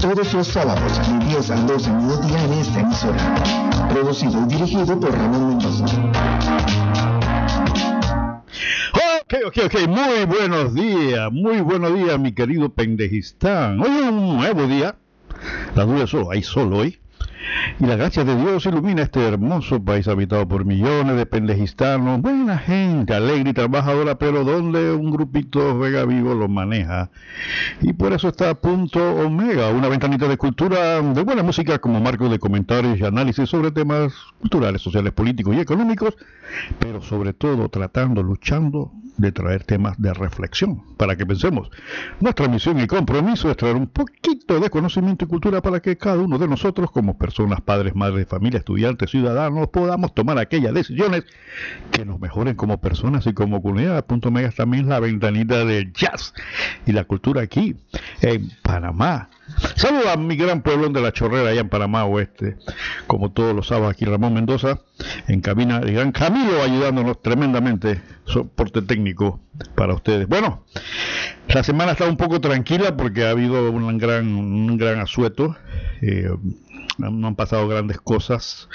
[0.00, 3.88] todos los sábados de 10 a 12 mediodía en esta emisora.
[3.90, 5.84] Producido y dirigido por Ramón Mendoza.
[8.94, 13.80] Ok, ok, ok, muy buenos días, muy buenos días, mi querido Pendejistán.
[13.80, 14.94] Hoy es un nuevo día,
[15.74, 16.98] la duda es solo, hay sol hoy.
[17.80, 22.58] Y la gracia de Dios ilumina este hermoso país habitado por millones de pendejistanos, buena
[22.58, 27.10] gente, alegre y trabajadora, pero donde un grupito Vega Vivo lo maneja.
[27.80, 32.28] Y por eso está Punto Omega, una ventanita de cultura, de buena música como marco
[32.28, 36.16] de comentarios y análisis sobre temas culturales, sociales, políticos y económicos,
[36.78, 41.70] pero sobre todo tratando, luchando de traer temas de reflexión para que pensemos.
[42.20, 46.18] Nuestra misión y compromiso es traer un poquito de conocimiento y cultura para que cada
[46.18, 51.24] uno de nosotros, como personas, padres, madres familia, estudiantes, ciudadanos, podamos tomar aquellas decisiones
[51.90, 54.06] que nos mejoren como personas y como comunidad.
[54.06, 56.32] Punto Mega también la ventanita del jazz
[56.86, 57.76] y la cultura aquí
[58.22, 59.28] en Panamá.
[59.76, 62.56] Saludos a mi gran pueblo de la Chorrera, allá en Panamá Oeste.
[63.06, 64.80] Como todos los sábados aquí, Ramón Mendoza,
[65.26, 69.40] en cabina, el gran Camilo ayudándonos tremendamente, soporte técnico
[69.74, 70.28] para ustedes.
[70.28, 70.64] Bueno,
[71.48, 75.56] la semana está un poco tranquila porque ha habido un gran, un gran asueto.
[76.02, 76.28] Eh,
[76.98, 78.68] no han pasado grandes cosas.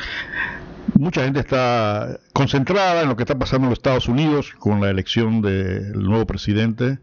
[0.98, 4.90] Mucha gente está concentrada en lo que está pasando en los Estados Unidos con la
[4.90, 7.00] elección del nuevo presidente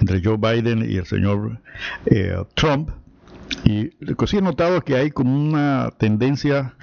[0.00, 1.60] entre Joe Biden y el señor
[2.06, 2.90] eh, Trump.
[3.64, 6.74] Y lo que sí he notado es que hay como una tendencia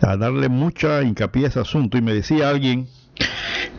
[0.00, 1.98] a darle mucha hincapié a ese asunto.
[1.98, 2.88] Y me decía alguien,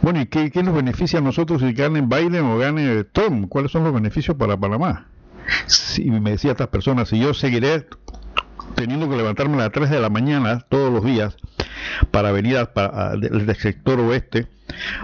[0.01, 3.47] bueno, ¿y qué, qué nos beneficia a nosotros si gane Biden o gane Trump?
[3.49, 5.07] ¿Cuáles son los beneficios para Panamá?
[5.97, 7.87] Y me decía estas personas, si yo seguiré
[8.75, 11.37] teniendo que levantarme a las 3 de la mañana todos los días
[12.11, 14.47] para venir a, del sector oeste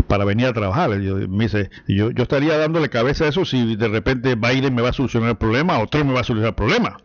[0.08, 1.00] para venir a trabajar.
[1.00, 4.82] Yo, me dice, yo, yo estaría dándole cabeza a eso si de repente Biden me
[4.82, 6.98] va a solucionar el problema o Trump me va a solucionar el problema.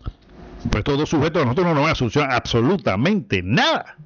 [0.70, 3.96] Pues todos sujetos a nosotros no nos van a solucionar absolutamente nada.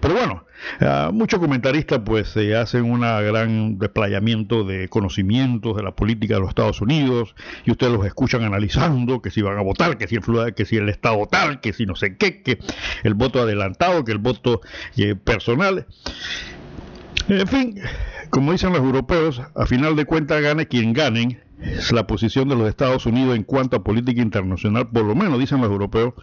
[0.00, 0.44] Pero bueno,
[0.80, 6.40] uh, muchos comentaristas pues se hacen un gran desplayamiento de conocimientos de la política de
[6.40, 7.34] los Estados Unidos
[7.64, 10.76] y ustedes los escuchan analizando que si van a votar, que si el, que si
[10.76, 12.58] el Estado tal, que si no sé qué, que
[13.02, 14.60] el voto adelantado, que el voto
[14.96, 15.86] eh, personal.
[17.28, 17.80] En fin,
[18.30, 22.56] como dicen los europeos, a final de cuentas gane quien ganen, es la posición de
[22.56, 26.14] los Estados Unidos en cuanto a política internacional, por lo menos dicen los europeos,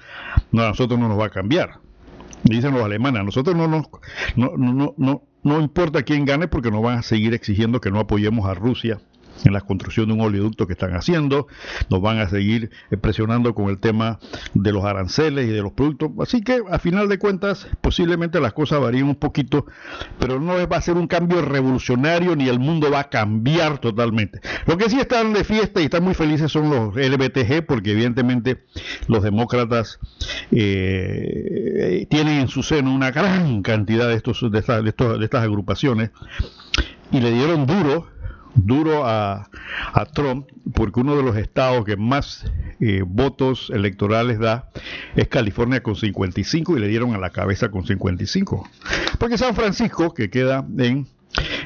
[0.51, 1.79] no, a nosotros no nos va a cambiar
[2.43, 3.85] dicen los alemanes, a nosotros no nos
[4.35, 7.99] no, no, no, no importa quién gane porque nos van a seguir exigiendo que no
[7.99, 9.01] apoyemos a Rusia
[9.45, 11.47] en la construcción de un oleoducto que están haciendo,
[11.89, 14.19] nos van a seguir presionando con el tema
[14.53, 18.53] de los aranceles y de los productos, así que a final de cuentas posiblemente las
[18.53, 19.65] cosas varíen un poquito,
[20.19, 24.39] pero no va a ser un cambio revolucionario ni el mundo va a cambiar totalmente.
[24.65, 28.65] Lo que sí están de fiesta y están muy felices son los LBTG porque evidentemente
[29.07, 29.99] los demócratas
[30.51, 35.25] eh, tienen en su seno una gran cantidad de, estos, de, estas, de, estos, de
[35.25, 36.11] estas agrupaciones
[37.11, 38.07] y le dieron duro
[38.55, 39.49] duro a,
[40.13, 42.45] Trump porque uno de los estados que más
[42.79, 44.69] eh, votos electorales da
[45.15, 48.67] es California con 55 y le dieron a la cabeza con 55.
[49.19, 51.07] Porque San Francisco, que queda en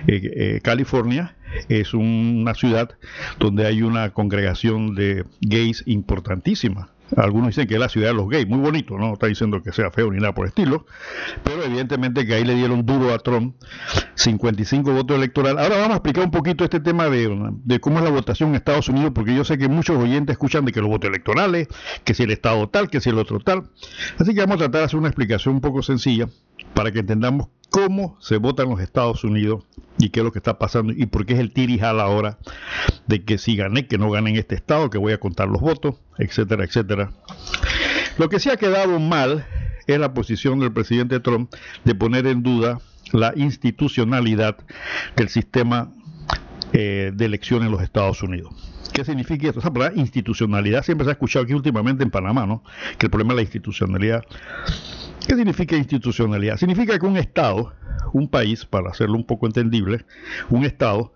[0.07, 1.35] eh, eh, California,
[1.69, 2.97] es una ciudad
[3.39, 6.89] donde hay una congregación de gays importantísima.
[7.17, 9.71] Algunos dicen que es la ciudad de los gays, muy bonito, no está diciendo que
[9.71, 10.85] sea feo ni nada por el estilo,
[11.43, 13.55] pero evidentemente que ahí le dieron duro a Trump
[14.15, 15.61] 55 votos electorales.
[15.61, 18.55] Ahora vamos a explicar un poquito este tema de, de, cómo es la votación en
[18.55, 21.67] Estados Unidos, porque yo sé que muchos oyentes escuchan de que los votos electorales,
[22.03, 23.69] que si el Estado tal, que si el otro tal.
[24.17, 26.27] Así que vamos a tratar de hacer una explicación un poco sencilla
[26.73, 29.63] para que entendamos cómo se vota en los Estados Unidos
[29.97, 32.07] y qué es lo que está pasando y por qué es el tirijal a la
[32.07, 32.37] hora
[33.07, 35.59] de que si gané, que no gané en este estado, que voy a contar los
[35.59, 37.11] votos, etcétera, etcétera.
[38.19, 39.47] Lo que sí ha quedado mal
[39.87, 41.51] es la posición del presidente Trump
[41.83, 42.79] de poner en duda
[43.11, 44.55] la institucionalidad
[45.15, 45.91] del sistema
[46.73, 48.53] eh, de elección en los Estados Unidos.
[48.93, 49.61] ¿Qué significa esto?
[49.61, 52.63] Esa palabra institucionalidad siempre se ha escuchado aquí últimamente en Panamá, ¿no?
[52.99, 54.23] Que el problema es la institucionalidad.
[55.27, 56.57] ¿Qué significa institucionalidad?
[56.57, 57.73] Significa que un Estado,
[58.11, 60.05] un país, para hacerlo un poco entendible,
[60.49, 61.13] un Estado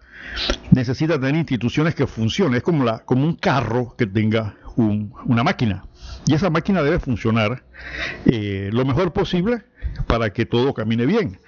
[0.72, 2.56] necesita tener instituciones que funcionen.
[2.56, 5.84] Es como, la, como un carro que tenga un, una máquina.
[6.26, 7.64] Y esa máquina debe funcionar
[8.26, 9.64] eh, lo mejor posible
[10.08, 11.40] para que todo camine bien.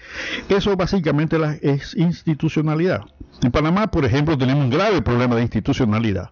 [0.49, 3.01] Eso básicamente es institucionalidad.
[3.41, 6.29] En Panamá, por ejemplo, tenemos un grave problema de institucionalidad,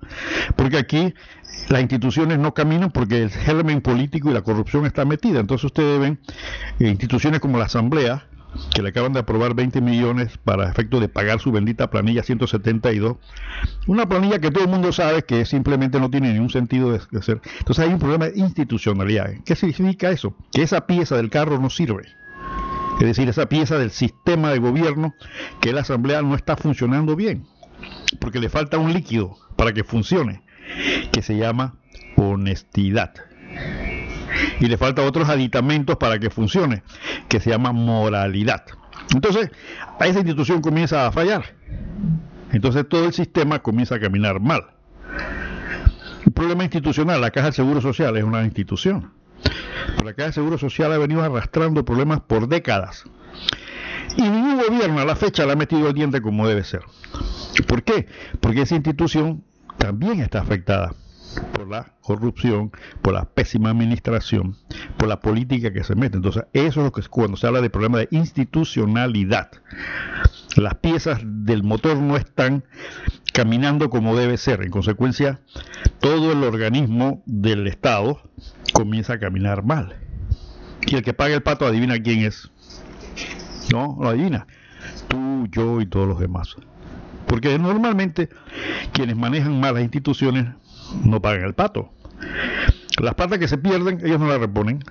[0.55, 1.13] porque aquí
[1.69, 5.39] las instituciones no caminan porque el germen político y la corrupción está metida.
[5.39, 6.19] Entonces ustedes ven
[6.79, 8.27] eh, instituciones como la Asamblea,
[8.73, 13.17] que le acaban de aprobar 20 millones para efecto de pagar su bendita planilla 172.
[13.87, 17.41] Una planilla que todo el mundo sabe que simplemente no tiene ningún sentido de hacer.
[17.59, 19.31] Entonces hay un problema de institucionalidad.
[19.45, 20.35] ¿Qué significa eso?
[20.51, 22.03] Que esa pieza del carro no sirve.
[22.99, 25.13] Es decir, esa pieza del sistema de gobierno
[25.61, 27.45] que la Asamblea no está funcionando bien.
[28.19, 30.41] Porque le falta un líquido para que funcione,
[31.11, 31.75] que se llama
[32.15, 33.13] honestidad
[34.59, 36.83] y le falta otros aditamentos para que funcione,
[37.27, 38.63] que se llama moralidad.
[39.13, 39.51] Entonces,
[39.99, 41.43] a esa institución comienza a fallar.
[42.51, 44.65] Entonces todo el sistema comienza a caminar mal.
[46.25, 49.11] El problema institucional, la Caja de Seguro Social es una institución.
[49.95, 53.05] Pero la Caja de Seguro Social ha venido arrastrando problemas por décadas.
[54.17, 56.81] Y ningún gobierno a la fecha le ha metido el diente como debe ser.
[57.67, 58.07] ¿Por qué?
[58.39, 59.43] Porque esa institución
[59.77, 60.93] también está afectada
[61.53, 64.55] por la corrupción, por la pésima administración,
[64.97, 66.17] por la política que se mete.
[66.17, 69.51] Entonces, eso es lo que es cuando se habla de problema de institucionalidad.
[70.55, 72.63] Las piezas del motor no están
[73.33, 74.63] caminando como debe ser.
[74.63, 75.39] En consecuencia,
[75.99, 78.21] todo el organismo del Estado
[78.73, 79.95] comienza a caminar mal.
[80.85, 82.49] Y el que paga el pato adivina quién es.
[83.71, 84.47] No, lo adivina.
[85.07, 86.55] Tú, yo y todos los demás.
[87.27, 88.29] Porque normalmente
[88.93, 90.45] quienes manejan mal las instituciones
[91.03, 91.89] no pagan el pato.
[93.01, 94.83] Las patas que se pierden, ellos no las reponen.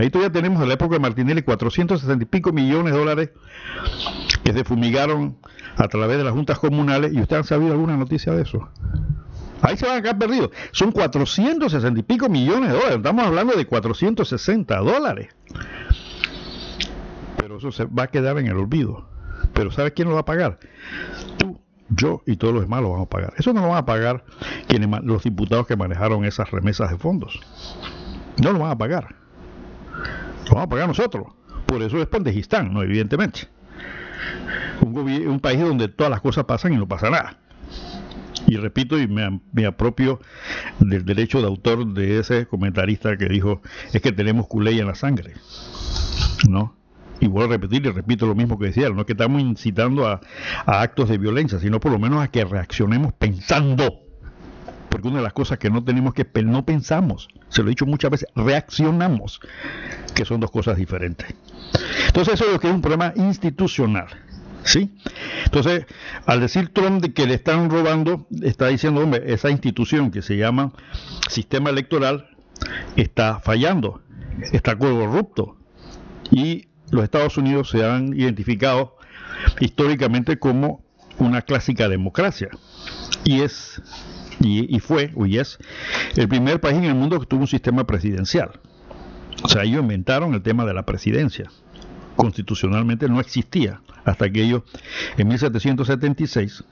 [0.00, 3.30] Ahí todavía tenemos en la época de Martinelli 460 y pico millones de dólares
[4.42, 5.36] que se fumigaron
[5.76, 7.12] a través de las juntas comunales.
[7.12, 8.68] ¿Y ustedes han sabido alguna noticia de eso?
[9.62, 10.50] Ahí se van a quedar perdidos.
[10.72, 12.96] Son 460 y pico millones de dólares.
[12.96, 15.28] Estamos hablando de 460 dólares.
[17.36, 19.08] Pero eso se va a quedar en el olvido.
[19.52, 20.58] Pero ¿sabes quién lo va a pagar?
[21.38, 23.34] Tú yo y todos los demás lo vamos a pagar.
[23.36, 24.24] Eso no lo van a pagar
[24.66, 27.40] quienes, los diputados que manejaron esas remesas de fondos.
[28.42, 29.14] No lo van a pagar.
[30.46, 31.26] Lo vamos a pagar nosotros.
[31.66, 33.48] Por eso es Pandejistán, no evidentemente.
[34.80, 37.38] Un, un, país donde todas las cosas pasan y no pasa nada.
[38.46, 40.20] Y repito y me, me, apropio
[40.78, 44.94] del derecho de autor de ese comentarista que dijo es que tenemos culé en la
[44.94, 45.34] sangre.
[46.48, 46.74] ¿No?
[47.20, 50.06] Y vuelvo a repetir y repito lo mismo que decía, no es que estamos incitando
[50.06, 50.20] a,
[50.66, 54.00] actos de violencia, sino por lo menos a que reaccionemos pensando.
[54.88, 57.86] Porque una de las cosas que no tenemos que no pensamos, se lo he dicho
[57.86, 59.40] muchas veces, reaccionamos,
[60.14, 61.34] que son dos cosas diferentes.
[62.06, 64.06] Entonces eso es lo que es un problema institucional.
[64.62, 64.96] ¿Sí?
[65.44, 65.84] Entonces,
[66.24, 70.38] al decir Trump de que le están robando, está diciendo, hombre, esa institución que se
[70.38, 70.72] llama
[71.28, 72.30] sistema electoral
[72.96, 74.00] está fallando,
[74.52, 75.56] está corrupto.
[76.30, 78.96] Y los Estados Unidos se han identificado
[79.60, 80.82] históricamente como
[81.18, 82.48] una clásica democracia
[83.24, 83.82] y es
[84.40, 85.58] y, fue y es
[86.16, 88.60] el primer país en el mundo que tuvo un sistema presidencial.
[89.42, 91.50] O sea, ellos inventaron el tema de la presidencia.
[92.16, 94.62] Constitucionalmente no existía hasta que ellos
[95.16, 96.64] en 1776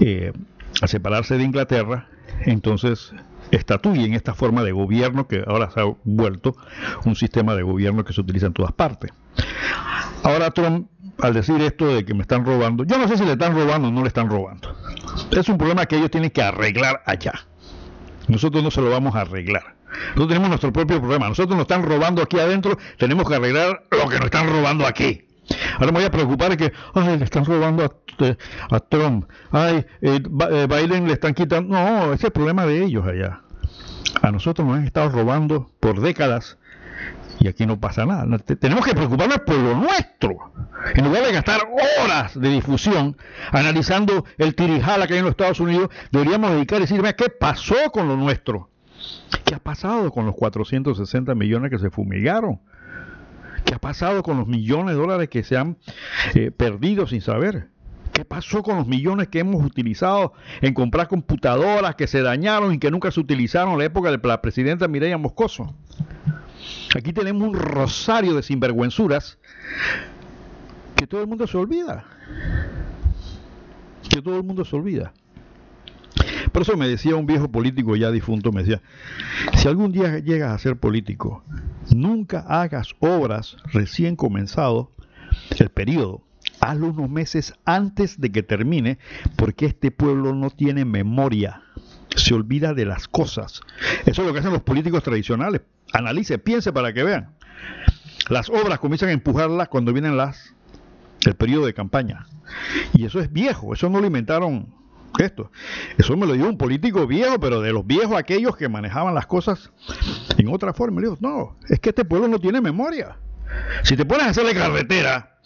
[0.00, 0.32] eh,
[0.80, 2.08] al separarse de Inglaterra,
[2.46, 3.12] entonces
[3.50, 6.56] estatuyen esta forma de gobierno que ahora se ha vuelto
[7.04, 9.12] un sistema de gobierno que se utiliza en todas partes.
[10.22, 10.88] Ahora Trump,
[11.20, 13.88] al decir esto de que me están robando, yo no sé si le están robando
[13.88, 14.74] o no le están robando.
[15.30, 17.32] Es un problema que ellos tienen que arreglar allá.
[18.26, 19.76] Nosotros no se lo vamos a arreglar.
[20.08, 21.28] Nosotros tenemos nuestro propio problema.
[21.28, 25.27] Nosotros nos están robando aquí adentro, tenemos que arreglar lo que nos están robando aquí.
[25.74, 28.36] Ahora me voy a preocupar que, ay, le están robando a, eh,
[28.88, 31.74] Trump, ay, eh, eh, Biden le están quitando.
[31.74, 33.42] No, ese es el problema de ellos allá.
[34.22, 36.58] A nosotros nos han estado robando por décadas
[37.40, 38.38] y aquí no pasa nada.
[38.38, 40.52] Tenemos que preocuparnos por lo nuestro.
[40.94, 41.60] En lugar de gastar
[42.02, 43.16] horas de difusión
[43.52, 47.76] analizando el tirijala que hay en los Estados Unidos, deberíamos dedicar y decirme qué pasó
[47.92, 48.70] con lo nuestro.
[49.44, 52.60] ¿Qué ha pasado con los 460 millones que se fumigaron?
[53.68, 55.76] ¿Qué ha pasado con los millones de dólares que se han
[56.34, 57.68] eh, perdido sin saber?
[58.14, 60.32] ¿Qué pasó con los millones que hemos utilizado
[60.62, 64.18] en comprar computadoras que se dañaron y que nunca se utilizaron en la época de
[64.26, 65.74] la presidenta Mireya Moscoso?
[66.96, 69.36] Aquí tenemos un rosario de sinvergüenzuras
[70.96, 72.06] que todo el mundo se olvida.
[74.08, 75.12] Que todo el mundo se olvida.
[76.52, 78.82] Por eso me decía un viejo político ya difunto, me decía,
[79.56, 81.44] si algún día llegas a ser político,
[81.94, 84.92] nunca hagas obras recién comenzado
[85.58, 86.22] el periodo.
[86.60, 88.98] Hazlo unos meses antes de que termine,
[89.36, 91.62] porque este pueblo no tiene memoria.
[92.16, 93.60] se olvida de las cosas.
[94.06, 95.60] Eso es lo que hacen los políticos tradicionales.
[95.92, 97.34] Analice, piense para que vean.
[98.28, 100.54] Las obras comienzan a empujarlas cuando vienen las
[101.26, 102.26] el periodo de campaña.
[102.92, 104.74] Y eso es viejo, eso no lo inventaron
[105.18, 105.50] esto.
[105.96, 109.26] Eso me lo dio un político viejo, pero de los viejos aquellos que manejaban las
[109.26, 109.70] cosas
[110.36, 111.00] en otra forma.
[111.00, 113.16] Le digo, no, es que este pueblo no tiene memoria.
[113.82, 115.38] Si te pones a hacerle carretera,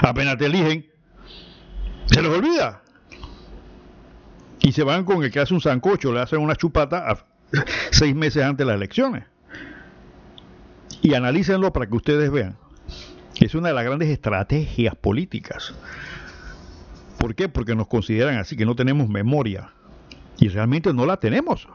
[0.00, 0.86] apenas te eligen,
[2.06, 2.82] se les olvida.
[4.60, 7.24] Y se van con el que hace un sancocho, le hacen una chupata
[7.90, 9.24] seis meses antes de las elecciones.
[11.02, 12.56] Y analícenlo para que ustedes vean.
[13.40, 15.74] Es una de las grandes estrategias políticas.
[17.20, 17.50] ¿Por qué?
[17.50, 19.74] Porque nos consideran así, que no tenemos memoria.
[20.38, 21.68] Y realmente no la tenemos.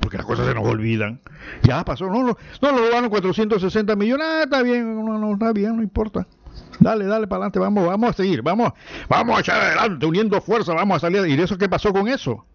[0.00, 1.20] Porque las cosas se nos olvidan.
[1.62, 4.26] Ya pasó, no, no, no lo robaron 460 millones.
[4.26, 6.26] Ah, está bien, no, no, está bien, no importa.
[6.78, 8.72] Dale, dale para adelante, vamos, vamos a seguir, vamos,
[9.06, 11.26] vamos a echar adelante, uniendo fuerza, vamos a salir.
[11.26, 12.46] ¿Y eso qué pasó con eso?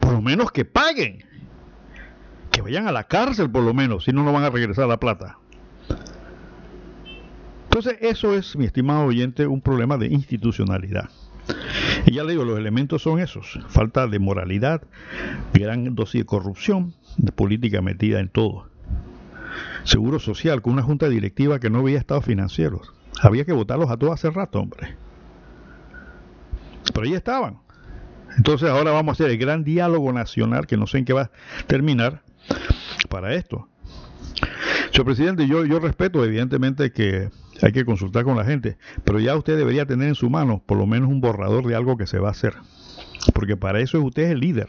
[0.00, 1.22] Por lo menos que paguen.
[2.50, 4.98] Que vayan a la cárcel por lo menos, si no, no van a regresar la
[4.98, 5.36] plata.
[7.78, 11.10] Entonces, eso es, mi estimado oyente, un problema de institucionalidad.
[12.06, 13.60] Y ya le digo, los elementos son esos.
[13.68, 14.82] Falta de moralidad,
[15.54, 18.68] gran dosis de corrupción, de política metida en todo.
[19.84, 22.92] Seguro social, con una junta directiva que no veía estados financieros.
[23.22, 24.96] Había que votarlos a todos hace rato, hombre.
[26.92, 27.58] Pero ahí estaban.
[28.36, 31.22] Entonces ahora vamos a hacer el gran diálogo nacional, que no sé en qué va
[31.22, 31.30] a
[31.68, 32.22] terminar,
[33.08, 33.68] para esto.
[34.90, 37.30] Señor presidente, yo, yo respeto evidentemente que
[37.62, 40.78] hay que consultar con la gente, pero ya usted debería tener en su mano por
[40.78, 42.54] lo menos un borrador de algo que se va a hacer,
[43.34, 44.68] porque para eso usted es el líder.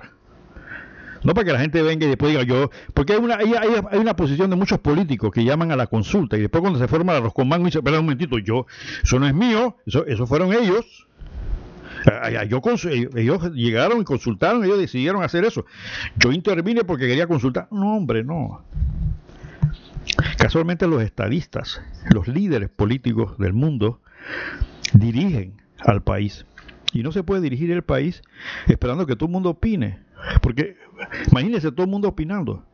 [1.23, 3.99] No para que la gente venga y después diga yo, porque hay una, hay, hay,
[3.99, 7.19] una posición de muchos políticos que llaman a la consulta y después cuando se forma
[7.19, 8.65] los comandos dicen, espera un momentito, yo,
[9.03, 11.05] eso no es mío, eso, eso fueron ellos.
[12.47, 12.61] Yo,
[13.15, 15.65] ellos llegaron y consultaron, ellos decidieron hacer eso.
[16.15, 17.67] Yo intervine porque quería consultar.
[17.71, 18.63] No, hombre, no.
[20.39, 21.81] Casualmente los estadistas,
[22.13, 24.01] los líderes políticos del mundo,
[24.93, 26.45] dirigen al país.
[26.93, 28.21] Y no se puede dirigir el país
[28.67, 29.99] esperando que todo el mundo opine.
[30.41, 30.77] Porque
[31.29, 32.65] imagínense todo el mundo opinando.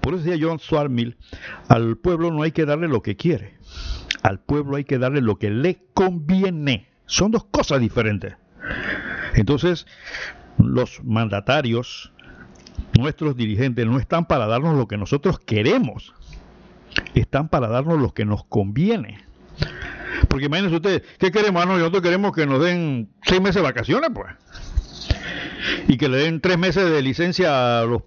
[0.00, 1.16] Por eso decía John Stuart Mill,
[1.68, 3.54] al pueblo no hay que darle lo que quiere.
[4.22, 6.88] Al pueblo hay que darle lo que le conviene.
[7.06, 8.34] Son dos cosas diferentes.
[9.34, 9.86] Entonces,
[10.58, 12.12] los mandatarios,
[12.98, 16.12] nuestros dirigentes, no están para darnos lo que nosotros queremos,
[17.14, 19.24] están para darnos lo que nos conviene.
[20.28, 21.62] Porque imagínense ustedes, ¿qué queremos?
[21.62, 24.32] Ah, nosotros queremos que nos den seis meses de vacaciones, pues.
[25.88, 28.02] Y que le den tres meses de licencia a los,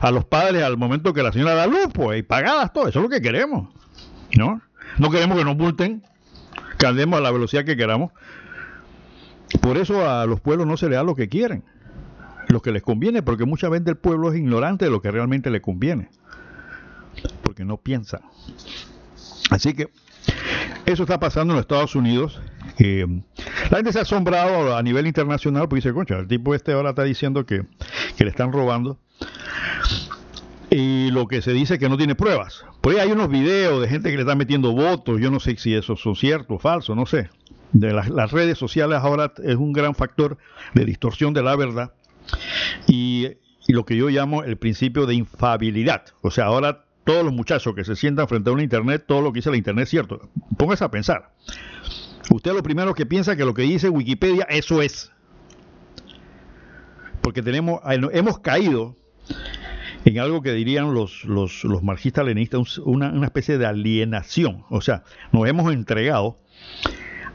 [0.00, 2.88] a los padres al momento que la señora da luz, pues, y pagadas todo.
[2.88, 3.68] Eso es lo que queremos.
[4.36, 4.60] ¿No?
[4.98, 6.02] No queremos que nos multen,
[6.78, 8.12] que andemos a la velocidad que queramos.
[9.60, 11.62] Por eso a los pueblos no se les da lo que quieren,
[12.48, 15.50] lo que les conviene, porque muchas veces el pueblo es ignorante de lo que realmente
[15.50, 16.08] le conviene
[17.52, 18.22] porque no piensa.
[19.50, 19.90] Así que
[20.86, 22.40] eso está pasando en los Estados Unidos.
[22.78, 26.90] la gente se ha asombrado a nivel internacional porque dice, concha, el tipo este ahora
[26.90, 27.66] está diciendo que,
[28.16, 28.98] que le están robando.
[30.70, 32.64] Y lo que se dice es que no tiene pruebas.
[32.80, 35.20] Por ahí hay unos videos de gente que le está metiendo votos.
[35.20, 37.28] Yo no sé si eso son ciertos o falsos, no sé.
[37.74, 40.38] De las, redes sociales ahora es un gran factor
[40.72, 41.92] de distorsión de la verdad.
[42.88, 43.28] Y
[43.68, 46.04] lo que yo llamo el principio de infabilidad.
[46.20, 49.32] O sea, ahora todos los muchachos que se sientan frente a una internet, todo lo
[49.32, 50.30] que dice la internet es cierto.
[50.56, 51.32] Póngase a pensar.
[52.30, 55.10] Usted lo primero que piensa que lo que dice Wikipedia, eso es.
[57.20, 57.80] Porque tenemos,
[58.12, 58.96] hemos caído
[60.04, 64.64] en algo que dirían los, los, los marxistas leninistas, una, una especie de alienación.
[64.70, 66.36] O sea, nos hemos entregado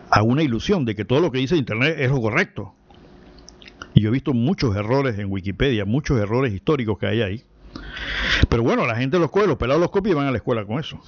[0.09, 2.73] a una ilusión de que todo lo que dice Internet es lo correcto.
[3.93, 7.43] Y yo he visto muchos errores en Wikipedia, muchos errores históricos que hay ahí.
[8.49, 10.65] Pero bueno, la gente los coge, los pelados los copia y van a la escuela
[10.65, 10.99] con eso.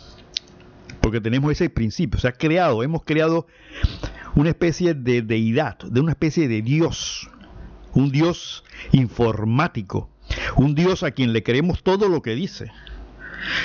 [1.01, 2.20] Porque tenemos ese principio.
[2.20, 3.48] Se ha creado, hemos creado
[4.36, 7.30] una especie de deidad, de una especie de Dios.
[7.94, 10.10] Un Dios informático.
[10.56, 12.72] Un Dios a quien le creemos todo lo que dice.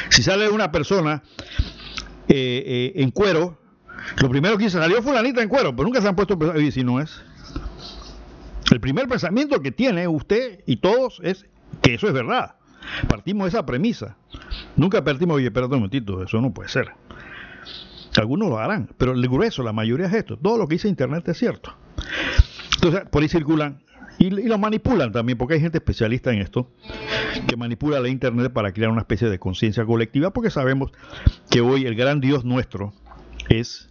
[0.08, 1.22] Si sale una persona
[2.28, 3.58] eh, eh, en cuero,
[4.20, 6.84] lo primero que dice, salió fulanita en cuero, pero nunca se han puesto y si
[6.84, 7.22] no es.
[8.70, 11.46] El primer pensamiento que tiene usted y todos es
[11.82, 12.56] que eso es verdad.
[13.08, 14.16] Partimos de esa premisa.
[14.76, 16.90] Nunca partimos, oye, espérate un momentito, eso no puede ser.
[18.16, 20.36] Algunos lo harán, pero el grueso, la mayoría es esto.
[20.36, 21.74] Todo lo que dice Internet es cierto.
[22.76, 23.84] Entonces, por ahí circulan
[24.18, 26.70] y, lo manipulan también, porque hay gente especialista en esto
[27.48, 30.92] que manipula la Internet para crear una especie de conciencia colectiva, porque sabemos
[31.50, 32.92] que hoy el gran Dios nuestro
[33.48, 33.90] es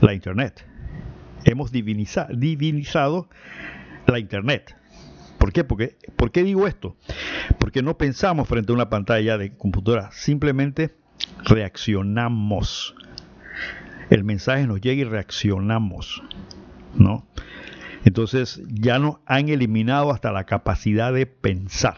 [0.00, 0.64] la Internet.
[1.44, 3.28] Hemos divinizado
[4.06, 4.76] la Internet.
[5.40, 5.64] ¿Por qué?
[5.64, 6.96] Porque, ¿Por qué digo esto?
[7.58, 10.94] Porque no pensamos frente a una pantalla de computadora, simplemente
[11.44, 12.94] reaccionamos.
[14.10, 16.22] El mensaje nos llega y reaccionamos,
[16.94, 17.26] ¿no?
[18.04, 21.96] Entonces ya nos han eliminado hasta la capacidad de pensar.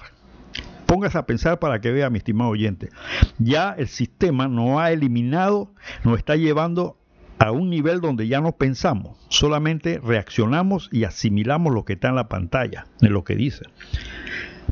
[0.87, 2.91] Póngase a pensar para que vea, mi estimado oyente.
[3.39, 6.97] Ya el sistema nos ha eliminado, nos está llevando
[7.43, 12.15] a un nivel donde ya no pensamos, solamente reaccionamos y asimilamos lo que está en
[12.15, 13.65] la pantalla, en lo que dice.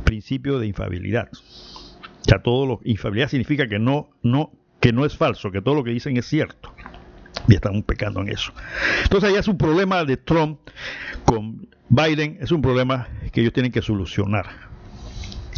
[0.04, 1.28] Principio de infabilidad.
[2.28, 5.82] Ya todo lo infabilidad significa que no, no, que no es falso, que todo lo
[5.82, 6.72] que dicen es cierto.
[7.48, 8.52] Y estamos pecando en eso.
[9.02, 10.60] Entonces, ya es un problema de Trump
[11.24, 14.69] con Biden, es un problema que ellos tienen que solucionar.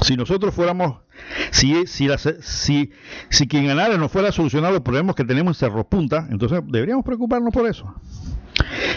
[0.03, 1.01] Si nosotros fuéramos,
[1.51, 2.09] si, si,
[2.41, 2.93] si,
[3.29, 6.61] si quien ganara no fuera a solucionar los problemas que tenemos en Cerro Punta, entonces
[6.67, 7.95] deberíamos preocuparnos por eso.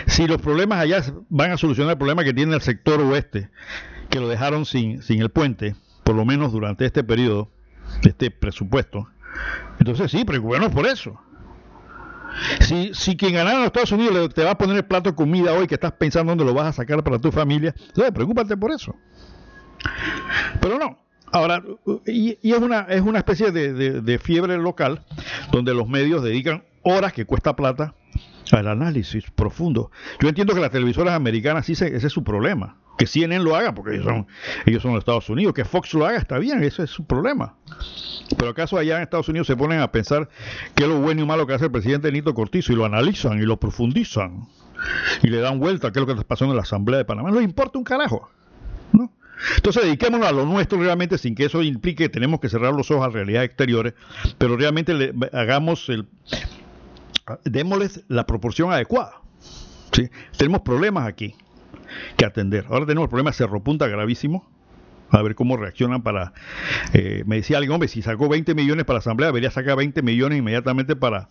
[0.08, 3.50] Si los problemas allá van a solucionar el problema que tiene el sector oeste,
[4.10, 7.50] que lo dejaron sin, sin el puente, por lo menos durante este periodo,
[8.04, 9.08] este presupuesto,
[9.80, 11.20] entonces sí, preocuparnos por eso.
[12.62, 15.16] Si, si quien ganara en los Estados Unidos te va a poner el plato de
[15.16, 18.58] comida hoy que estás pensando dónde lo vas a sacar para tu familia, entonces preocúpate
[18.58, 18.96] por eso.
[20.60, 20.98] Pero no.
[21.32, 21.62] Ahora,
[22.06, 25.04] y, es, una, es una especie de, fiebre local
[25.52, 27.94] donde los medios dedican horas que cuesta plata
[28.52, 29.92] al análisis profundo.
[30.22, 32.78] Yo entiendo que las televisoras americanas, sí, ese es su problema.
[32.98, 34.28] Que CNN lo haga, porque ellos son,
[34.66, 35.54] ellos son los Estados Unidos.
[35.54, 37.56] Que Fox lo haga, está bien, ese es su problema.
[38.38, 40.30] Pero acaso allá en Estados Unidos se ponen a pensar
[40.74, 43.40] qué es lo bueno y malo que hace el presidente Nito Cortizo y lo analizan
[43.40, 44.48] y lo profundizan
[45.22, 47.30] y le dan vuelta a qué es lo que pasando en la Asamblea de Panamá.
[47.30, 48.30] No les importa un carajo.
[48.94, 49.12] ¿no?
[49.56, 52.90] Entonces dediquémonos a lo nuestro realmente sin que eso implique que tenemos que cerrar los
[52.92, 53.94] ojos a realidades exteriores,
[54.38, 56.08] pero realmente le, hagamos el...
[57.44, 59.22] démosles la proporción adecuada.
[60.38, 61.36] Tenemos problemas aquí
[62.18, 62.66] que atender.
[62.70, 64.50] Ahora tenemos el problema de Cerro Punta gravísimo,
[65.10, 66.34] a ver cómo reaccionan para...
[66.94, 70.02] Eh, me decía alguien, hombre, si sacó 20 millones para la Asamblea, debería sacar 20
[70.02, 71.30] millones inmediatamente para,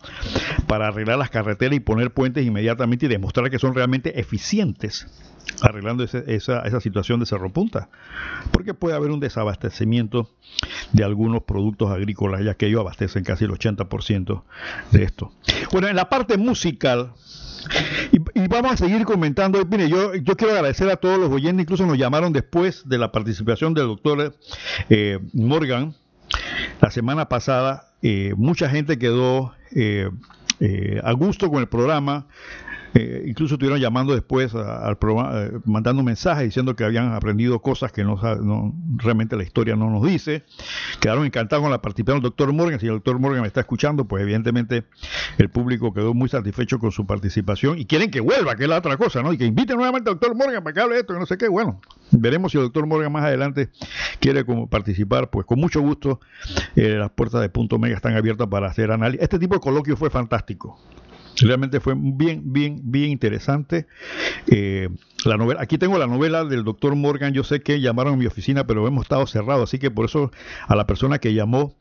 [0.66, 5.06] para arreglar las carreteras y poner puentes inmediatamente y demostrar que son realmente eficientes
[5.60, 7.88] arreglando esa, esa situación de Cerro Punta.
[8.50, 10.30] Porque puede haber un desabastecimiento
[10.92, 14.42] de algunos productos agrícolas, ya que ellos abastecen casi el 80%
[14.90, 15.32] de esto.
[15.72, 17.12] Bueno, en la parte musical...
[18.54, 19.64] vamos a seguir comentando.
[19.64, 23.10] Mire, yo, yo quiero agradecer a todos los oyentes, incluso nos llamaron después de la
[23.10, 24.36] participación del doctor
[24.88, 25.94] eh, Morgan
[26.80, 27.88] la semana pasada.
[28.02, 30.08] Eh, mucha gente quedó eh,
[31.02, 32.26] a gusto con el programa.
[32.94, 38.16] Eh, incluso estuvieron llamando después eh, mandando mensajes diciendo que habían aprendido cosas que no,
[38.96, 40.44] realmente la historia no nos dice.
[41.00, 42.78] Quedaron encantados con la participación del doctor Morgan.
[42.78, 44.84] Si el doctor Morgan me está escuchando, pues evidentemente
[45.38, 48.78] el público quedó muy satisfecho con su participación y quieren que vuelva, que es la
[48.78, 49.32] otra cosa, ¿no?
[49.32, 51.36] Y que invite nuevamente al doctor Morgan para que hable de esto, que no sé
[51.36, 51.48] qué.
[51.48, 51.80] Bueno,
[52.12, 53.70] veremos si el doctor Morgan más adelante
[54.20, 56.20] quiere como participar, pues con mucho gusto.
[56.76, 59.22] Eh, las puertas de Punto Mega están abiertas para hacer análisis.
[59.22, 60.78] Este tipo de coloquio fue fantástico.
[61.40, 63.86] Realmente fue bien, bien, bien interesante.
[64.46, 64.88] Eh,
[65.24, 67.32] la novela, aquí tengo la novela del doctor Morgan.
[67.32, 70.30] Yo sé que llamaron a mi oficina, pero hemos estado cerrados, así que por eso
[70.66, 71.74] a la persona que llamó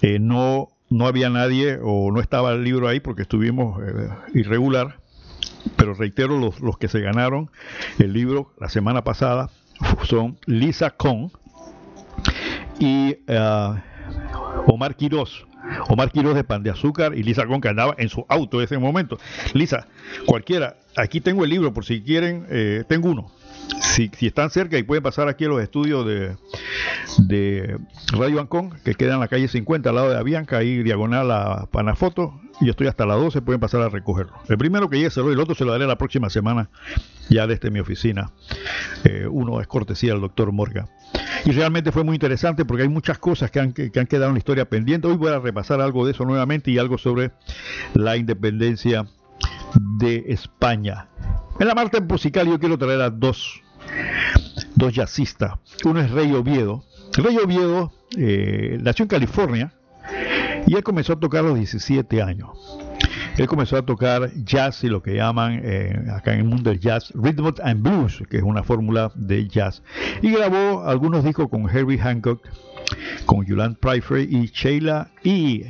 [0.00, 5.00] eh, no, no había nadie o no estaba el libro ahí porque estuvimos eh, irregular.
[5.76, 7.50] Pero reitero, los, los que se ganaron
[7.98, 9.50] el libro la semana pasada
[10.04, 11.30] son Lisa Kohn
[12.78, 13.16] y
[14.66, 15.47] Omar Quiroz.
[15.88, 18.64] Omar Quiroz de Pan de Azúcar y Lisa Con que andaba en su auto en
[18.64, 19.18] ese momento.
[19.54, 19.86] Lisa,
[20.26, 23.30] cualquiera, aquí tengo el libro por si quieren, eh, tengo uno.
[23.80, 26.36] Si, si, están cerca y pueden pasar aquí a los estudios de,
[27.18, 27.78] de
[28.12, 31.66] Radio Ancón, que quedan en la calle 50 al lado de Avianca, ahí diagonal a
[31.70, 34.32] Panafoto, y yo estoy hasta las 12, pueden pasar a recogerlo.
[34.48, 36.70] El primero que llegue se lo el otro se lo daré la próxima semana,
[37.28, 38.32] ya desde mi oficina.
[39.04, 40.88] Eh, uno es cortesía del doctor Morga.
[41.44, 44.34] Y realmente fue muy interesante porque hay muchas cosas que han, que han quedado en
[44.34, 45.06] la historia pendiente.
[45.06, 47.30] Hoy voy a repasar algo de eso nuevamente y algo sobre
[47.94, 49.06] la independencia
[49.98, 51.08] de España.
[51.58, 53.62] En la parte musical yo quiero traer a dos,
[54.74, 55.52] dos jazzistas.
[55.84, 56.84] Uno es Rey Oviedo.
[57.16, 59.72] Rey Oviedo eh, nació en California
[60.66, 62.50] y él comenzó a tocar a los 17 años.
[63.38, 66.80] Él comenzó a tocar jazz y lo que llaman eh, acá en el mundo del
[66.80, 69.80] jazz, rhythm and blues, que es una fórmula de jazz.
[70.22, 72.42] Y grabó algunos discos con Herbie Hancock,
[73.26, 75.66] con Yolande Pryfrey y Sheila y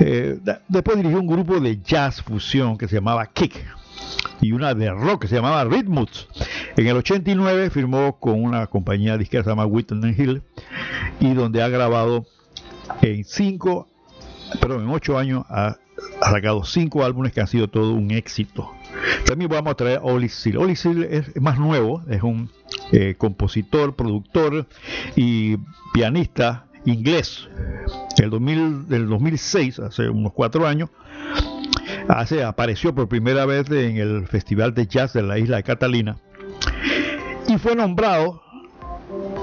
[0.00, 3.62] eh, después dirigió un grupo de jazz fusión que se llamaba Kick
[4.40, 6.28] y una de rock que se llamaba Rhythmus.
[6.78, 10.42] En el 89 firmó con una compañía disquera que se llama Whitney Hill
[11.20, 12.24] y donde ha grabado
[13.02, 13.86] en cinco,
[14.62, 15.76] perdón, en ocho años ha
[16.20, 18.72] ha sacado cinco álbumes que han sido todo un éxito.
[19.26, 20.56] También vamos a traer a Oli Seal.
[20.56, 22.50] Oli Seal es más nuevo, es un
[22.92, 24.66] eh, compositor, productor
[25.14, 25.56] y
[25.92, 27.48] pianista inglés.
[28.18, 30.90] El 2000, del 2006, hace unos cuatro años,
[32.08, 36.16] hace, apareció por primera vez en el Festival de Jazz de la isla de Catalina
[37.48, 38.42] y fue nombrado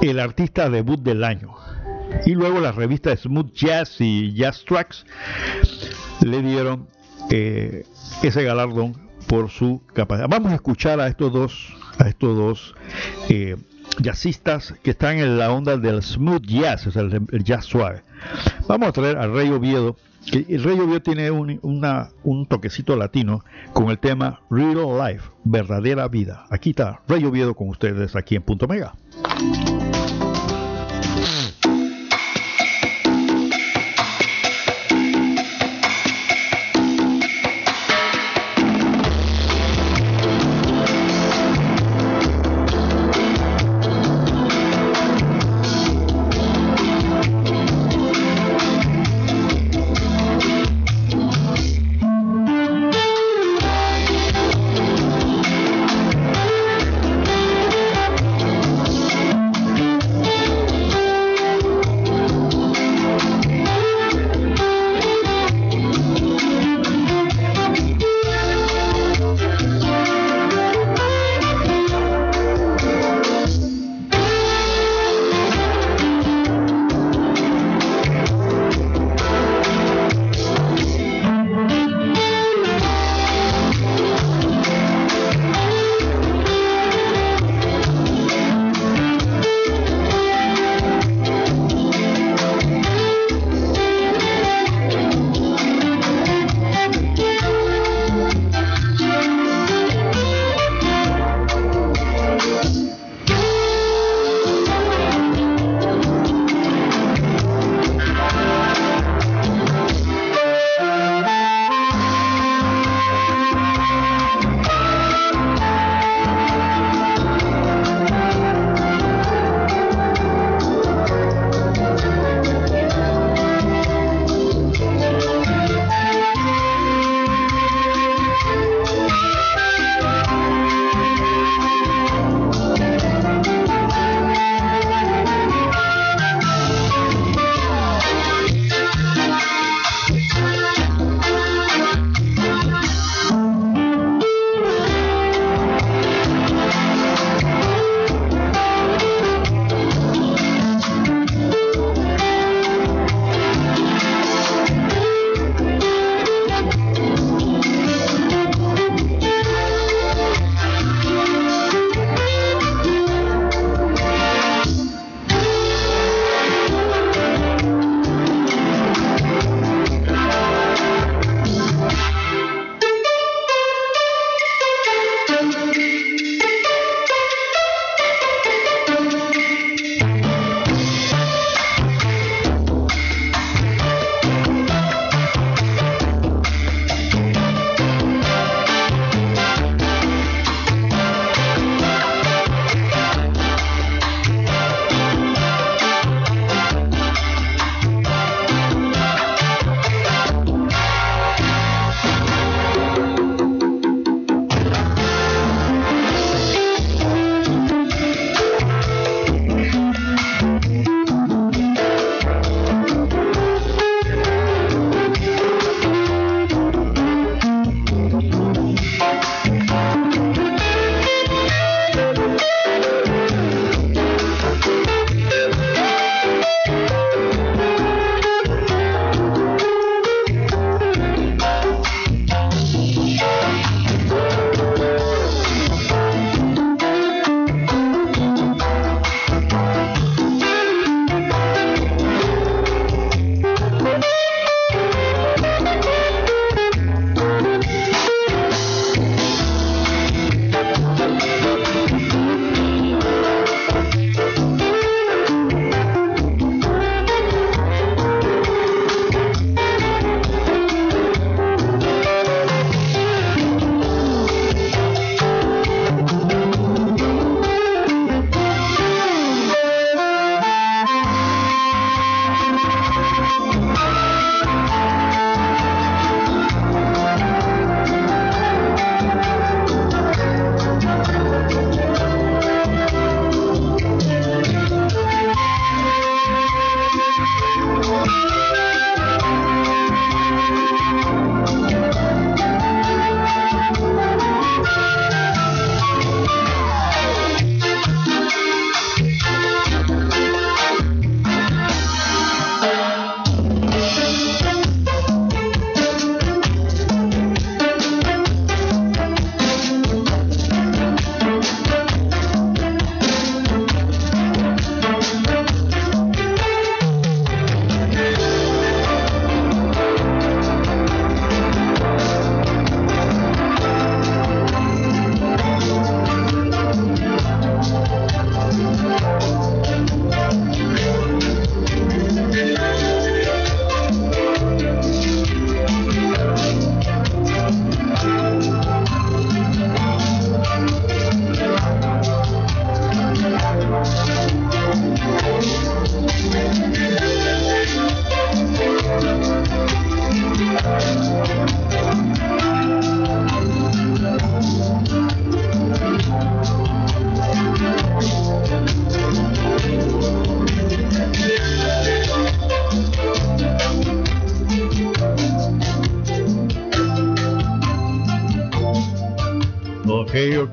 [0.01, 1.53] el artista debut del año.
[2.25, 5.05] Y luego la revista Smooth Jazz y Jazz Tracks
[6.25, 6.87] le dieron
[7.29, 7.85] eh,
[8.21, 8.95] ese galardón
[9.27, 10.27] por su capacidad.
[10.29, 12.75] Vamos a escuchar a estos dos, a estos dos
[13.29, 13.55] eh,
[13.99, 18.01] jazzistas que están en la onda del smooth jazz, o el, jazz suave.
[18.67, 19.95] Vamos a traer a Rey Oviedo,
[20.29, 21.59] que el Rey Oviedo tiene un,
[22.23, 26.45] un toquecito latino con el tema Real Life, verdadera vida.
[26.49, 28.93] Aquí está Rey Oviedo con ustedes aquí en Punto Mega.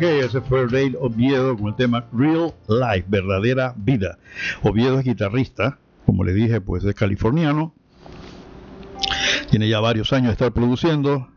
[0.01, 4.17] Ok, ese fue Dale Oviedo con el tema Real Life, verdadera vida.
[4.63, 7.75] Oviedo es guitarrista, como le dije, pues es californiano,
[9.51, 11.29] tiene ya varios años de estar produciendo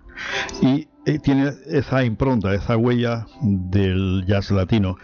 [0.62, 4.96] y eh, tiene esa impronta, esa huella del jazz latino.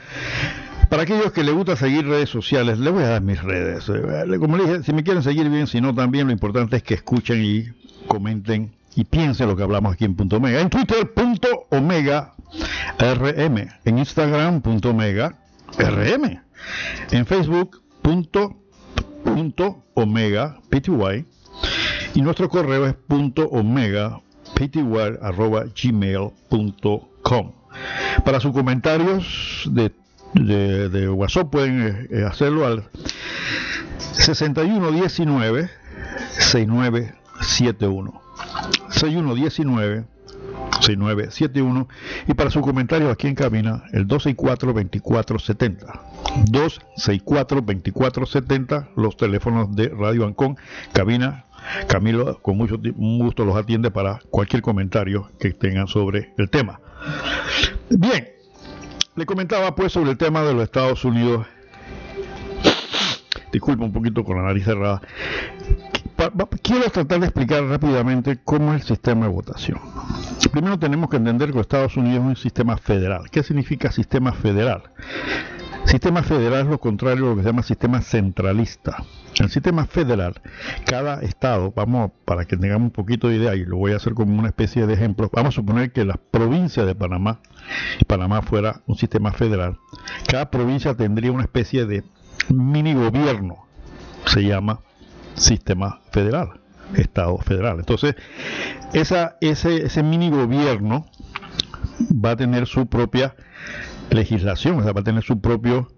[0.89, 3.89] Para aquellos que les gusta seguir redes sociales, les voy a dar mis redes.
[3.89, 6.83] Eh, como le dije, si me quieren seguir bien, si no también, lo importante es
[6.83, 7.65] que escuchen y
[8.07, 10.61] comenten y piensen lo que hablamos aquí en punto omega.
[10.61, 12.35] En Twitter, punto omega
[12.97, 13.67] rm.
[13.85, 15.35] En Instagram, punto omega
[15.77, 16.41] rm.
[17.11, 18.55] En Facebook, punto,
[19.23, 21.25] punto omega pty.
[22.15, 24.19] Y nuestro correo es punto omega
[24.55, 24.79] pty
[25.21, 27.51] arroba gmail.com.
[28.25, 29.91] Para sus comentarios de
[30.33, 32.89] de, WhatsApp pueden eh, hacerlo al
[34.13, 35.69] 6119
[36.37, 38.21] 6971
[38.89, 40.05] 6119
[40.81, 41.87] 6971
[42.27, 45.85] y para sus comentarios aquí en cabina el 264 2470
[46.45, 50.57] 264 2470 los teléfonos de Radio Ancón
[50.93, 51.45] cabina
[51.87, 56.79] Camilo con mucho gusto los atiende para cualquier comentario que tengan sobre el tema
[57.89, 58.39] bien
[59.19, 61.45] le comentaba pues sobre el tema de los Estados Unidos.
[63.51, 65.01] Disculpa un poquito con la nariz cerrada.
[66.61, 69.79] Quiero tratar de explicar rápidamente cómo es el sistema de votación.
[70.51, 73.29] Primero tenemos que entender que Estados Unidos es un sistema federal.
[73.31, 74.83] ¿Qué significa sistema federal?
[75.85, 79.05] Sistema federal es lo contrario a lo que se llama sistema centralista.
[79.37, 80.41] En el sistema federal,
[80.85, 84.13] cada estado, vamos, para que tengamos un poquito de idea, y lo voy a hacer
[84.13, 87.39] como una especie de ejemplo, vamos a suponer que la provincia de Panamá,
[88.01, 89.77] y Panamá fuera un sistema federal,
[90.27, 92.03] cada provincia tendría una especie de
[92.49, 93.65] mini gobierno,
[94.25, 94.81] se llama
[95.39, 96.59] sistema federal,
[96.95, 97.79] estado federal.
[97.79, 98.15] Entonces,
[98.93, 101.05] ese, mini gobierno
[102.13, 103.35] va a tener su propia
[104.09, 105.89] legislación, o sea, va a tener su propio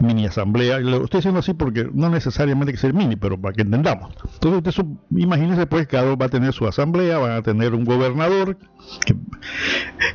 [0.00, 0.78] mini asamblea.
[0.78, 4.14] Lo estoy diciendo así porque no necesariamente que ser mini, pero para que entendamos.
[4.34, 4.84] Entonces, usted
[5.16, 8.56] imagínese pues cada uno va a tener su asamblea, van a tener un gobernador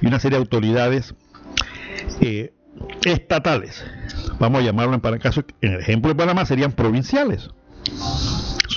[0.02, 1.14] y una serie de autoridades
[2.22, 2.54] eh,
[3.04, 3.86] estatales.
[4.40, 7.50] Vamos a llamarlo en para caso, en el ejemplo de Panamá serían provinciales.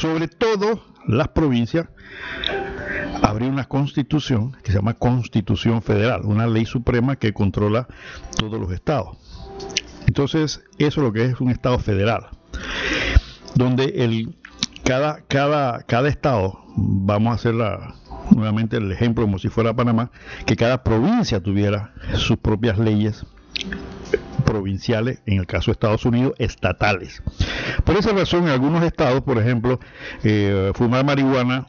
[0.05, 1.89] Sobre todo las provincias
[3.23, 7.89] habría una constitución que se llama Constitución Federal, una ley suprema que controla
[8.37, 9.17] todos los estados.
[10.07, 12.27] Entonces, eso es lo que es un estado federal,
[13.55, 14.37] donde el,
[14.85, 17.55] cada, cada, cada estado, vamos a hacer
[18.31, 20.11] nuevamente el ejemplo como si fuera Panamá,
[20.45, 23.25] que cada provincia tuviera sus propias leyes
[24.45, 27.23] provinciales, en el caso de Estados Unidos, estatales.
[27.85, 29.81] Por esa razón, en algunos estados, por ejemplo,
[30.23, 31.67] eh, fumar marihuana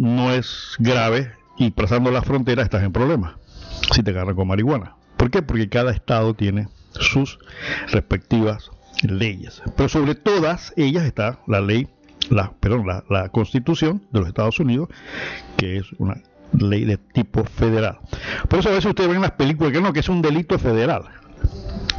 [0.00, 3.34] no es grave y pasando la frontera estás en problemas
[3.92, 4.96] si te agarran con marihuana.
[5.16, 5.42] ¿Por qué?
[5.42, 7.38] Porque cada estado tiene sus
[7.88, 8.70] respectivas
[9.02, 9.62] leyes.
[9.76, 11.88] Pero sobre todas ellas está la ley,
[12.30, 14.88] la, perdón, la, la constitución de los Estados Unidos,
[15.56, 16.16] que es una
[16.52, 17.98] ley de tipo federal.
[18.48, 20.58] Por eso a veces ustedes ven en las películas que no, que es un delito
[20.58, 21.04] federal.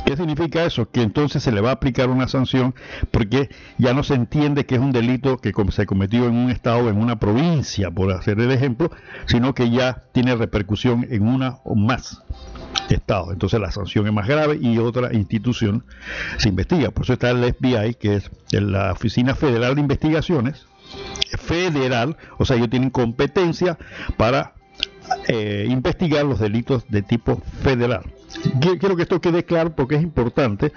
[0.08, 0.89] ¿Qué significa eso?
[0.89, 2.74] Que entonces se le va a aplicar una sanción
[3.12, 6.89] porque ya no se entiende que es un delito que se cometió en un estado
[6.89, 8.89] en una provincia, por hacer el ejemplo,
[9.26, 12.24] sino que ya tiene repercusión en una o más
[12.88, 13.34] estados.
[13.34, 15.84] Entonces la sanción es más grave y otra institución
[16.38, 16.91] se investiga.
[16.91, 20.67] Por eso está el FBI, que es la Oficina Federal de Investigaciones,
[21.38, 23.78] federal, o sea, ellos tienen competencia
[24.15, 24.54] para
[25.28, 28.06] eh, investigar los delitos de tipo federal.
[28.80, 30.71] Quiero que esto quede claro porque es importante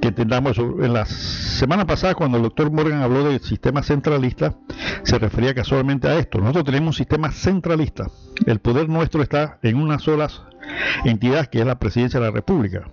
[0.00, 0.82] que entendamos eso.
[0.82, 4.54] En la semana pasada, cuando el doctor Morgan habló del sistema centralista,
[5.04, 6.38] se refería casualmente a esto.
[6.38, 8.10] Nosotros tenemos un sistema centralista.
[8.46, 10.28] El poder nuestro está en una sola
[11.04, 12.90] entidad, que es la presidencia de la República.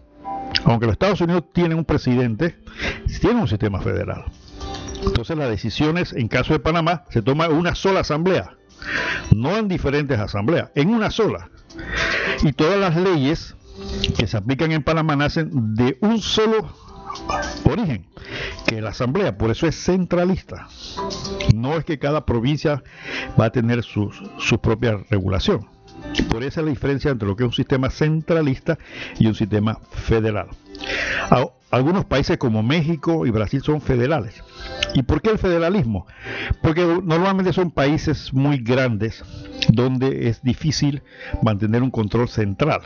[0.65, 2.59] Aunque los Estados Unidos tienen un presidente,
[3.21, 4.25] tienen un sistema federal.
[5.03, 8.55] Entonces las decisiones, en caso de Panamá, se toma en una sola asamblea,
[9.35, 11.49] no en diferentes asambleas, en una sola.
[12.43, 13.55] Y todas las leyes
[14.17, 16.73] que se aplican en Panamá nacen de un solo
[17.63, 18.05] origen,
[18.67, 20.67] que la asamblea, por eso es centralista.
[21.53, 22.83] No es que cada provincia
[23.39, 25.67] va a tener su, su propia regulación.
[26.29, 28.77] Por esa es la diferencia entre lo que es un sistema centralista
[29.19, 30.47] y un sistema federal.
[31.71, 34.43] Algunos países como México y Brasil son federales.
[34.95, 36.07] ¿Y por qué el federalismo?
[36.61, 39.23] Porque normalmente son países muy grandes
[39.69, 41.03] donde es difícil
[41.43, 42.81] mantener un control central.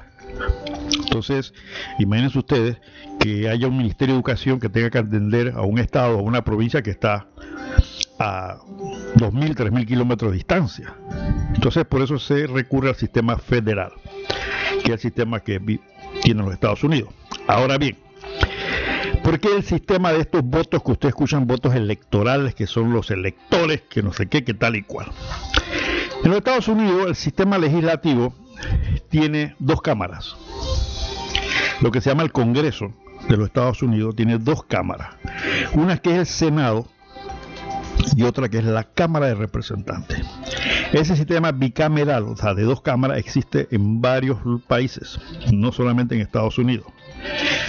[1.05, 1.53] Entonces,
[1.99, 2.77] imagínense ustedes
[3.19, 6.43] que haya un Ministerio de Educación que tenga que atender a un estado a una
[6.43, 7.27] provincia que está
[8.19, 8.57] a
[9.15, 10.93] 2.000, 3.000 kilómetros de distancia.
[11.53, 13.93] Entonces, por eso se recurre al sistema federal.
[14.83, 15.59] que el sistema que
[16.21, 17.13] tienen los Estados Unidos.
[17.47, 17.97] Ahora bien,
[19.23, 23.09] ¿por qué el sistema de estos votos que ustedes escuchan, votos electorales, que son los
[23.12, 25.07] electores, que no sé qué, que tal y cual?
[26.23, 28.33] En los Estados Unidos el sistema legislativo
[29.09, 30.36] tiene dos cámaras.
[31.81, 32.93] Lo que se llama el Congreso
[33.27, 35.15] de los Estados Unidos tiene dos cámaras.
[35.73, 36.88] Una que es el Senado
[38.15, 40.21] y otra que es la Cámara de Representantes.
[40.91, 45.19] Ese sistema bicameral, o sea, de dos cámaras, existe en varios países,
[45.51, 46.88] no solamente en Estados Unidos,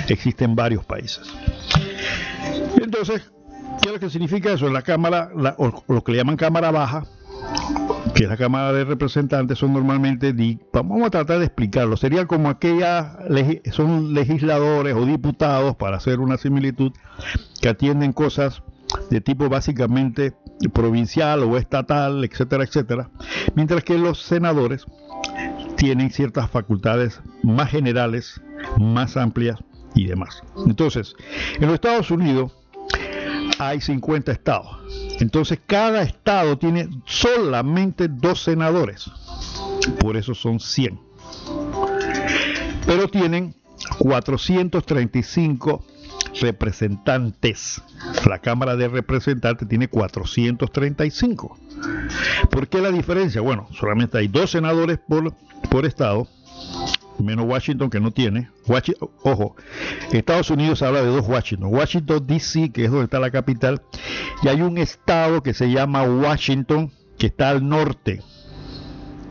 [0.08, 1.22] existe en varios países.
[2.80, 3.30] Entonces,
[3.82, 4.68] ¿qué es lo que significa eso?
[4.68, 7.04] La Cámara, o lo que le llaman Cámara Baja,
[8.14, 10.34] que es la Cámara de Representantes, son normalmente,
[10.72, 13.16] vamos a tratar de explicarlo, sería como aquellas,
[13.72, 16.92] son legisladores o diputados, para hacer una similitud,
[17.60, 18.62] que atienden cosas
[19.10, 20.34] de tipo básicamente
[20.72, 23.10] provincial o estatal, etcétera, etcétera,
[23.54, 24.86] mientras que los senadores
[25.76, 28.40] tienen ciertas facultades más generales,
[28.78, 29.58] más amplias
[29.94, 30.42] y demás.
[30.66, 31.14] Entonces,
[31.56, 32.52] en los Estados Unidos
[33.58, 34.78] hay 50 estados.
[35.20, 39.10] Entonces, cada estado tiene solamente dos senadores.
[40.00, 40.98] Por eso son 100.
[42.86, 43.54] Pero tienen
[43.98, 45.84] 435
[46.40, 47.82] representantes.
[48.28, 51.58] La Cámara de Representantes tiene 435.
[52.50, 53.40] ¿Por qué la diferencia?
[53.40, 55.34] Bueno, solamente hay dos senadores por,
[55.70, 56.28] por estado,
[57.18, 58.48] menos Washington que no tiene.
[59.22, 59.56] ojo,
[60.12, 61.72] Estados Unidos habla de dos Washington.
[61.72, 63.82] Washington DC, que es donde está la capital,
[64.42, 68.22] y hay un estado que se llama Washington, que está al norte,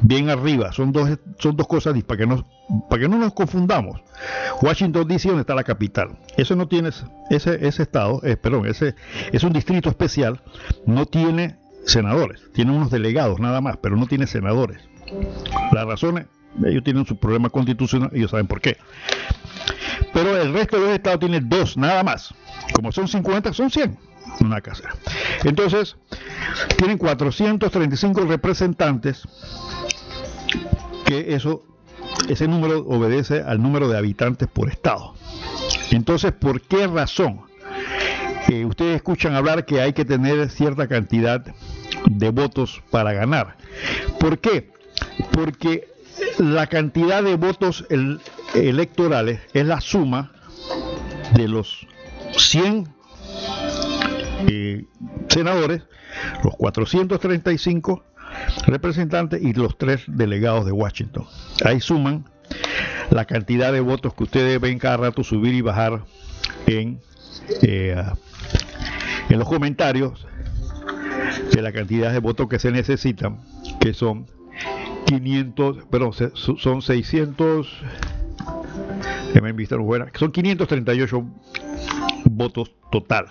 [0.04, 0.72] bien arriba.
[0.72, 2.46] Son dos, son dos cosas para que, no,
[2.90, 4.02] para que no nos confundamos.
[4.62, 6.20] Washington DC, donde está la capital.
[6.38, 6.90] Eso no tiene,
[7.30, 8.96] ese, ese estado, eh, perdón, ese
[9.32, 10.42] es un distrito especial,
[10.86, 14.80] no tiene senadores, tiene unos delegados nada más, pero no tiene senadores.
[15.72, 16.26] La razón es,
[16.66, 18.78] ellos tienen su problema constitucional, ellos saben por qué.
[20.14, 22.34] Pero el resto de los estados tiene dos, nada más.
[22.74, 23.98] Como son 50, son 100
[24.40, 24.96] una casera.
[25.44, 25.96] Entonces,
[26.78, 29.24] tienen 435 representantes
[31.06, 31.64] que eso,
[32.30, 35.14] ese número obedece al número de habitantes por estado.
[35.92, 37.42] Entonces, ¿por qué razón?
[38.50, 41.46] Eh, ustedes escuchan hablar que hay que tener cierta cantidad
[42.06, 43.58] de votos para ganar.
[44.20, 44.72] ¿Por qué?
[45.32, 45.88] Porque
[46.38, 47.86] la cantidad de votos
[48.54, 50.32] electorales es la suma
[51.34, 51.88] de los
[52.38, 52.88] 100
[54.48, 54.86] eh,
[55.30, 55.84] senadores,
[56.44, 58.04] los 435
[58.66, 61.26] representantes y los tres delegados de Washington.
[61.64, 62.26] Ahí suman
[63.10, 66.04] la cantidad de votos que ustedes ven cada rato subir y bajar
[66.68, 67.00] en,
[67.62, 68.02] eh,
[69.30, 70.28] en los comentarios
[71.52, 73.40] de la cantidad de votos que se necesitan,
[73.80, 74.26] que son
[75.06, 77.68] 500, perdón, son 600,
[80.16, 81.26] son 538
[82.26, 83.28] votos total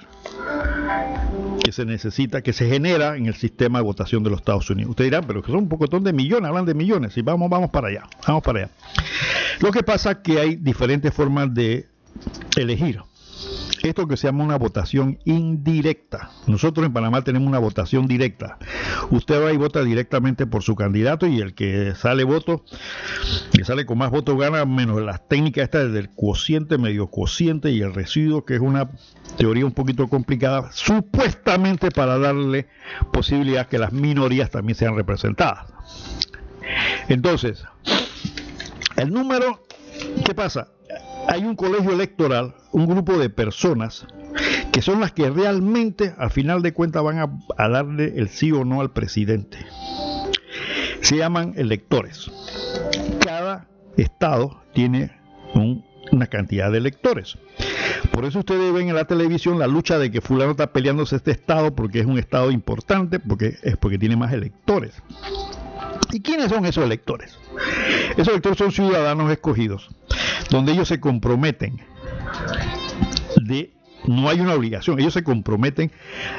[1.63, 4.91] que se necesita, que se genera en el sistema de votación de los Estados Unidos.
[4.91, 7.71] Ustedes dirán, pero que son un pocotón de millones, hablan de millones, y vamos, vamos
[7.71, 8.71] para allá, vamos para allá.
[9.61, 11.87] Lo que pasa es que hay diferentes formas de
[12.57, 13.01] elegir
[13.89, 16.31] esto que se llama una votación indirecta.
[16.47, 18.59] Nosotros en Panamá tenemos una votación directa.
[19.11, 22.65] Usted va y vota directamente por su candidato y el que sale voto,
[23.53, 27.81] que sale con más votos gana, menos las técnicas estas del cociente, medio cociente y
[27.81, 28.91] el residuo, que es una
[29.37, 32.69] teoría un poquito complicada, supuestamente para darle
[33.13, 35.67] posibilidad que las minorías también sean representadas.
[37.09, 37.65] Entonces,
[38.97, 39.63] el número,
[40.25, 40.69] ¿qué pasa?
[41.29, 44.07] Hay un colegio electoral, un grupo de personas
[44.73, 48.65] que son las que realmente al final de cuentas van a, darle el sí o
[48.65, 49.59] no al presidente.
[51.01, 52.31] Se llaman electores.
[53.21, 55.13] Cada estado tiene
[56.11, 57.37] una cantidad de electores.
[58.13, 61.31] Por eso ustedes ven en la televisión la lucha de que fulano está peleándose este
[61.31, 65.03] estado porque es un estado importante, porque es porque tiene más electores.
[66.13, 67.39] ¿Y quiénes son esos electores?
[68.13, 69.89] Esos electores son ciudadanos escogidos
[70.51, 71.81] donde ellos se comprometen
[74.07, 75.93] no hay una obligación, ellos se comprometen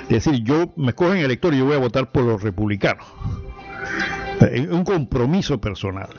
[0.10, 3.06] de decir, yo me escogen elector y yo voy a votar por los republicanos.
[4.42, 6.10] Es un compromiso personal.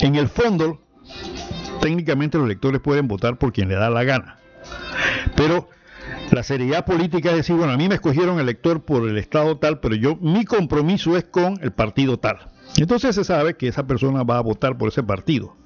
[0.00, 0.80] En el fondo,
[1.80, 4.38] técnicamente los electores pueden votar por quien le da la gana.
[5.34, 5.68] Pero
[6.30, 9.80] la seriedad política es decir, bueno, a mí me escogieron elector por el estado tal,
[9.80, 12.38] pero yo mi compromiso es con el partido tal.
[12.76, 15.56] Entonces se sabe que esa persona va a votar por ese partido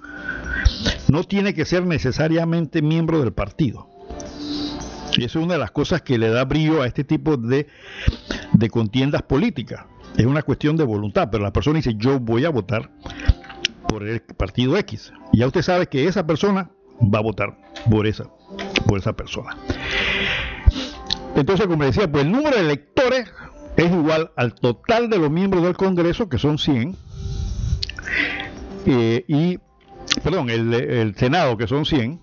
[1.13, 3.89] no tiene que ser necesariamente miembro del partido.
[5.17, 7.67] Y eso es una de las cosas que le da brillo a este tipo de,
[8.55, 9.85] de contiendas políticas.
[10.17, 12.91] Es una cuestión de voluntad, pero la persona dice yo voy a votar
[13.89, 15.13] por el partido X.
[15.33, 16.71] Y ya usted sabe que esa persona
[17.03, 17.59] va a votar
[17.91, 18.25] por esa,
[18.87, 19.57] por esa persona.
[21.37, 23.31] Entonces, como decía, pues el número de electores
[23.77, 26.97] es igual al total de los miembros del Congreso, que son 100,
[28.87, 29.59] eh, y,
[30.23, 32.21] perdón, el, Senado, que son 100,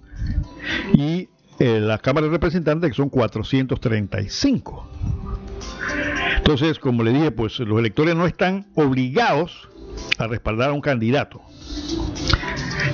[0.94, 1.30] y
[1.60, 4.90] eh, la Cámara de Representantes, que son 435.
[6.38, 9.70] Entonces, como le dije, pues los electores no están obligados
[10.18, 11.42] a respaldar a un candidato.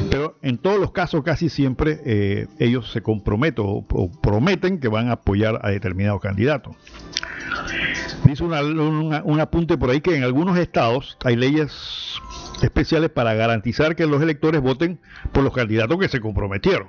[0.09, 5.09] Pero en todos los casos, casi siempre, eh, ellos se comprometen o, prometen que van
[5.09, 6.75] a apoyar a determinado candidato.
[8.26, 12.19] Dice un apunte por ahí que en algunos estados hay leyes
[12.61, 14.99] especiales para garantizar que los electores voten
[15.32, 16.88] por los candidatos que se comprometieron.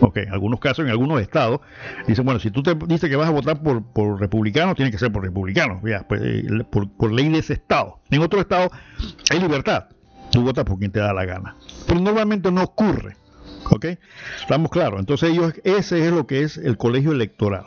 [0.00, 1.60] Ok, en algunos casos, en algunos estados,
[2.06, 4.98] dicen, bueno, si tú te dices que vas a votar por, por republicanos, tiene que
[4.98, 8.00] ser por republicanos, ya, pues, eh, por, por ley de ese estado.
[8.10, 8.70] En otro estado
[9.30, 9.86] hay libertad,
[10.30, 11.56] tú votas por quien te da la gana.
[11.86, 13.16] Pero normalmente no ocurre.
[13.70, 13.86] ¿Ok?
[14.40, 15.00] Estamos claros.
[15.00, 17.66] Entonces ellos, ese es lo que es el colegio electoral.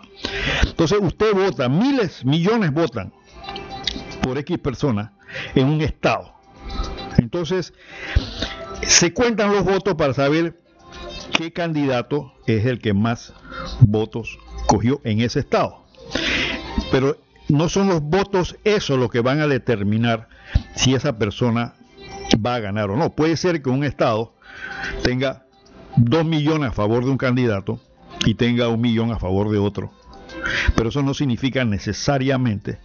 [0.63, 3.13] Entonces usted vota, miles, millones votan
[4.21, 5.11] por X personas
[5.55, 6.33] en un estado.
[7.17, 7.73] Entonces
[8.81, 10.59] se cuentan los votos para saber
[11.31, 13.33] qué candidato es el que más
[13.79, 14.37] votos
[14.67, 15.85] cogió en ese estado.
[16.91, 17.17] Pero
[17.49, 20.27] no son los votos eso lo que van a determinar
[20.75, 21.75] si esa persona
[22.43, 23.11] va a ganar o no.
[23.11, 24.35] Puede ser que un estado
[25.03, 25.44] tenga
[25.97, 27.79] dos millones a favor de un candidato
[28.25, 29.91] y tenga un millón a favor de otro.
[30.75, 32.79] Pero eso no significa necesariamente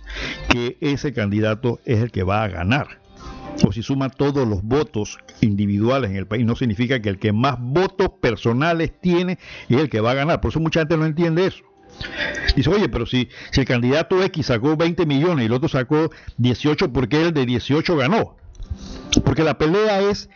[0.48, 3.00] que ese candidato es el que va a ganar.
[3.66, 7.32] O si suma todos los votos individuales en el país, no significa que el que
[7.32, 9.38] más votos personales tiene
[9.68, 10.40] es el que va a ganar.
[10.40, 11.64] Por eso mucha gente no entiende eso.
[12.56, 16.10] Dice, oye, pero si, si el candidato X sacó 20 millones y el otro sacó
[16.38, 18.36] 18, ¿por qué el de 18 ganó?
[19.24, 20.30] Porque la pelea es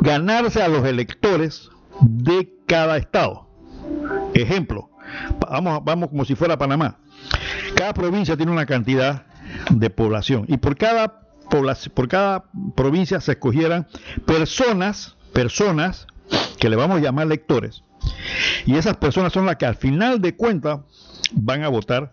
[0.00, 3.48] ganarse a los electores de cada estado.
[4.34, 4.90] Ejemplo,
[5.40, 6.98] vamos, vamos como si fuera Panamá.
[7.74, 9.26] Cada provincia tiene una cantidad
[9.70, 11.20] de población y por cada,
[11.94, 13.86] por cada provincia se escogieran
[14.26, 16.06] personas, personas
[16.58, 17.82] que le vamos a llamar lectores.
[18.66, 20.80] Y esas personas son las que al final de cuentas
[21.32, 22.12] van a votar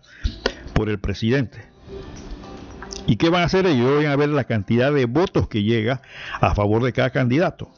[0.72, 1.64] por el presidente.
[3.06, 3.96] ¿Y qué van a hacer ellos?
[3.96, 6.02] Van a ver la cantidad de votos que llega
[6.40, 7.70] a favor de cada candidato.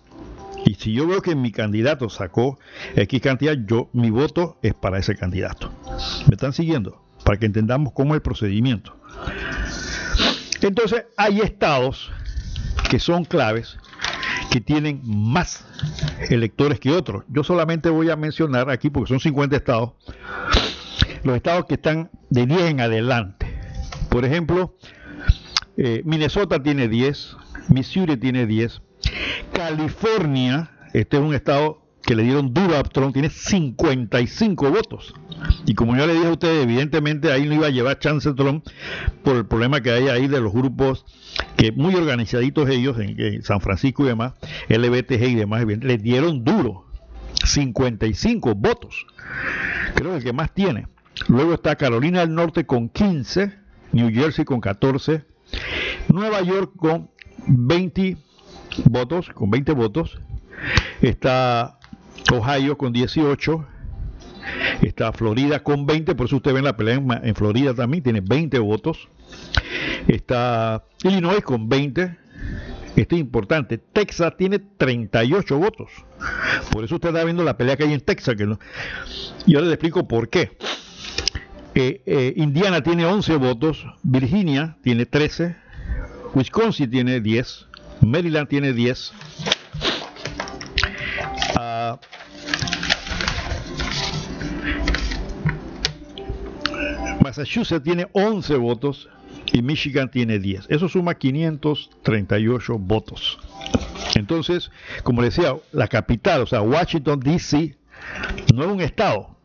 [0.65, 2.59] Y si yo veo que mi candidato sacó
[2.95, 5.73] X cantidad, yo mi voto es para ese candidato.
[6.29, 7.03] ¿Me están siguiendo?
[7.25, 8.97] Para que entendamos cómo es el procedimiento.
[10.61, 12.11] Entonces, hay estados
[12.89, 13.79] que son claves
[14.51, 15.65] que tienen más
[16.29, 17.25] electores que otros.
[17.29, 19.93] Yo solamente voy a mencionar aquí, porque son 50 estados,
[21.25, 23.47] los estados que están de 10 en adelante.
[24.09, 24.77] Por ejemplo,
[25.77, 27.37] eh, Minnesota tiene 10,
[27.69, 28.83] Missouri tiene 10,
[29.53, 35.14] California, este es un estado que le dieron duro a Trump, tiene 55 votos.
[35.66, 38.66] Y como ya le dije a ustedes, evidentemente ahí no iba a llevar chance Trump
[39.22, 41.05] por el problema que hay ahí de los grupos
[41.57, 44.34] que muy organizaditos ellos en, San Francisco y demás,
[44.68, 46.86] LBTG y demás, le dieron duro
[47.44, 49.07] 55 votos.
[49.94, 50.88] Creo que el que más tiene.
[51.28, 53.53] Luego está Carolina del Norte con 15,
[53.92, 55.24] New Jersey con 14,
[56.09, 57.11] Nueva York con
[57.46, 58.16] 20
[58.85, 60.18] votos, con 20 votos.
[61.01, 61.79] Está
[62.33, 63.66] Ohio con 18.
[64.83, 68.59] Está Florida con 20, por eso usted ve la pelea en, Florida también, tiene 20
[68.59, 69.09] votos.
[70.09, 72.18] Está Illinois con 20.
[72.97, 73.79] Este es importante.
[73.79, 75.91] Texas tiene 38 votos.
[76.70, 78.35] Por eso usted está viendo la pelea que hay en Texas.
[78.37, 78.59] Que no...
[79.47, 80.57] Y ahora le explico por qué.
[81.75, 85.57] Eh, eh, Indiana tiene 11 votos, Virginia tiene 13,
[86.35, 87.66] Wisconsin tiene 10,
[88.03, 89.12] Maryland tiene 10,
[91.57, 91.96] uh,
[97.22, 99.09] Massachusetts tiene 11 votos
[99.53, 100.66] y Michigan tiene 10.
[100.68, 103.38] Eso suma 538 votos.
[104.14, 104.70] Entonces,
[105.03, 107.76] como decía, la capital, o sea, Washington, D.C.,
[108.55, 109.36] no es un estado,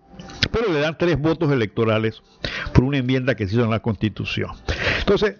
[0.51, 2.21] pero le dan tres votos electorales
[2.73, 4.51] por una enmienda que se hizo en la Constitución.
[4.99, 5.35] Entonces,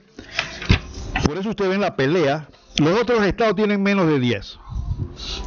[1.26, 2.48] por eso usted ve la pelea,
[2.80, 4.60] los otros estados tienen menos de 10.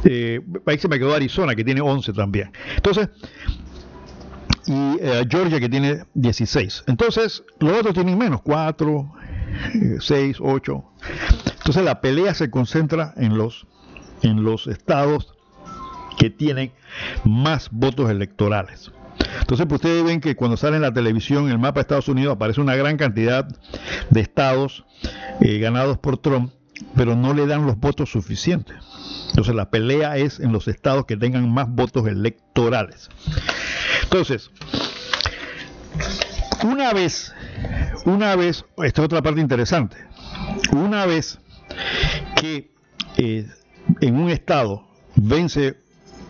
[0.05, 2.51] Eh, ahí se me quedó Arizona, que tiene 11 también.
[2.75, 3.09] Entonces,
[4.67, 6.85] y eh, Georgia, que tiene 16.
[6.87, 9.11] Entonces, los otros tienen menos, 4,
[9.99, 10.83] 6, 8.
[11.57, 13.67] Entonces, la pelea se concentra en los,
[14.21, 15.33] en los estados
[16.17, 16.71] que tienen
[17.23, 18.91] más votos electorales.
[19.39, 22.35] Entonces, pues ustedes ven que cuando sale en la televisión el mapa de Estados Unidos
[22.35, 23.47] aparece una gran cantidad
[24.09, 24.85] de estados
[25.39, 26.51] eh, ganados por Trump,
[26.95, 28.77] pero no le dan los votos suficientes.
[29.29, 33.09] Entonces la pelea es en los estados que tengan más votos electorales.
[34.03, 34.51] Entonces,
[36.63, 37.33] una vez,
[38.05, 39.97] una vez, esta es otra parte interesante,
[40.71, 41.39] una vez
[42.39, 42.71] que
[43.17, 43.47] eh,
[44.01, 45.77] en un estado vence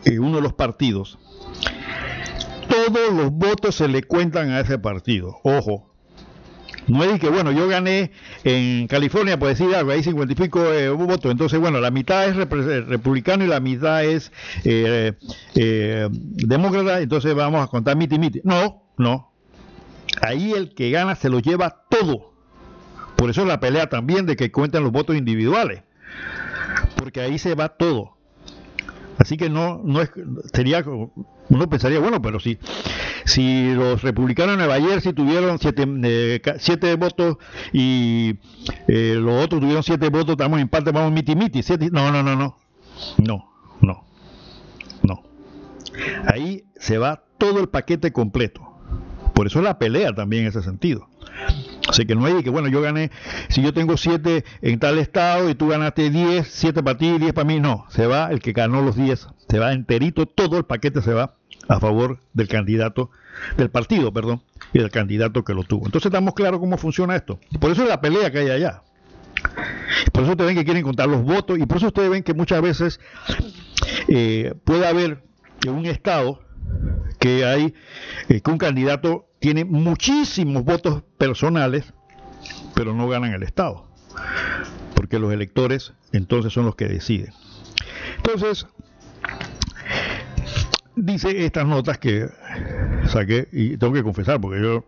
[0.06, 1.20] eh, uno de los partidos,
[2.70, 5.40] todos los votos se le cuentan a ese partido.
[5.44, 5.91] Ojo,
[6.92, 8.12] no es que, bueno, yo gané
[8.44, 13.44] en California, pues decir algo, hay 55 eh, votos, entonces, bueno, la mitad es republicano
[13.44, 14.32] y la mitad es
[14.66, 15.14] eh,
[15.56, 18.42] eh, demócrata, entonces vamos a contar miti miti.
[18.44, 19.32] No, no.
[20.22, 22.34] Ahí el que gana se lo lleva todo.
[23.16, 25.84] Por eso la pelea también de que cuentan los votos individuales.
[26.98, 28.18] Porque ahí se va todo.
[29.22, 30.10] Así que no, no es,
[30.52, 32.58] sería, uno pensaría, bueno, pero si,
[33.24, 37.38] si los republicanos de Nueva Jersey tuvieron siete, eh, siete votos
[37.72, 38.40] y
[38.88, 42.24] eh, los otros tuvieron siete votos, estamos en parte, vamos miti miti, siete, no, no,
[42.24, 42.58] no, no,
[43.20, 43.52] no,
[43.82, 44.04] no,
[45.04, 45.24] no.
[46.26, 48.62] Ahí se va todo el paquete completo.
[49.36, 51.10] Por eso la pelea también en ese sentido.
[51.88, 53.12] Así que no hay que, bueno, yo gané,
[53.50, 57.20] si yo tengo siete en tal estado y tú ganaste 10, 7 para ti y
[57.20, 60.58] 10 para mí, no, se va el que ganó los 10, se va enterito, todo
[60.58, 61.36] el paquete se va
[61.68, 63.10] a favor del candidato,
[63.58, 64.42] del partido, perdón,
[64.74, 65.86] y del candidato que lo tuvo.
[65.86, 67.40] Entonces estamos claros cómo funciona esto.
[67.60, 68.84] Por eso es la pelea que hay allá.
[70.12, 72.34] Por eso ustedes ven que quieren contar los votos y por eso ustedes ven que
[72.34, 73.00] muchas veces
[74.08, 75.24] eh, puede haber
[75.66, 76.42] en un estado
[77.20, 77.74] que hay
[78.30, 81.94] eh, que un candidato tiene muchísimos votos personales,
[82.76, 83.88] pero no ganan el Estado,
[84.96, 87.34] porque los electores entonces son los que deciden.
[88.18, 88.68] Entonces,
[90.96, 92.30] dice estas notas que
[93.08, 94.86] saqué, y tengo que confesar, porque yo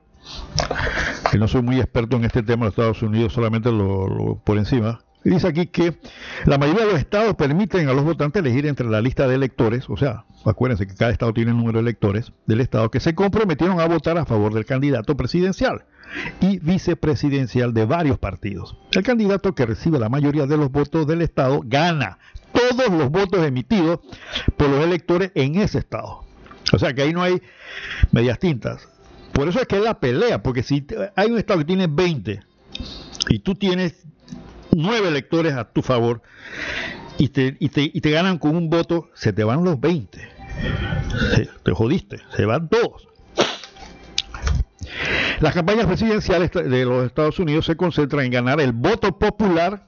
[1.31, 5.01] que no soy muy experto en este tema de Estados Unidos, solamente lo por encima,
[5.23, 5.97] dice aquí que
[6.45, 9.89] la mayoría de los estados permiten a los votantes elegir entre la lista de electores,
[9.89, 13.15] o sea, acuérdense que cada estado tiene un número de electores del estado que se
[13.15, 15.85] comprometieron a votar a favor del candidato presidencial
[16.41, 18.77] y vicepresidencial de varios partidos.
[18.91, 22.19] El candidato que recibe la mayoría de los votos del estado gana
[22.51, 23.99] todos los votos emitidos
[24.57, 26.23] por los electores en ese estado.
[26.71, 27.41] O sea que ahí no hay
[28.11, 28.89] medias tintas.
[29.31, 32.41] Por eso es que es la pelea, porque si hay un estado que tiene 20
[33.29, 34.05] y tú tienes
[34.75, 36.21] nueve electores a tu favor
[37.17, 40.19] y te, y te, y te ganan con un voto, se te van los 20.
[41.63, 43.07] te jodiste, se van todos.
[45.39, 49.87] Las campañas presidenciales de los Estados Unidos se concentran en ganar el voto popular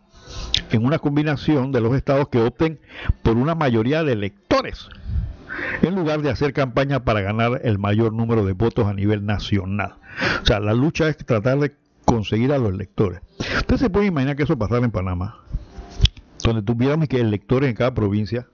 [0.72, 2.80] en una combinación de los estados que opten
[3.24, 4.90] por una mayoría de electores,
[5.82, 9.96] en lugar de hacer campaña para ganar el mayor número de votos a nivel nacional.
[10.42, 11.76] O sea, la lucha es tratar de
[12.06, 13.22] conseguir a los electores.
[13.58, 15.40] Usted se puede imaginar que eso pasara en Panamá,
[16.44, 18.48] donde tuviéramos que electores en cada provincia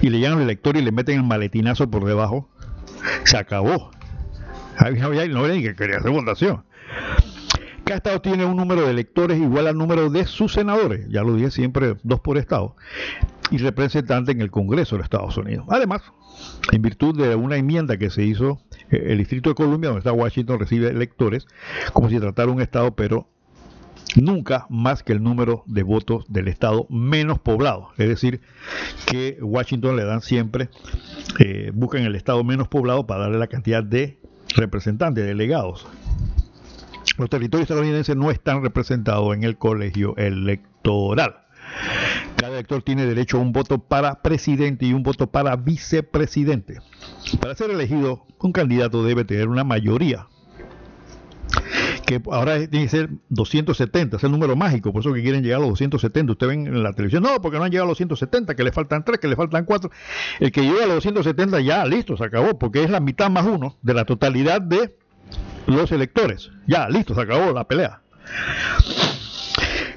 [0.00, 2.48] y le llegan al elector y le meten el maletinazo por debajo,
[3.24, 3.90] se acabó.
[4.80, 6.64] No había ni que quería hacer votación.
[7.84, 11.34] Cada estado tiene un número de electores igual al número de sus senadores, ya lo
[11.34, 12.76] dije siempre, dos por estado,
[13.52, 15.66] y representante en el Congreso de Estados Unidos.
[15.68, 16.02] Además,
[16.72, 20.12] en virtud de una enmienda que se hizo, eh, el Distrito de Columbia, donde está
[20.12, 21.46] Washington, recibe electores
[21.92, 23.28] como si tratara un estado, pero
[24.16, 27.90] nunca más que el número de votos del estado menos poblado.
[27.98, 28.40] Es decir,
[29.06, 30.70] que Washington le dan siempre,
[31.38, 34.18] eh, buscan el estado menos poblado para darle la cantidad de
[34.56, 35.86] representantes, delegados.
[37.18, 41.42] Los territorios estadounidenses no están representados en el colegio electoral.
[42.36, 46.78] Cada elector tiene derecho a un voto para presidente y un voto para vicepresidente.
[47.40, 50.26] Para ser elegido, un candidato debe tener una mayoría
[52.06, 55.58] que ahora tiene que ser 270, es el número mágico, por eso que quieren llegar
[55.58, 56.32] a los 270.
[56.32, 58.72] Ustedes ven en la televisión, no, porque no han llegado a los 170, que le
[58.72, 59.90] faltan 3, que le faltan 4.
[60.40, 63.46] El que llega a los 270 ya, listo, se acabó, porque es la mitad más
[63.46, 64.96] uno de la totalidad de
[65.66, 66.50] los electores.
[66.66, 68.02] Ya, listo, se acabó la pelea.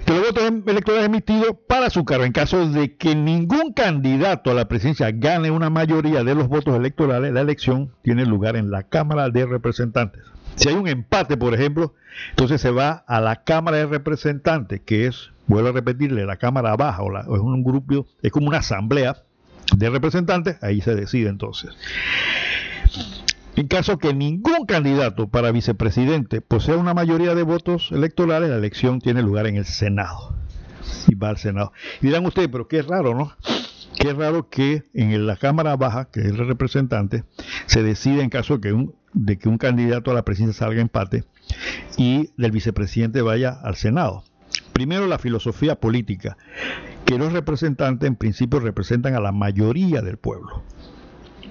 [0.06, 4.54] Que los votos electorales emitidos para su cargo, en caso de que ningún candidato a
[4.54, 8.84] la presidencia gane una mayoría de los votos electorales, la elección tiene lugar en la
[8.84, 10.22] Cámara de Representantes.
[10.56, 11.96] Si hay un empate, por ejemplo,
[12.30, 16.76] entonces se va a la Cámara de Representantes, que es, vuelvo a repetirle, la Cámara
[16.76, 19.24] Baja, o, es un grupo, es como una asamblea
[19.76, 21.72] de representantes, ahí se decide entonces.
[23.56, 29.00] En caso que ningún candidato para vicepresidente posea una mayoría de votos electorales, la elección
[29.00, 30.36] tiene lugar en el Senado.
[31.08, 31.72] Y va al Senado.
[32.02, 33.34] Dirán ustedes, pero qué raro, ¿no?
[33.98, 37.24] Qué raro que en la Cámara Baja, que es el representante,
[37.66, 38.60] se decide en caso
[39.14, 41.24] de que un candidato a la presidencia salga empate
[41.98, 44.26] y del vicepresidente vaya al Senado.
[44.74, 46.36] Primero, la filosofía política,
[47.06, 50.62] que los representantes en principio representan a la mayoría del pueblo.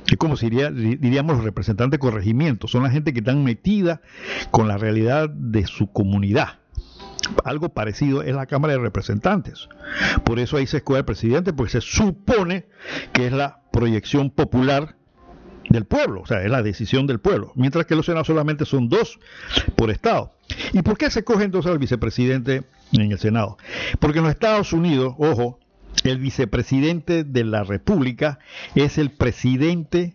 [0.06, 4.02] Es como si diríamos los representantes de corregimiento, son la gente que están metida
[4.50, 6.58] con la realidad de su comunidad.
[7.44, 9.68] Algo parecido es la Cámara de Representantes.
[10.24, 12.66] Por eso ahí se escoge el presidente, porque se supone
[13.12, 14.96] que es la proyección popular
[15.70, 18.90] del pueblo, o sea, es la decisión del pueblo, mientras que los senados solamente son
[18.90, 19.18] dos
[19.74, 20.34] por estado.
[20.74, 23.56] ¿Y por qué se coge entonces al vicepresidente en el Senado?
[23.98, 25.58] Porque en los Estados Unidos, ojo,
[26.02, 28.38] el vicepresidente de la República
[28.74, 30.14] es el presidente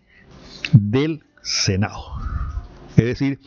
[0.72, 2.04] del Senado.
[2.96, 3.40] Es decir,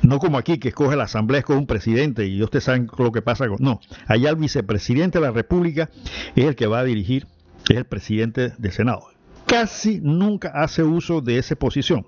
[0.00, 3.20] no como aquí que escoge la asamblea, escoge un presidente y ustedes saben lo que
[3.20, 3.58] pasa con...
[3.60, 5.90] No, allá el vicepresidente de la República
[6.34, 7.26] es el que va a dirigir,
[7.68, 9.16] es el presidente del Senado
[9.46, 12.06] casi nunca hace uso de esa posición.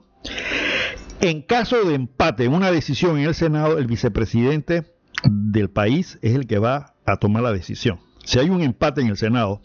[1.21, 4.93] En caso de empate en una decisión en el Senado, el vicepresidente
[5.25, 8.01] del país es el que va a tomar la decisión.
[8.29, 9.63] Si hay un empate en el Senado,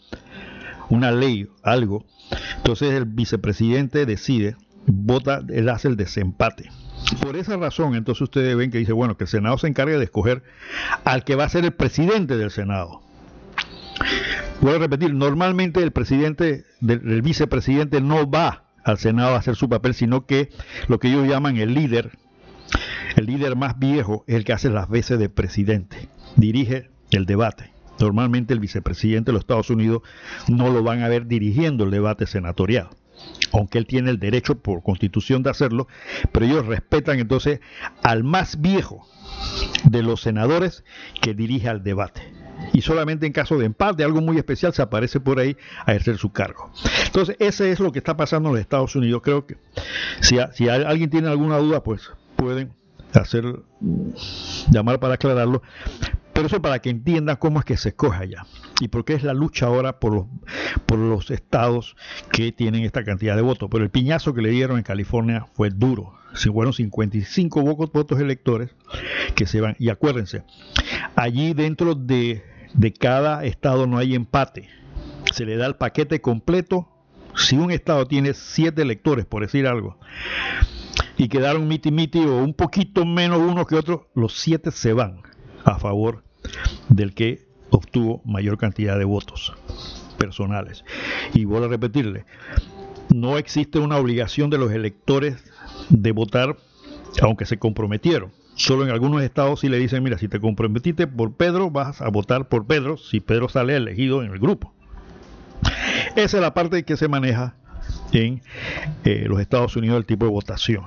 [0.88, 2.06] una ley, algo,
[2.56, 4.56] entonces el vicepresidente decide,
[4.86, 6.70] vota, él hace el desempate.
[7.20, 10.04] Por esa razón, entonces ustedes ven que dice, bueno, que el Senado se encargue de
[10.04, 10.42] escoger
[11.04, 13.02] al que va a ser el presidente del Senado.
[14.62, 19.68] Voy a repetir, normalmente el presidente, el vicepresidente no va al Senado a hacer su
[19.68, 20.48] papel, sino que
[20.88, 22.12] lo que ellos llaman el líder,
[23.16, 27.73] el líder más viejo, es el que hace las veces de presidente, dirige el debate.
[28.04, 30.02] Normalmente el vicepresidente de los Estados Unidos
[30.46, 32.90] no lo van a ver dirigiendo el debate senatorial,
[33.50, 35.88] aunque él tiene el derecho por constitución de hacerlo,
[36.30, 37.60] pero ellos respetan entonces
[38.02, 39.08] al más viejo
[39.84, 40.84] de los senadores
[41.22, 42.22] que dirige al debate
[42.74, 46.18] y solamente en caso de empate, algo muy especial, se aparece por ahí a ejercer
[46.18, 46.70] su cargo.
[47.06, 49.22] Entonces, ese es lo que está pasando en los Estados Unidos.
[49.24, 49.56] Creo que
[50.20, 52.72] si, si alguien tiene alguna duda, pues pueden
[53.12, 53.60] hacer
[54.70, 55.62] llamar para aclararlo.
[56.34, 58.46] Pero eso para que entiendan cómo es que se escoge allá
[58.80, 60.26] y por qué es la lucha ahora por los,
[60.84, 61.96] por los estados
[62.32, 63.68] que tienen esta cantidad de votos.
[63.70, 66.14] Pero el piñazo que le dieron en California fue duro.
[66.34, 68.70] Se fueron 55 votos electores
[69.36, 69.76] que se van.
[69.78, 70.42] Y acuérdense,
[71.14, 72.42] allí dentro de
[72.74, 74.68] de cada estado no hay empate.
[75.32, 76.88] Se le da el paquete completo.
[77.36, 79.98] Si un estado tiene siete electores, por decir algo,
[81.16, 85.22] y quedaron miti miti o un poquito menos uno que otro, los siete se van
[85.64, 86.22] a favor
[86.88, 89.54] del que obtuvo mayor cantidad de votos
[90.18, 90.84] personales.
[91.32, 92.24] Y vuelvo a repetirle,
[93.12, 95.42] no existe una obligación de los electores
[95.88, 96.56] de votar
[97.22, 98.32] aunque se comprometieron.
[98.56, 102.08] Solo en algunos estados sí le dicen, mira, si te comprometiste por Pedro, vas a
[102.08, 104.72] votar por Pedro si Pedro sale elegido en el grupo.
[106.16, 107.54] Esa es la parte que se maneja
[108.12, 108.42] en
[109.04, 110.84] eh, los Estados Unidos, el tipo de votación.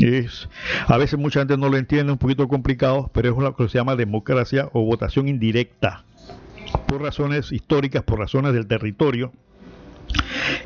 [0.00, 0.48] Es,
[0.86, 3.78] a veces mucha gente no lo entiende, un poquito complicado, pero es lo que se
[3.78, 6.04] llama democracia o votación indirecta,
[6.86, 9.32] por razones históricas, por razones del territorio.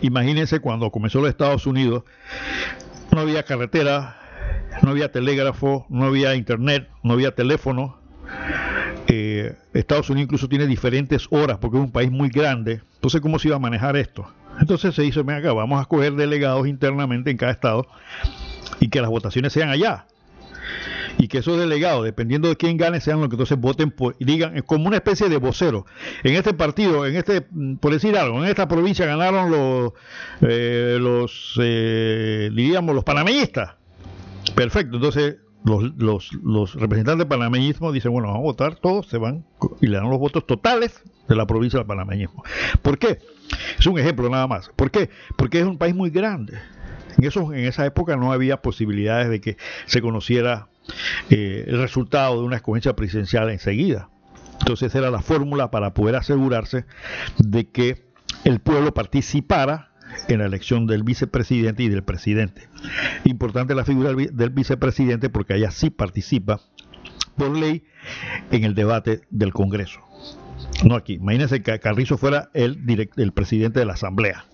[0.02, 2.04] Imagínense cuando comenzó los Estados Unidos,
[3.10, 4.18] no había carretera,
[4.82, 7.98] no había telégrafo, no había internet, no había teléfono.
[9.08, 12.82] Eh, Estados Unidos incluso tiene diferentes horas porque es un país muy grande.
[12.94, 14.26] Entonces, ¿cómo se iba a manejar esto?
[14.60, 17.86] Entonces se hizo, ven acá, vamos a escoger delegados internamente en cada estado
[18.80, 20.06] y que las votaciones sean allá.
[21.18, 24.56] Y que esos delegados, dependiendo de quién gane, sean los que entonces voten por, digan,
[24.56, 25.84] es como una especie de vocero.
[26.22, 27.42] En este partido, en este,
[27.80, 29.92] por decir algo, en esta provincia ganaron los,
[30.40, 33.74] eh, los eh, diríamos, los panameñistas
[34.54, 39.18] Perfecto, entonces los, los, los representantes del panameñismo dicen, bueno, vamos a votar, todos se
[39.18, 39.44] van
[39.80, 42.42] y le dan los votos totales de la provincia del panameñismo.
[42.82, 43.18] ¿Por qué?
[43.78, 44.70] Es un ejemplo nada más.
[44.74, 45.10] ¿Por qué?
[45.36, 46.58] Porque es un país muy grande.
[47.18, 49.56] En, eso, en esa época no había posibilidades de que
[49.86, 50.68] se conociera
[51.30, 54.08] eh, el resultado de una escogencia presidencial enseguida.
[54.60, 56.84] Entonces era la fórmula para poder asegurarse
[57.38, 58.04] de que
[58.44, 59.90] el pueblo participara
[60.28, 62.68] en la elección del vicepresidente y del presidente.
[63.24, 66.60] Importante la figura del vicepresidente porque allá sí participa
[67.36, 67.84] por ley
[68.50, 70.00] en el debate del Congreso.
[70.84, 71.14] No aquí.
[71.14, 74.44] Imagínense que Carrizo fuera el, el presidente de la Asamblea.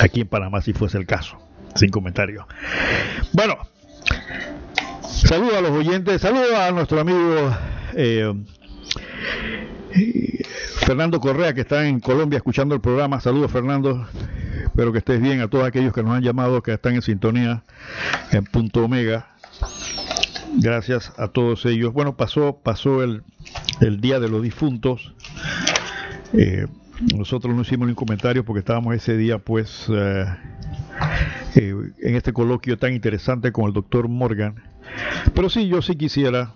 [0.00, 1.38] Aquí en Panamá si fuese el caso.
[1.74, 2.46] Sin comentario.
[3.32, 3.58] Bueno,
[5.02, 7.56] saludo a los oyentes, saludo a nuestro amigo
[7.94, 8.32] eh,
[10.84, 13.20] Fernando Correa que está en Colombia escuchando el programa.
[13.20, 14.06] Saludos Fernando.
[14.64, 17.62] Espero que estés bien a todos aquellos que nos han llamado, que están en sintonía
[18.32, 19.28] en punto omega.
[20.56, 21.92] Gracias a todos ellos.
[21.92, 23.22] Bueno, pasó, pasó el,
[24.00, 25.14] Día de los Difuntos.
[26.32, 26.66] Eh,
[27.16, 30.26] nosotros no hicimos ningún comentario porque estábamos ese día, pues, eh,
[31.56, 34.62] eh, en este coloquio tan interesante con el doctor Morgan.
[35.34, 36.54] Pero sí, yo sí quisiera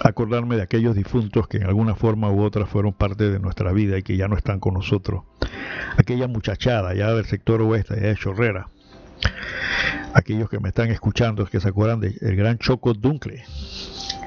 [0.00, 3.98] acordarme de aquellos difuntos que en alguna forma u otra fueron parte de nuestra vida
[3.98, 5.24] y que ya no están con nosotros.
[5.96, 8.68] Aquella muchachada ya del sector oeste, de Chorrera.
[10.12, 13.44] Aquellos que me están escuchando, que se acuerdan del gran Choco Duncle,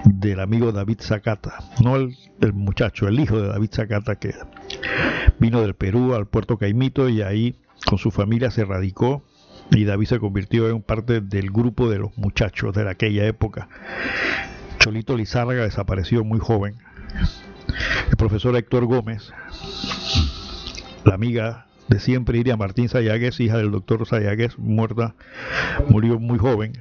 [0.05, 2.15] del amigo David Zacata, no el,
[2.53, 4.33] muchacho, el hijo de David Zacata que
[5.39, 7.55] vino del Perú al puerto Caimito y ahí
[7.85, 9.23] con su familia se radicó
[9.71, 13.67] y David se convirtió en parte del grupo de los muchachos de aquella época.
[14.79, 16.75] Cholito Lizárraga desapareció muy joven.
[18.09, 19.33] El profesor Héctor Gómez,
[21.03, 25.15] la amiga de siempre Iria Martín Sayagues, hija del doctor Sayagues, muerta,
[25.89, 26.73] murió muy joven.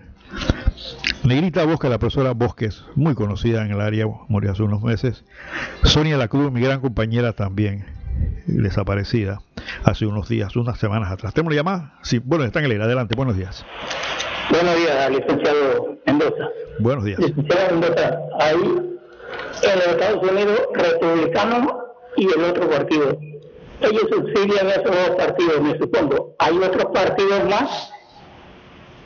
[1.25, 5.25] Negrita Bosque, la profesora Bosques, muy conocida en el área, murió hace unos meses.
[5.83, 7.85] Sonia La Cruz, mi gran compañera también,
[8.47, 9.41] desaparecida
[9.85, 11.35] hace unos días, unas semanas atrás.
[11.35, 11.93] ¿Tenemos una llamada?
[12.03, 12.85] Sí, bueno, está en el aire.
[12.85, 13.65] Adelante, buenos días.
[14.51, 16.49] Buenos días, licenciado Mendoza.
[16.79, 17.19] Buenos días.
[17.19, 18.97] Licenciado Mendoza, ahí
[19.63, 21.79] en los Estados Unidos, republicano
[22.17, 23.19] y el otro partido.
[23.81, 26.35] Ellos subsidian esos dos partidos, me supongo.
[26.39, 27.93] Hay otros partidos más.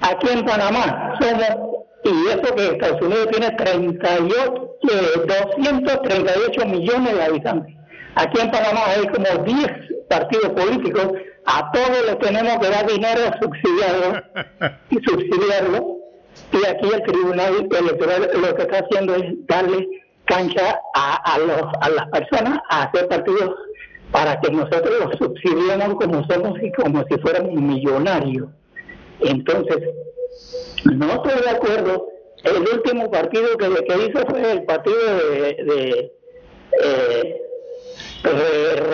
[0.03, 7.23] Aquí en Panamá somos, y eso que Estados Unidos tiene 38, eh, 238 millones de
[7.23, 7.80] habitantes.
[8.17, 9.69] Aquí en Panamá hay como 10
[10.09, 11.13] partidos políticos,
[11.47, 14.23] a todos les tenemos que dar dinero subsidiado
[14.91, 15.97] y subsidiarlo.
[16.53, 19.89] Y aquí el Tribunal Electoral lo que está haciendo es darle
[20.27, 23.55] cancha a, a, los, a las personas a hacer partidos
[24.13, 28.49] para que nosotros los subsidiemos como somos y como si fuéramos millonarios.
[29.21, 29.79] Entonces,
[30.85, 32.07] no estoy de acuerdo.
[32.45, 36.13] El último partido que, que hizo fue el partido de, de
[36.83, 37.41] eh,
[38.23, 38.91] RM,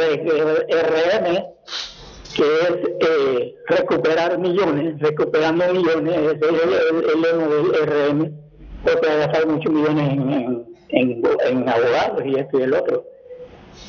[2.35, 2.71] que es
[3.01, 6.57] eh, recuperar millones, recuperando millones, es el,
[7.11, 8.33] el, lema del RM,
[8.85, 13.05] porque ha gastado muchos millones en, en, abogados y esto y el otro.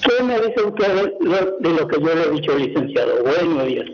[0.04, 1.14] ¿Qué me dice usted
[1.60, 3.24] de lo que yo le he dicho, licenciado?
[3.24, 3.86] Buenos días.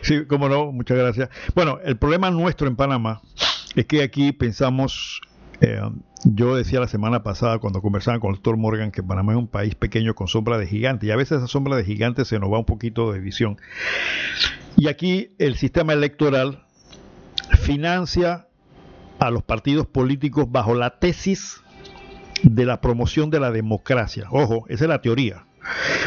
[0.00, 1.28] Sí, cómo no, muchas gracias.
[1.54, 3.20] Bueno, el problema nuestro en Panamá
[3.76, 5.20] es que aquí pensamos
[5.60, 5.80] eh,
[6.24, 9.48] yo decía la semana pasada cuando conversaba con el doctor Morgan que Panamá es un
[9.48, 12.52] país pequeño con sombra de gigante y a veces esa sombra de gigante se nos
[12.52, 13.58] va un poquito de visión.
[14.76, 16.64] Y aquí el sistema electoral
[17.60, 18.48] financia
[19.18, 21.60] a los partidos políticos bajo la tesis
[22.42, 24.26] de la promoción de la democracia.
[24.30, 25.44] Ojo, esa es la teoría.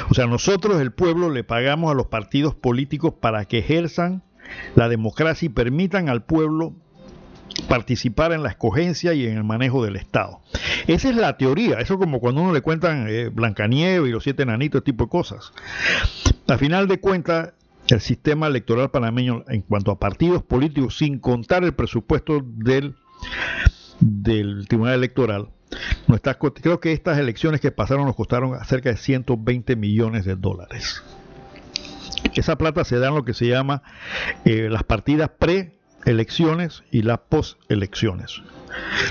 [0.09, 4.23] O sea, nosotros, el pueblo, le pagamos a los partidos políticos para que ejerzan
[4.75, 6.75] la democracia y permitan al pueblo
[7.67, 10.41] participar en la escogencia y en el manejo del Estado.
[10.87, 14.43] Esa es la teoría, eso como cuando uno le cuentan eh, Blancanieves y los siete
[14.43, 15.51] enanitos, tipo de cosas.
[16.47, 17.53] A final de cuentas,
[17.87, 22.95] el sistema electoral panameño en cuanto a partidos políticos, sin contar el presupuesto del,
[24.67, 25.49] Tribunal Electoral,
[26.61, 31.03] creo que estas elecciones que pasaron nos costaron cerca de 120 millones de dólares.
[32.33, 33.83] Esa plata se da en lo que se llama
[34.43, 35.75] eh, las partidas pre
[36.05, 38.41] elecciones y las postelecciones,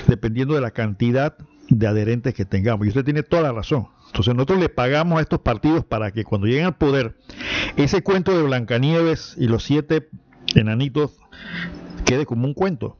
[0.07, 1.37] dependiendo de la cantidad
[1.69, 2.85] de adherentes que tengamos.
[2.85, 3.87] Y usted tiene toda la razón.
[4.07, 7.17] Entonces nosotros le pagamos a estos partidos para que cuando lleguen al poder,
[7.75, 10.09] ese cuento de Blancanieves y los siete
[10.55, 11.11] enanitos
[12.05, 12.97] quede como un cuento.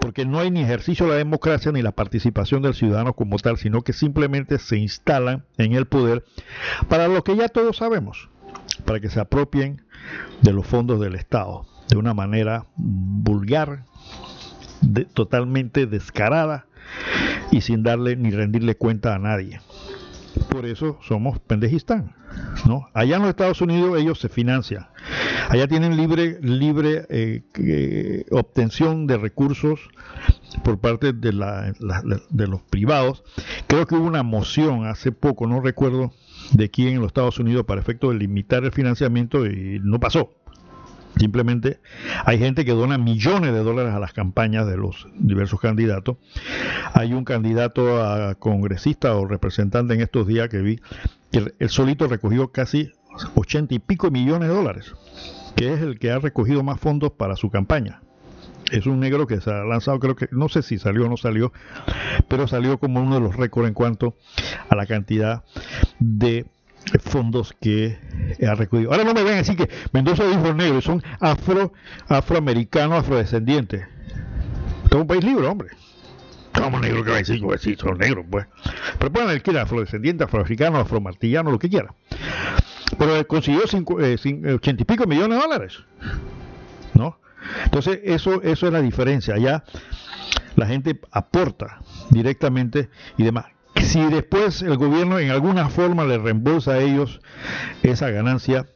[0.00, 3.58] Porque no hay ni ejercicio de la democracia ni la participación del ciudadano como tal,
[3.58, 6.24] sino que simplemente se instalan en el poder
[6.88, 8.28] para lo que ya todos sabemos,
[8.84, 9.82] para que se apropien
[10.42, 13.84] de los fondos del Estado de una manera vulgar,
[14.80, 16.66] de, totalmente descarada
[17.50, 19.60] y sin darle ni rendirle cuenta a nadie.
[20.50, 22.14] Por eso somos pendejistán.
[22.66, 22.88] ¿no?
[22.94, 24.86] Allá en los Estados Unidos ellos se financian.
[25.48, 29.80] Allá tienen libre, libre eh, eh, obtención de recursos
[30.62, 33.24] por parte de, la, la, de los privados.
[33.66, 36.12] Creo que hubo una moción hace poco, no recuerdo
[36.52, 40.30] de quién en los Estados Unidos para efecto de limitar el financiamiento y no pasó.
[41.18, 41.80] Simplemente
[42.24, 46.16] hay gente que dona millones de dólares a las campañas de los diversos candidatos.
[46.94, 50.80] Hay un candidato a congresista o representante en estos días que vi
[51.30, 52.92] que el solito recogió casi
[53.34, 54.94] ochenta y pico millones de dólares,
[55.56, 58.00] que es el que ha recogido más fondos para su campaña.
[58.70, 61.16] Es un negro que se ha lanzado, creo que, no sé si salió o no
[61.16, 61.52] salió,
[62.28, 64.14] pero salió como uno de los récords en cuanto
[64.68, 65.42] a la cantidad
[65.98, 66.46] de
[67.02, 67.98] fondos que
[68.46, 68.90] ha recogido.
[68.90, 71.72] Ahora no me ven así que Mendoza dijo negro, son afro,
[72.08, 73.86] afroamericanos, afrodescendientes.
[74.90, 75.68] Es un país libre, hombre.
[76.52, 78.46] Como negro que va a decir, son negros, pues.
[78.98, 81.94] Pero pueden el que era afrodescendiente, afroafricano, afromartillano, lo que quiera.
[82.98, 84.16] Pero consiguió cinco, eh,
[84.54, 85.78] ochenta y pico millones de dólares.
[86.94, 87.18] ¿No?
[87.64, 89.34] Entonces, eso, eso es la diferencia.
[89.34, 89.62] Allá
[90.56, 91.80] la gente aporta
[92.10, 93.46] directamente y demás.
[93.76, 97.20] Si después el gobierno en alguna forma le reembolsa a ellos
[97.82, 98.66] esa ganancia,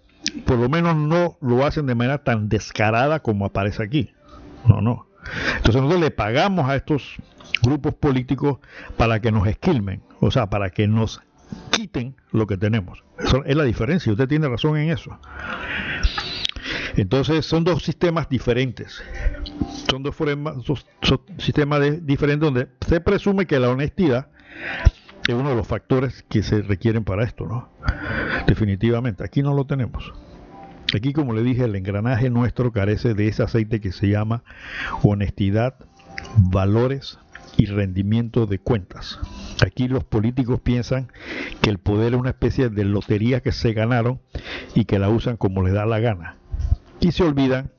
[0.47, 4.13] por lo menos no lo hacen de manera tan descarada como aparece aquí.
[4.67, 5.07] No, no.
[5.57, 7.17] Entonces nosotros le pagamos a estos
[7.63, 8.59] grupos políticos
[8.97, 11.21] para que nos esquilmen, o sea, para que nos
[11.71, 13.05] quiten lo que tenemos.
[13.19, 15.19] Eso es la diferencia, usted tiene razón en eso.
[16.97, 19.03] Entonces son dos sistemas diferentes.
[19.91, 20.17] Son dos,
[21.39, 24.29] sistemas diferentes donde se presume que la honestidad
[25.27, 27.69] es uno de los factores que se requieren para esto, ¿no?
[28.47, 30.13] Definitivamente, aquí no lo tenemos.
[30.95, 34.43] Aquí, como le dije, el engranaje nuestro carece de ese aceite que se llama
[35.03, 35.77] honestidad,
[36.37, 37.19] valores
[37.57, 39.19] y rendimiento de cuentas.
[39.65, 41.11] Aquí los políticos piensan
[41.61, 44.21] que el poder es una especie de lotería que se ganaron
[44.75, 46.37] y que la usan como les da la gana.
[47.01, 47.71] Y se olvidan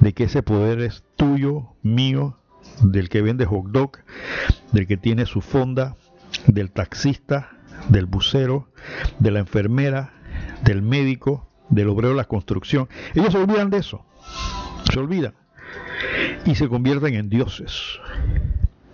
[0.00, 2.37] de que ese poder es tuyo, mío,
[2.82, 3.98] del que vende hot dog,
[4.72, 5.96] del que tiene su fonda,
[6.46, 7.50] del taxista,
[7.88, 8.68] del bucero,
[9.18, 10.12] de la enfermera,
[10.64, 12.88] del médico, del obrero de la construcción.
[13.14, 14.04] Ellos se olvidan de eso.
[14.92, 15.34] Se olvidan.
[16.44, 17.98] Y se convierten en dioses.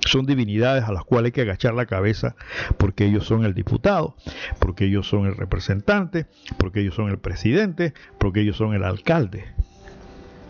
[0.00, 2.36] Son divinidades a las cuales hay que agachar la cabeza
[2.76, 4.16] porque ellos son el diputado,
[4.58, 6.26] porque ellos son el representante,
[6.58, 9.46] porque ellos son el presidente, porque ellos son el alcalde.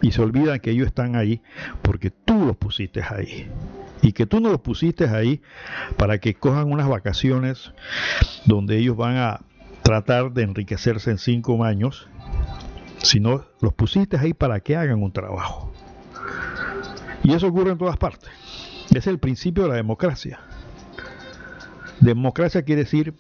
[0.02, 1.40] Y se olvidan que ellos están ahí
[1.82, 3.48] porque tú los pusiste ahí.
[4.02, 5.40] Y que tú no los pusiste ahí
[5.96, 7.72] para que cojan unas vacaciones
[8.44, 9.40] donde ellos van a
[9.82, 12.08] tratar de enriquecerse en cinco años,
[12.98, 15.72] sino los pusiste ahí para que hagan un trabajo.
[17.22, 18.30] Y eso ocurre en todas partes.
[18.94, 20.40] Es el principio de la democracia.
[22.00, 23.14] Democracia quiere decir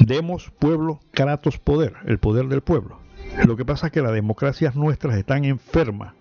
[0.00, 3.03] demos pueblo, kratos poder, el poder del pueblo.
[3.46, 6.14] Lo que pasa es que las democracias nuestras están enfermas.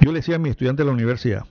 [0.00, 1.44] Yo le decía a mi estudiante de la universidad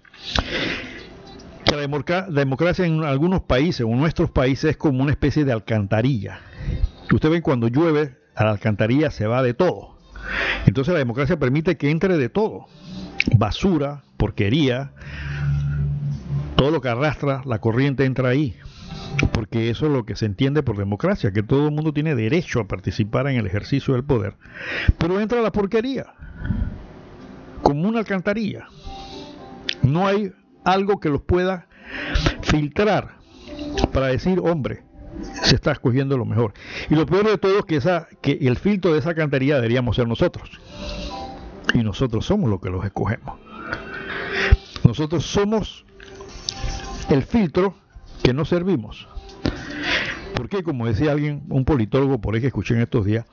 [1.65, 5.53] que la democracia en algunos países, o en nuestros países, es como una especie de
[5.53, 6.39] alcantarilla.
[7.11, 9.97] Usted ve cuando llueve, a la alcantarilla se va de todo.
[10.65, 12.67] Entonces la democracia permite que entre de todo.
[13.37, 14.91] Basura, porquería,
[16.55, 18.57] todo lo que arrastra la corriente entra ahí.
[19.33, 22.59] Porque eso es lo que se entiende por democracia, que todo el mundo tiene derecho
[22.59, 24.35] a participar en el ejercicio del poder.
[24.97, 26.13] Pero entra la porquería,
[27.61, 28.67] como una alcantarilla.
[29.83, 30.31] No hay
[30.63, 31.67] algo que los pueda
[32.43, 33.15] filtrar
[33.91, 34.83] para decir, hombre,
[35.43, 36.53] se está escogiendo lo mejor.
[36.89, 39.95] Y lo peor de todo es que, esa, que el filtro de esa alcantarilla deberíamos
[39.95, 40.49] ser nosotros.
[41.73, 43.39] Y nosotros somos los que los escogemos.
[44.83, 45.85] Nosotros somos
[47.09, 47.75] el filtro
[48.23, 49.07] que no servimos.
[50.35, 53.25] Porque, como decía alguien, un politólogo por ahí que escuché en estos días,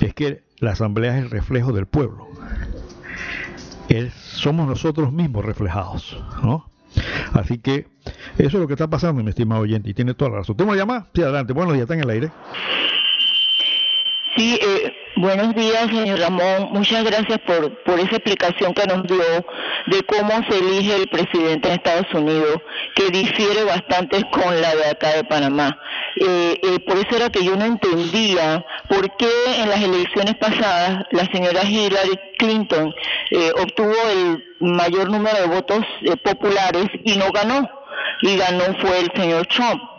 [0.00, 2.28] es que la asamblea es el reflejo del pueblo.
[4.34, 6.70] somos nosotros mismos reflejados, ¿no?
[7.32, 7.86] Así que
[8.38, 10.56] eso es lo que está pasando, mi estimado oyente, y tiene toda la razón.
[10.56, 11.08] ¿Tengo una llamada?
[11.14, 11.52] Sí, adelante.
[11.52, 12.30] Buenos días, está en el aire.
[14.36, 16.68] Sí, eh, buenos días, señor Ramón.
[16.72, 19.22] Muchas gracias por, esa explicación que nos dio
[19.86, 22.58] de cómo se elige el presidente de Estados Unidos,
[22.94, 25.78] que difiere bastante con la de acá de Panamá.
[26.16, 31.04] Eh, eh, por eso era que yo no entendía por qué en las elecciones pasadas
[31.10, 32.94] la señora Hillary Clinton
[33.60, 35.84] obtuvo el mayor número de votos
[36.22, 37.68] populares y no ganó.
[38.22, 39.97] Y ganó fue el señor Trump.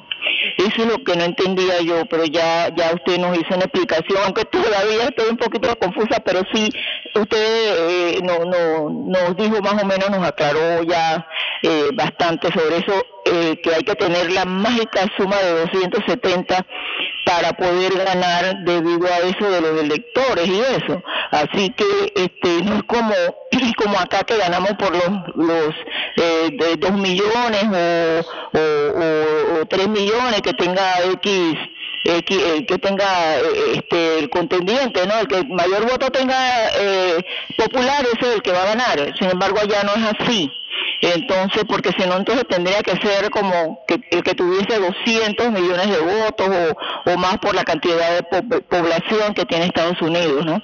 [0.60, 4.20] Eso es lo que no entendía yo, pero ya, ya usted nos hizo una explicación,
[4.26, 6.70] aunque todavía estoy un poquito confusa, pero sí,
[7.16, 11.26] usted eh, no, no, nos dijo más o menos, nos aclaró ya
[11.64, 12.94] eh, bastante sobre eso,
[13.24, 16.66] eh, que hay que tener la mágica suma de 270
[17.30, 21.04] para poder ganar debido a eso de los electores y eso.
[21.30, 23.14] Así que este no es como
[23.78, 25.76] como acá que ganamos por los los
[26.16, 31.56] eh, de 2 millones o, 3 millones que tenga X
[32.06, 35.20] eh, que tenga eh, este el contendiente, ¿no?
[35.20, 37.24] El que mayor voto tenga eh,
[37.58, 39.14] popular es el que va a ganar.
[39.20, 40.52] Sin embargo, allá no es así.
[41.02, 45.90] Entonces, porque si no, entonces tendría que ser como que el que tuviese 200 millones
[45.90, 50.62] de votos o, o más por la cantidad de población que tiene Estados Unidos, ¿no?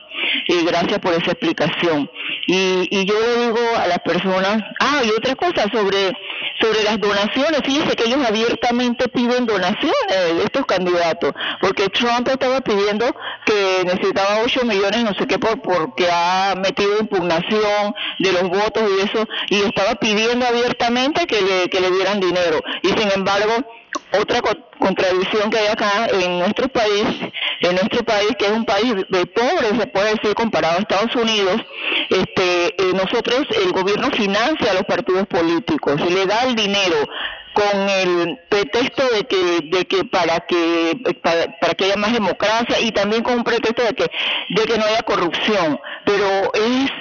[0.47, 2.09] Y gracias por esa explicación.
[2.47, 6.13] Y, y yo le digo a las personas, ah, y otra cosa sobre
[6.59, 12.61] sobre las donaciones, fíjese que ellos abiertamente piden donaciones de estos candidatos, porque Trump estaba
[12.61, 13.05] pidiendo
[13.45, 18.83] que necesitaba 8 millones, no sé qué, por, porque ha metido impugnación de los votos
[18.97, 22.61] y eso, y estaba pidiendo abiertamente que le, que le dieran dinero.
[22.83, 23.53] Y sin embargo,
[24.19, 24.41] otra
[24.79, 27.05] contradicción que hay acá en nuestro país,
[27.61, 31.15] en nuestro país que es un país de pobres, se puede decir comparado a Estados
[31.15, 31.61] Unidos,
[32.09, 37.07] este, eh, nosotros el gobierno financia a los partidos políticos le da el dinero
[37.55, 42.91] con el pretexto de que, de que para que para, que haya más democracia y
[42.91, 44.11] también con un pretexto de que,
[44.49, 45.79] de que no haya corrupción.
[46.05, 46.91] Pero es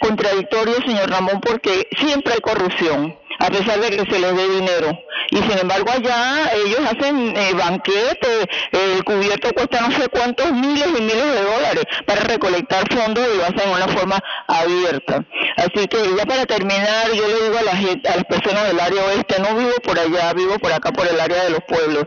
[0.00, 4.98] contradictorio, señor Ramón, porque siempre hay corrupción a pesar de que se les dé dinero.
[5.30, 10.86] Y sin embargo allá ellos hacen eh, banquetes, el cubierto cuesta no sé cuántos miles
[10.88, 15.24] y miles de dólares para recolectar fondos y lo hacen de una forma abierta.
[15.56, 19.04] Así que ya para terminar, yo le digo a, la gente, las personas del área
[19.06, 22.06] oeste, no vivo por allá, vivo por acá, por el área de los pueblos,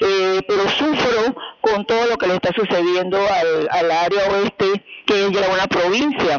[0.00, 5.26] eh, pero sufro con todo lo que le está sucediendo al, al área oeste, que
[5.26, 6.38] es ya una provincia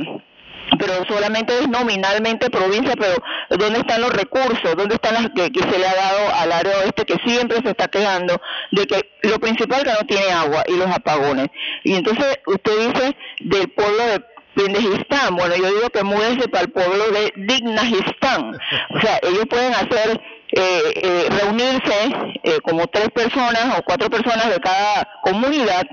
[0.78, 3.16] pero solamente es nominalmente provincia, pero
[3.50, 4.76] ¿dónde están los recursos?
[4.76, 7.88] ¿Dónde están las que, se le ha dado al área oeste que siempre se está
[7.88, 8.40] quejando
[8.72, 11.48] de que lo principal que no tiene agua y los apagones?
[11.84, 14.22] Y entonces usted dice del pueblo de
[14.56, 18.58] Pindejistán, bueno, yo digo que múdense para el pueblo de Dignajistán,
[18.90, 22.10] o sea, ellos pueden hacer eh, eh, reunirse
[22.44, 25.86] eh, como tres personas o cuatro personas de cada comunidad,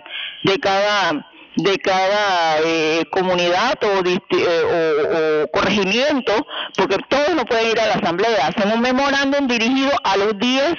[0.44, 1.26] de cada
[1.56, 6.32] de cada eh, comunidad eh, o, corregimiento,
[6.76, 8.48] porque todos no pueden ir a la asamblea.
[8.48, 10.74] Hacen un memorándum dirigido a los 10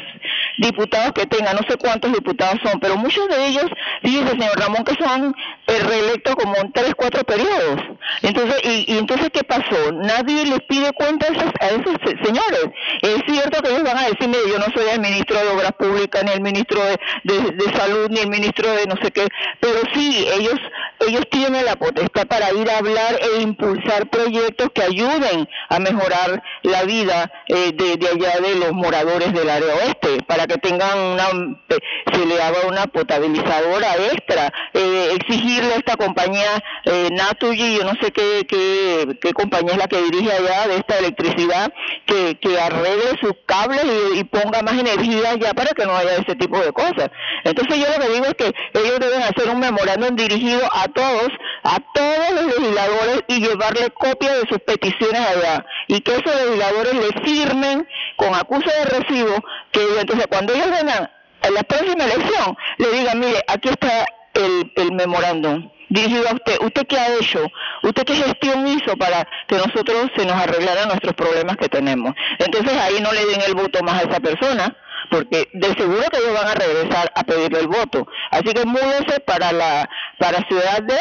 [0.57, 3.65] diputados que tengan, no sé cuántos diputados son, pero muchos de ellos,
[4.03, 5.35] dice señor Ramón, que son
[5.67, 7.81] eh, reelectos como en tres, cuatro periodos.
[8.21, 9.91] Entonces, y, entonces, ¿qué pasó?
[9.93, 11.93] Nadie les pide cuenta a esos,
[12.23, 12.65] señores.
[13.01, 15.71] Es cierto que ellos van a decir, mire, yo no soy el ministro de Obras
[15.73, 19.27] Públicas, ni el ministro de, de Salud, ni el ministro de no sé qué,
[19.59, 20.59] pero sí, ellos
[20.99, 26.41] ellos tienen la potestad para ir a hablar e impulsar proyectos que ayuden a mejorar
[26.63, 31.57] la vida eh, de, allá de los moradores del área oeste, para que tengan una,
[31.69, 31.77] eh,
[32.13, 37.93] se le haga una potabilizadora extra, eh, exigirle a esta compañía eh, Natuji, yo no
[38.01, 41.71] sé qué, qué, compañía es la que dirige allá de esta electricidad,
[42.05, 43.83] que, arregle sus cables
[44.15, 47.09] y, ponga más energía allá para que no haya ese tipo de cosas.
[47.43, 51.29] Entonces yo lo que digo es que ellos deben hacer un memorándum dirigido a todos,
[51.63, 56.93] a todos los legisladores y llevarle copia de sus peticiones allá y que esos legisladores
[56.93, 59.35] le firmen con acusa de recibo
[59.71, 61.09] que entonces cuando ellos vengan
[61.43, 66.57] a la próxima elección le digan, mire, aquí está el, el memorándum dirigido a usted.
[66.59, 67.39] ¿Usted qué ha hecho?
[67.83, 72.13] ¿Usted qué gestión hizo para que nosotros se nos arreglaran nuestros problemas que tenemos?
[72.37, 74.75] Entonces ahí no le den el voto más a esa persona,
[75.09, 78.07] porque de seguro que ellos van a regresar a pedirle el voto.
[78.31, 79.89] Así que múdese para la
[80.19, 80.95] para Ciudad de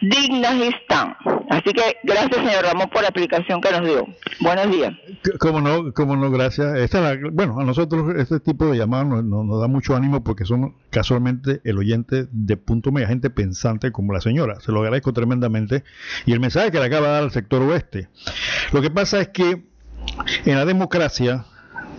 [0.00, 1.16] Dignajistán.
[1.50, 4.06] Así que gracias, señor Ramón, por la explicación que nos dio.
[4.40, 4.92] Buenos días.
[5.38, 6.76] Cómo no, cómo no, gracias.
[6.78, 11.60] Esta bueno, a nosotros este tipo de llamadas nos, da mucho ánimo porque son casualmente
[11.64, 14.60] el oyente de punto media, gente pensante como la señora.
[14.60, 15.84] Se lo agradezco tremendamente.
[16.26, 18.08] Y el mensaje que le acaba de dar al sector oeste.
[18.72, 19.64] Lo que pasa es que
[20.44, 21.44] en la democracia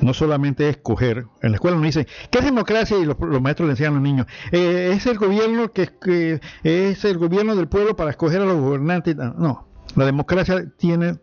[0.02, 2.98] no solamente escoger, en la escuela nos dicen, ¿qué es democracia?
[2.98, 7.06] Y los, maestros le enseñan a los niños, eh, es el gobierno que, que, es
[7.06, 9.16] el gobierno del pueblo para escoger a los gobernantes.
[9.16, 11.20] No, la democracia tiene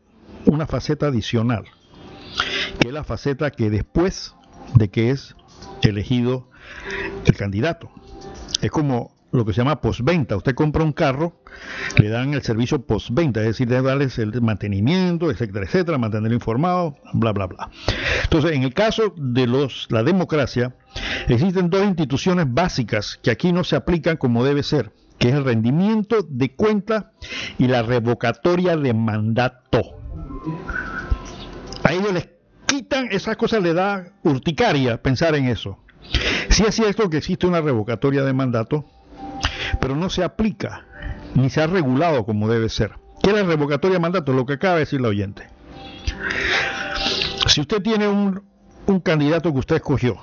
[0.47, 1.65] una faceta adicional,
[2.79, 4.35] que es la faceta que después
[4.75, 5.35] de que es
[5.83, 6.49] elegido
[7.25, 7.91] el candidato.
[8.61, 10.37] Es como lo que se llama postventa.
[10.37, 11.41] Usted compra un carro,
[11.99, 16.97] le dan el servicio postventa, es decir, de darles el mantenimiento, etcétera, etcétera, mantenerlo informado,
[17.13, 17.71] bla, bla, bla.
[18.25, 20.75] Entonces, en el caso de los, la democracia,
[21.29, 25.45] existen dos instituciones básicas que aquí no se aplican como debe ser, que es el
[25.45, 27.13] rendimiento de cuenta
[27.59, 29.83] y la revocatoria de mandato.
[31.85, 32.29] A ellos les
[32.67, 35.79] quitan esas cosas, le da urticaria pensar en eso.
[36.49, 38.87] Si es cierto que existe una revocatoria de mandato,
[39.81, 40.85] pero no se aplica
[41.35, 42.93] ni se ha regulado como debe ser.
[43.23, 44.33] ¿Qué es revocatoria de mandato?
[44.33, 45.45] Lo que acaba de decir la oyente.
[47.47, 48.43] Si usted tiene un,
[48.87, 50.17] un candidato que usted escogió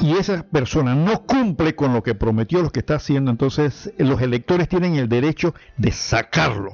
[0.00, 4.20] y esa persona no cumple con lo que prometió, lo que está haciendo, entonces los
[4.20, 6.72] electores tienen el derecho de sacarlo.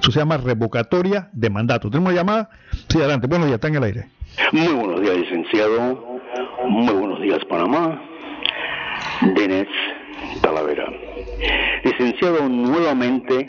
[0.00, 1.90] Eso se llama revocatoria de mandato.
[1.90, 2.50] ¿Tenemos llamada?
[2.88, 3.26] Sí, adelante.
[3.26, 4.08] Buenos días, está en el aire.
[4.52, 6.18] Muy buenos días, licenciado.
[6.66, 8.02] Muy buenos días, Panamá.
[9.34, 9.68] Denis
[10.40, 10.86] Talavera.
[11.84, 13.46] Licenciado, nuevamente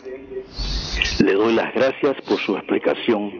[1.24, 3.32] le doy las gracias por su explicación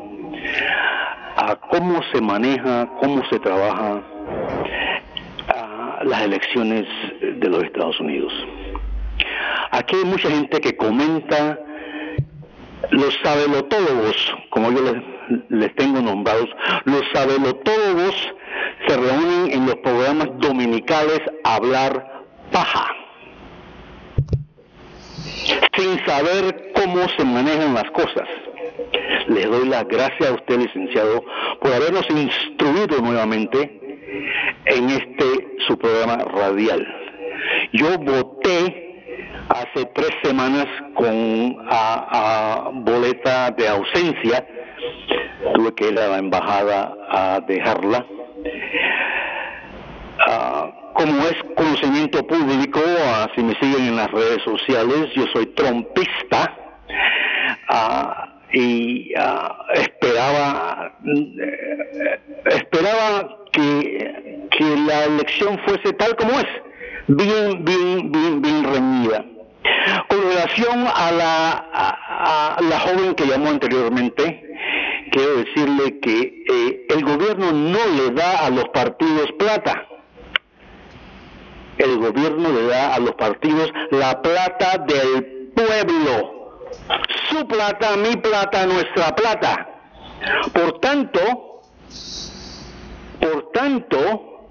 [1.36, 4.02] a cómo se maneja, cómo se trabaja
[6.04, 6.86] las elecciones
[7.22, 8.34] de los Estados Unidos.
[9.72, 11.60] Aquí hay mucha gente que comenta
[12.92, 16.50] los sabelotólogos, como yo les, les tengo nombrados,
[16.86, 18.34] los sabelotólogos
[18.88, 23.03] se reúnen en los programas dominicales a hablar paja
[25.78, 28.28] sin saber cómo se manejan las cosas.
[29.28, 31.24] Les doy las gracias a usted, licenciado,
[31.62, 33.80] por habernos instruido nuevamente
[34.66, 36.86] en este su programa radial.
[37.72, 38.84] Yo voté
[39.50, 41.58] hace tres semanas con
[42.84, 44.48] boleta de ausencia,
[45.54, 48.06] tuve que ir a la embajada a dejarla.
[50.28, 52.80] Ah, como es conocimiento público,
[53.94, 56.56] en las redes sociales, yo soy trompista
[57.70, 59.14] ah, y
[59.76, 66.48] esperaba eh, esperaba que, que la elección fuese tal como es,
[67.08, 69.26] bien, bien, bien, bien reñida.
[70.08, 74.44] Con relación a la, a, la joven que llamó anteriormente,
[75.12, 79.88] quiero decirle que eh, el gobierno no le da a los partidos plata.
[81.84, 86.62] El gobierno le da a los partidos la plata del pueblo.
[87.30, 89.68] Su plata, mi plata, nuestra plata.
[90.54, 91.20] Por tanto,
[93.20, 94.48] por tanto,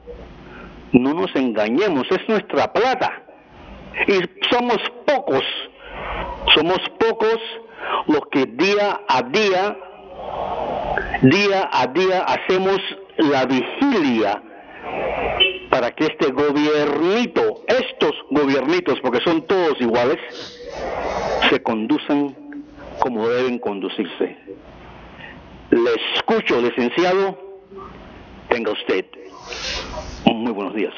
[0.93, 3.23] no nos engañemos, es nuestra plata.
[4.09, 4.21] Y
[4.51, 5.45] somos pocos,
[6.55, 7.39] somos pocos
[8.09, 9.77] los que día a día,
[11.23, 12.79] día a día hacemos
[13.17, 14.43] la vigilia
[15.73, 20.19] para que este gobiernito, estos gobiernitos, porque son todos iguales,
[21.49, 22.37] se conduzcan
[22.99, 24.37] como deben conducirse.
[25.71, 27.39] Le escucho, licenciado,
[28.51, 29.07] Tenga usted
[30.43, 30.93] muy buenos días.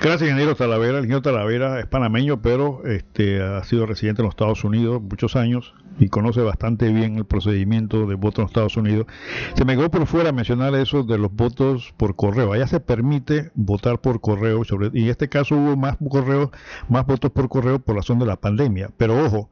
[0.00, 0.98] Gracias, ingeniero Talavera.
[0.98, 5.36] El ingeniero Talavera es panameño, pero este, ha sido residente en los Estados Unidos muchos
[5.36, 9.06] años y conoce bastante bien el procedimiento de voto en los Estados Unidos.
[9.54, 12.52] Se me quedó por fuera mencionar eso de los votos por correo.
[12.52, 16.52] Allá se permite votar por correo, sobre, y en este caso hubo más correo,
[16.88, 18.90] más votos por correo por razón de la pandemia.
[18.96, 19.50] Pero ojo,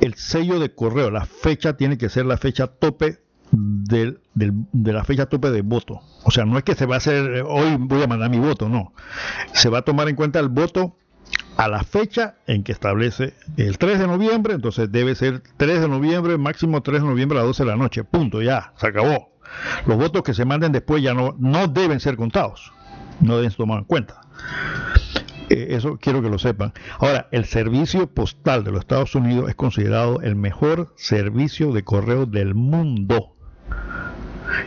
[0.00, 3.18] el sello de correo, la fecha tiene que ser la fecha tope
[3.50, 6.00] de la fecha tope de voto.
[6.24, 8.38] O sea, no es que se va a hacer, eh, hoy voy a mandar mi
[8.38, 8.92] voto, no.
[9.52, 10.96] Se va a tomar en cuenta el voto
[11.56, 15.88] a la fecha en que establece el 3 de noviembre, entonces debe ser 3 de
[15.88, 19.32] noviembre, máximo 3 de noviembre a las 12 de la noche, punto, ya, se acabó.
[19.86, 22.72] Los votos que se manden después ya no, no deben ser contados,
[23.20, 24.20] no deben ser tomados en cuenta.
[25.50, 26.72] Eh, eso quiero que lo sepan.
[26.98, 32.26] Ahora, el servicio postal de los Estados Unidos es considerado el mejor servicio de correo
[32.26, 33.34] del mundo.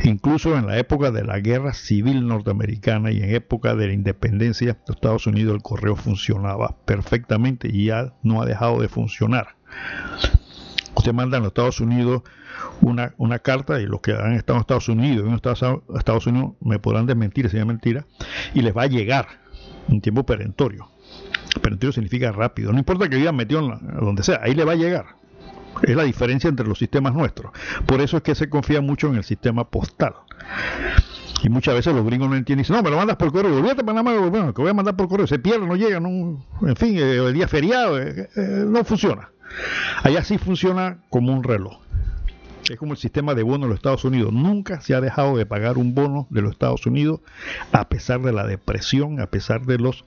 [0.03, 4.73] Incluso en la época de la guerra civil norteamericana y en época de la independencia
[4.73, 9.55] de Estados Unidos el correo funcionaba perfectamente y ya no ha dejado de funcionar.
[10.95, 12.23] Usted manda en los Estados Unidos
[12.81, 16.79] una, una carta y los que han estado en Estados Unidos, en Estados Unidos me
[16.79, 18.05] podrán desmentir es mentira,
[18.53, 19.27] y les va a llegar
[19.87, 20.89] un tiempo perentorio.
[21.61, 24.75] Perentorio significa rápido, no importa que vivan metido en donde sea, ahí le va a
[24.75, 25.20] llegar.
[25.83, 27.51] Es la diferencia entre los sistemas nuestros.
[27.85, 30.13] Por eso es que se confía mucho en el sistema postal.
[31.43, 33.83] Y muchas veces los gringos no entienden dicen, no, me lo mandas por correo, olvídate
[33.83, 36.97] Panamá, bueno, que voy a mandar por correo, se pierde, no llega, no, en fin,
[36.97, 39.31] eh, el día feriado, eh, eh, no funciona.
[40.03, 41.79] Allá sí funciona como un reloj.
[42.69, 44.31] Es como el sistema de bonos de los Estados Unidos.
[44.31, 47.21] Nunca se ha dejado de pagar un bono de los Estados Unidos
[47.71, 50.05] a pesar de la depresión, a pesar de los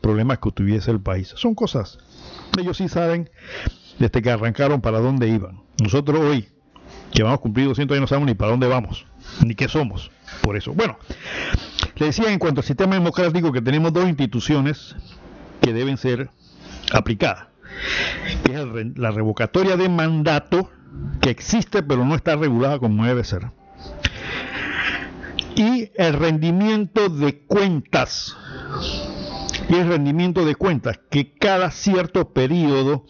[0.00, 1.34] problemas que tuviese el país.
[1.36, 1.98] Son cosas.
[2.58, 3.28] Ellos sí saben
[3.98, 5.62] desde que arrancaron para dónde iban.
[5.82, 6.48] Nosotros hoy,
[7.12, 9.06] que vamos a cumplir 200 años, no sabemos ni para dónde vamos,
[9.44, 10.10] ni qué somos.
[10.42, 10.98] Por eso, bueno,
[11.96, 14.96] le decía en cuanto al sistema democrático que tenemos dos instituciones
[15.60, 16.30] que deben ser
[16.92, 17.48] aplicadas.
[18.44, 20.70] es la revocatoria de mandato,
[21.20, 23.50] que existe pero no está regulada como debe ser.
[25.54, 28.36] Y el rendimiento de cuentas.
[29.68, 33.06] Y el rendimiento de cuentas, que cada cierto periodo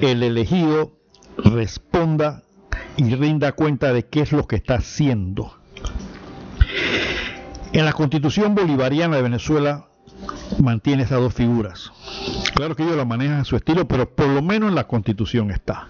[0.00, 0.92] el elegido
[1.36, 2.42] responda
[2.96, 5.54] y rinda cuenta de qué es lo que está haciendo.
[7.72, 9.86] En la constitución bolivariana de Venezuela
[10.60, 11.90] mantiene esas dos figuras.
[12.54, 15.50] Claro que ellos lo manejan a su estilo, pero por lo menos en la constitución
[15.50, 15.88] está.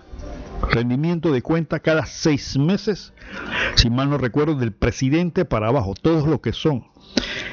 [0.70, 3.12] Rendimiento de cuenta cada seis meses,
[3.74, 5.94] si mal no recuerdo, del presidente para abajo.
[6.00, 6.86] Todos los que son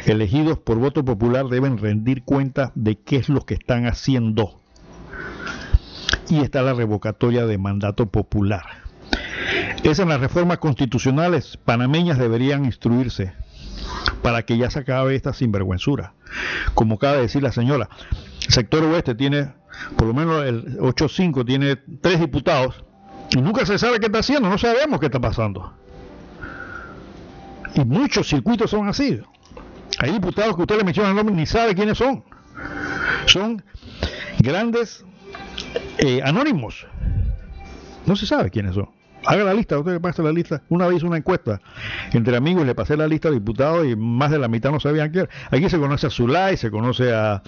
[0.05, 4.58] elegidos por voto popular deben rendir cuenta de qué es lo que están haciendo
[6.29, 8.63] y está la revocatoria de mandato popular.
[9.83, 13.33] Esas las reformas constitucionales panameñas deberían instruirse
[14.21, 16.13] para que ya se acabe esta sinvergüenzura.
[16.73, 17.89] Como acaba de decir la señora,
[18.45, 19.53] el sector oeste tiene,
[19.95, 22.83] por lo menos el 8-5 tiene tres diputados
[23.31, 25.73] y nunca se sabe qué está haciendo, no sabemos qué está pasando.
[27.75, 29.21] Y muchos circuitos son así.
[29.99, 32.23] Hay diputados que usted le menciona el nombre ni sabe quiénes son.
[33.25, 33.63] Son
[34.39, 35.05] grandes
[35.97, 36.87] eh, anónimos.
[38.05, 38.89] No se sabe quiénes son.
[39.25, 40.63] Haga la lista, usted le la lista.
[40.69, 41.61] Una vez una encuesta
[42.13, 45.11] entre amigos, le pasé la lista de diputados y más de la mitad no sabían
[45.11, 45.27] quién.
[45.51, 47.43] Aquí se conoce a Zulay, se conoce a,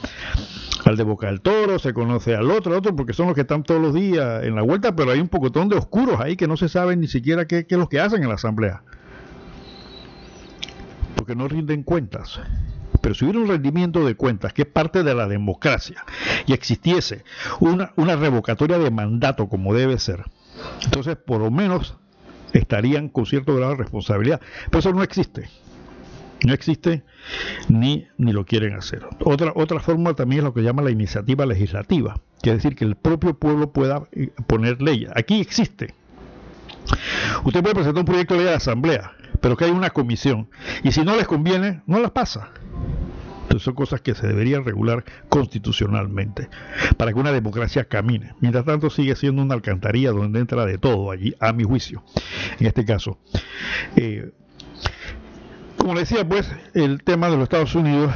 [0.85, 3.41] al de Boca del Toro, se conoce al otro, al otro, porque son los que
[3.41, 6.47] están todos los días en la vuelta, pero hay un pocotón de oscuros ahí que
[6.47, 8.83] no se saben ni siquiera qué, qué es lo que hacen en la asamblea.
[11.15, 12.41] Porque no rinden cuentas.
[13.01, 16.05] Pero si hubiera un rendimiento de cuentas, que es parte de la democracia,
[16.45, 17.23] y existiese
[17.59, 20.25] una, una revocatoria de mandato como debe ser,
[20.83, 21.97] entonces por lo menos
[22.53, 24.41] estarían con cierto grado de responsabilidad.
[24.69, 25.49] Pero eso no existe.
[26.43, 27.03] No existe
[27.69, 29.05] ni, ni lo quieren hacer.
[29.23, 32.83] Otra, otra forma también es lo que llama la iniciativa legislativa, que es decir, que
[32.83, 35.11] el propio pueblo pueda eh, poner leyes.
[35.15, 35.93] Aquí existe.
[37.43, 40.49] Usted puede presentar un proyecto de ley a la Asamblea, pero que hay una comisión.
[40.83, 42.49] Y si no les conviene, no las pasa.
[43.59, 46.49] Son cosas que se deberían regular constitucionalmente
[46.97, 48.33] para que una democracia camine.
[48.39, 52.03] Mientras tanto sigue siendo una alcantarilla donde entra de todo allí, a mi juicio.
[52.59, 53.19] En este caso,
[53.95, 54.31] eh,
[55.77, 58.13] como decía, pues, el tema de los Estados Unidos,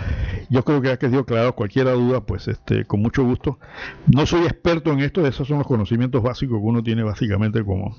[0.49, 3.59] yo creo que ha quedado claro cualquier duda, pues, este, con mucho gusto.
[4.05, 7.97] No soy experto en esto, esos son los conocimientos básicos que uno tiene básicamente como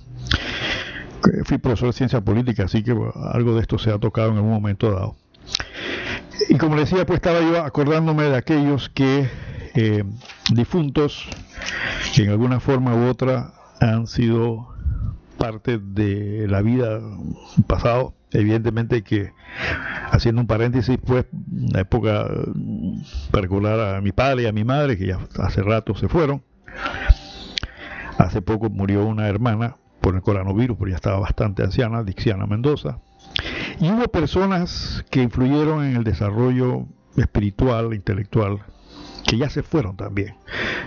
[1.45, 2.95] fui profesor de ciencia política, así que
[3.33, 5.17] algo de esto se ha tocado en algún momento dado.
[6.49, 9.29] Y como decía, pues estaba yo acordándome de aquellos que
[9.75, 10.05] eh,
[10.53, 11.29] difuntos
[12.15, 14.75] que en alguna forma u otra han sido
[15.39, 17.01] parte de la vida
[17.67, 18.15] pasado.
[18.33, 19.33] Evidentemente que,
[20.11, 22.27] haciendo un paréntesis, pues, la época
[23.31, 26.43] para recordar a mi padre y a mi madre, que ya hace rato se fueron.
[28.19, 32.99] Hace poco murió una hermana por el coronavirus, pero ya estaba bastante anciana, Dixiana Mendoza.
[33.81, 36.87] Y hubo personas que influyeron en el desarrollo
[37.17, 38.61] espiritual, intelectual,
[39.27, 40.37] que ya se fueron también.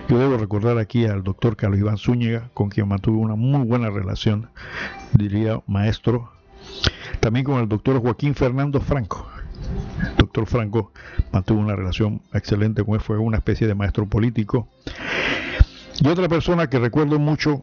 [0.08, 3.90] Yo debo recordar aquí al doctor Carlos Iván Zúñiga, con quien mantuve una muy buena
[3.90, 4.50] relación,
[5.12, 6.32] diría maestro.
[7.20, 9.28] También con el doctor Joaquín Fernando Franco.
[10.18, 10.92] doctor Franco
[11.32, 14.68] mantuvo una relación excelente con él, fue una especie de maestro político.
[16.00, 17.62] Y otra persona que recuerdo mucho,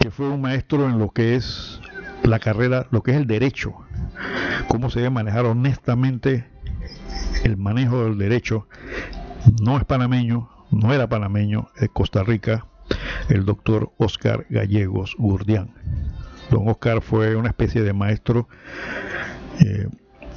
[0.00, 1.80] que fue un maestro en lo que es
[2.22, 3.74] la carrera, lo que es el derecho,
[4.68, 6.46] cómo se debe manejar honestamente
[7.44, 8.68] el manejo del derecho.
[9.62, 12.66] No es panameño, no era panameño, es Costa Rica,
[13.28, 15.70] el doctor Oscar Gallegos Gurdián.
[16.50, 18.48] Don Oscar fue una especie de maestro,
[19.60, 19.88] eh,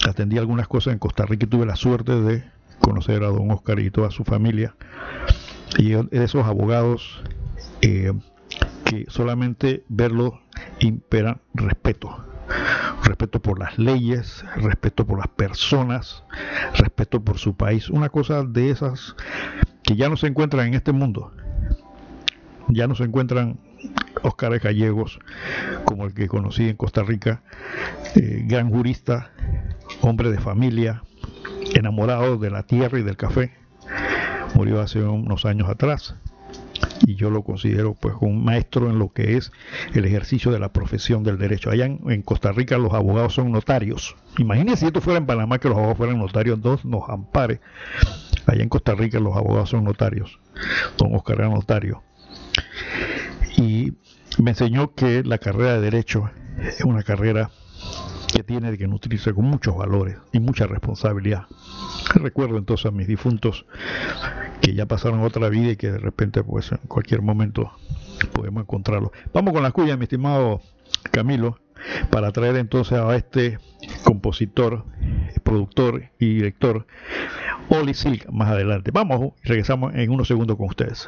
[0.07, 2.43] atendí algunas cosas en Costa Rica y tuve la suerte de
[2.80, 4.76] conocer a don Oscar y toda su familia.
[5.77, 7.22] Y de esos abogados
[7.81, 8.11] eh,
[8.90, 10.41] que solamente verlo
[10.80, 12.26] impera respeto.
[13.03, 16.24] Respeto por las leyes, respeto por las personas,
[16.76, 17.91] respeto por su país.
[17.91, 19.16] Una cosa de esas
[19.84, 21.32] que ya no se encuentran en este mundo.
[22.68, 23.60] Ya no se encuentran
[24.24, 25.20] Óscar Gallegos,
[25.86, 27.44] como el que conocí en Costa Rica,
[28.16, 29.30] eh, gran jurista,
[30.02, 31.03] hombre de familia,
[31.76, 33.53] enamorado de la tierra y del café.
[34.56, 36.16] Murió hace unos años atrás
[37.06, 39.52] y yo lo considero pues un maestro en lo que es
[39.94, 41.70] el ejercicio de la profesión del derecho.
[41.70, 44.16] Allá en, Costa Rica los abogados son notarios.
[44.38, 47.60] Imagínense si esto fuera en Panamá que los abogados fueran notarios, dos nos ampare.
[48.46, 50.40] Allá en Costa Rica los abogados son notarios.
[50.98, 52.04] Don Oscar era notario.
[53.58, 53.94] Y
[54.42, 56.30] me enseñó que la carrera de derecho
[56.62, 57.50] es una carrera
[58.31, 61.45] que tiene que nutrirse con muchos valores y mucha responsabilidad.
[62.15, 63.65] Recuerdo entonces a mis difuntos
[64.61, 67.72] que ya pasaron otra vida y que de repente pues en cualquier momento
[68.34, 69.11] podemos encontrarlos.
[69.34, 70.61] Vamos con la cuya, mi estimado
[71.11, 71.60] Camilo,
[72.10, 73.57] para traer entonces a este
[74.03, 74.85] compositor,
[75.43, 76.85] productor y director,
[77.69, 78.91] Oli Silk, más adelante.
[78.91, 81.07] Vamos y regresamos en unos segundos con ustedes.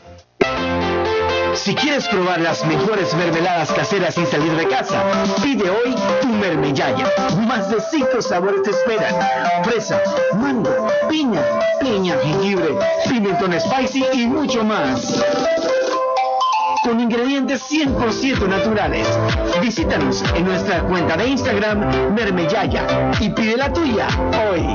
[1.53, 5.03] Si quieres probar las mejores mermeladas caseras sin salir de casa,
[5.43, 7.05] pide hoy tu mermellaya.
[7.47, 9.13] Más de cinco sabores te esperan.
[9.63, 10.01] Fresa,
[10.33, 11.41] mango, piña,
[11.79, 12.75] piña, jengibre,
[13.07, 15.23] pimentón spicy y mucho más.
[16.83, 19.07] Con ingredientes 100% naturales.
[19.61, 24.07] Visítanos en nuestra cuenta de Instagram Mermellaya y pide la tuya
[24.49, 24.65] hoy.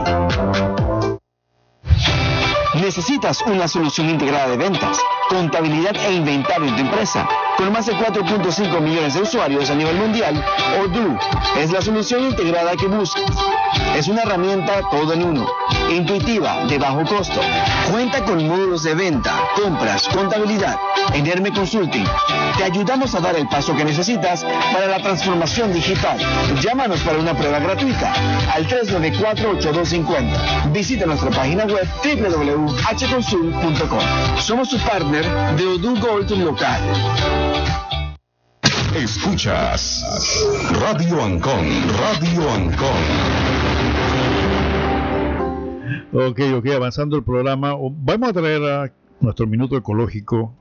[2.80, 7.28] ¿Necesitas una solución integrada de ventas, contabilidad e inventario en tu empresa?
[7.57, 10.44] Con más de 4.5 millones de usuarios a nivel mundial,
[10.82, 11.19] Odoo
[11.59, 13.24] es la solución integrada que buscas.
[13.97, 15.47] Es una herramienta todo en uno,
[15.90, 17.40] intuitiva, de bajo costo.
[17.90, 19.32] Cuenta con módulos de venta,
[19.62, 20.77] compras, contabilidad.
[21.15, 22.05] En Herme Consulting
[22.59, 26.19] te ayudamos a dar el paso que necesitas para la transformación digital.
[26.61, 28.12] Llámanos para una prueba gratuita
[28.53, 30.73] al 394-8250.
[30.73, 34.01] Visita nuestra página web www.hconsult.com.
[34.39, 36.82] Somos su partner de Odoo Gold Local.
[38.94, 40.05] Escuchas
[40.78, 41.64] Radio Ancon,
[41.98, 43.02] Radio Ancon.
[46.12, 50.52] Ok, ok, avanzando el programa, vamos a traer a nuestro minuto ecológico,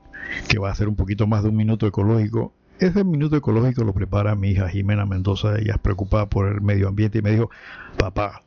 [0.48, 2.54] que va a ser un poquito más de un minuto ecológico.
[2.78, 6.88] Ese minuto ecológico lo prepara mi hija Jimena Mendoza, ella es preocupada por el medio
[6.88, 7.50] ambiente y me dijo,
[7.98, 8.40] papá,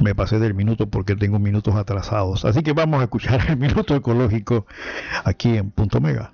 [0.00, 2.44] me pasé del minuto porque tengo minutos atrasados.
[2.44, 4.66] Así que vamos a escuchar el minuto ecológico
[5.24, 6.32] aquí en Punto Mega.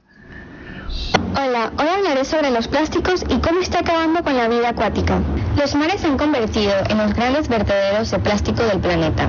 [1.35, 5.20] Hola, hoy hablaré sobre los plásticos y cómo está acabando con la vida acuática.
[5.59, 9.28] Los mares se han convertido en los grandes vertederos de plástico del planeta.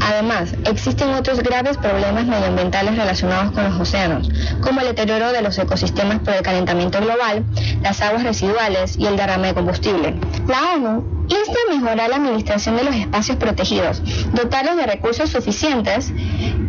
[0.00, 4.28] Además, existen otros graves problemas medioambientales relacionados con los océanos,
[4.60, 7.44] como el deterioro de los ecosistemas por el calentamiento global,
[7.82, 10.14] las aguas residuales y el derrame de combustible.
[10.48, 16.12] La ONU insta a mejorar la administración de los espacios protegidos, dotarlos de recursos suficientes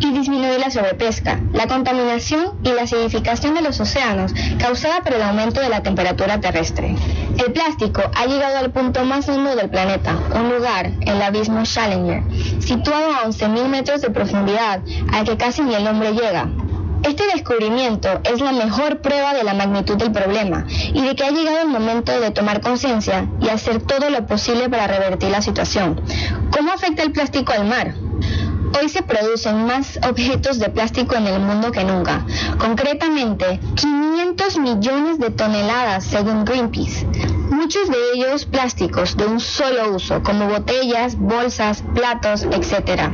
[0.00, 5.22] y disminuir la sobrepesca, la contaminación y la acidificación de los océanos causada por el
[5.22, 6.94] aumento de la temperatura terrestre.
[7.38, 12.22] El plástico ha llegado al punto más hondo del planeta, un lugar, el abismo Challenger,
[12.60, 14.82] situado a 11.000 metros de profundidad,
[15.12, 16.48] al que casi ni el hombre llega.
[17.02, 21.30] Este descubrimiento es la mejor prueba de la magnitud del problema y de que ha
[21.30, 26.00] llegado el momento de tomar conciencia y hacer todo lo posible para revertir la situación.
[26.50, 27.94] ¿Cómo afecta el plástico al mar?
[28.80, 32.24] Hoy se producen más objetos de plástico en el mundo que nunca,
[32.58, 37.06] concretamente 500 millones de toneladas según Greenpeace.
[37.50, 43.10] Muchos de ellos plásticos de un solo uso, como botellas, bolsas, platos, etc.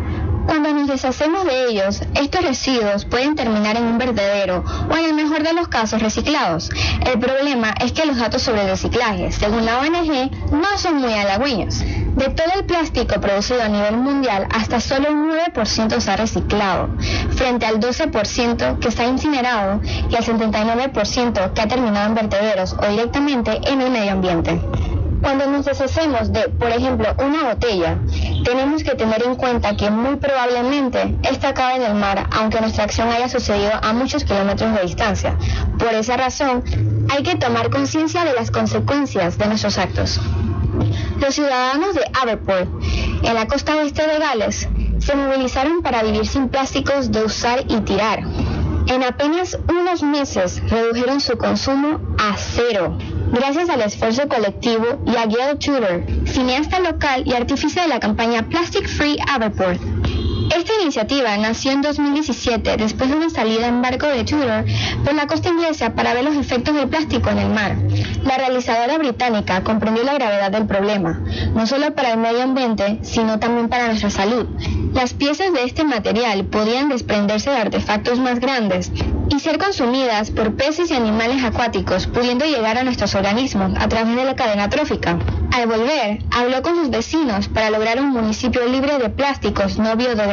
[0.46, 5.14] Cuando nos deshacemos de ellos, estos residuos pueden terminar en un vertedero o en el
[5.14, 6.70] mejor de los casos reciclados.
[7.04, 11.12] El problema es que los datos sobre el reciclaje, según la ONG, no son muy
[11.12, 11.80] halagüeños.
[11.80, 16.88] De todo el plástico producido a nivel mundial, hasta solo un 9% se ha reciclado,
[17.30, 19.80] frente al 12% que está incinerado
[20.10, 24.60] y al 79% que ha terminado en vertederos o directamente en el medio ambiente.
[25.24, 27.96] Cuando nos deshacemos de, por ejemplo, una botella,
[28.44, 32.84] tenemos que tener en cuenta que muy probablemente esta acaba en el mar, aunque nuestra
[32.84, 35.34] acción haya sucedido a muchos kilómetros de distancia.
[35.78, 36.62] Por esa razón,
[37.08, 40.20] hay que tomar conciencia de las consecuencias de nuestros actos.
[41.18, 42.68] Los ciudadanos de Aberport,
[43.22, 44.68] en la costa oeste de Gales,
[44.98, 48.24] se movilizaron para vivir sin plásticos de usar y tirar.
[48.86, 52.98] En apenas unos meses redujeron su consumo a cero
[53.32, 58.48] gracias al esfuerzo colectivo y a Gail Tudor, cineasta local y artífice de la campaña
[58.48, 59.80] Plastic Free Aberport.
[60.54, 64.64] Esta iniciativa nació en 2017 después de una salida en barco de Tudor
[65.04, 67.76] por la costa inglesa para ver los efectos del plástico en el mar.
[68.24, 71.20] La realizadora británica comprendió la gravedad del problema,
[71.54, 74.46] no solo para el medio ambiente, sino también para nuestra salud.
[74.92, 78.92] Las piezas de este material podían desprenderse de artefactos más grandes
[79.28, 84.14] y ser consumidas por peces y animales acuáticos, pudiendo llegar a nuestros organismos a través
[84.14, 85.18] de la cadena trófica.
[85.52, 90.23] Al volver, habló con sus vecinos para lograr un municipio libre de plásticos no biodegradables.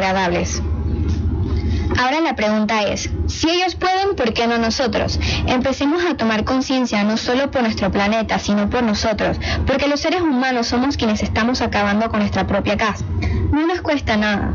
[2.00, 5.20] Ahora la pregunta es, si ellos pueden, ¿por qué no nosotros?
[5.46, 9.38] Empecemos a tomar conciencia no solo por nuestro planeta, sino por nosotros,
[9.68, 13.06] porque los seres humanos somos quienes estamos acabando con nuestra propia casa.
[13.52, 14.54] No nos cuesta nada.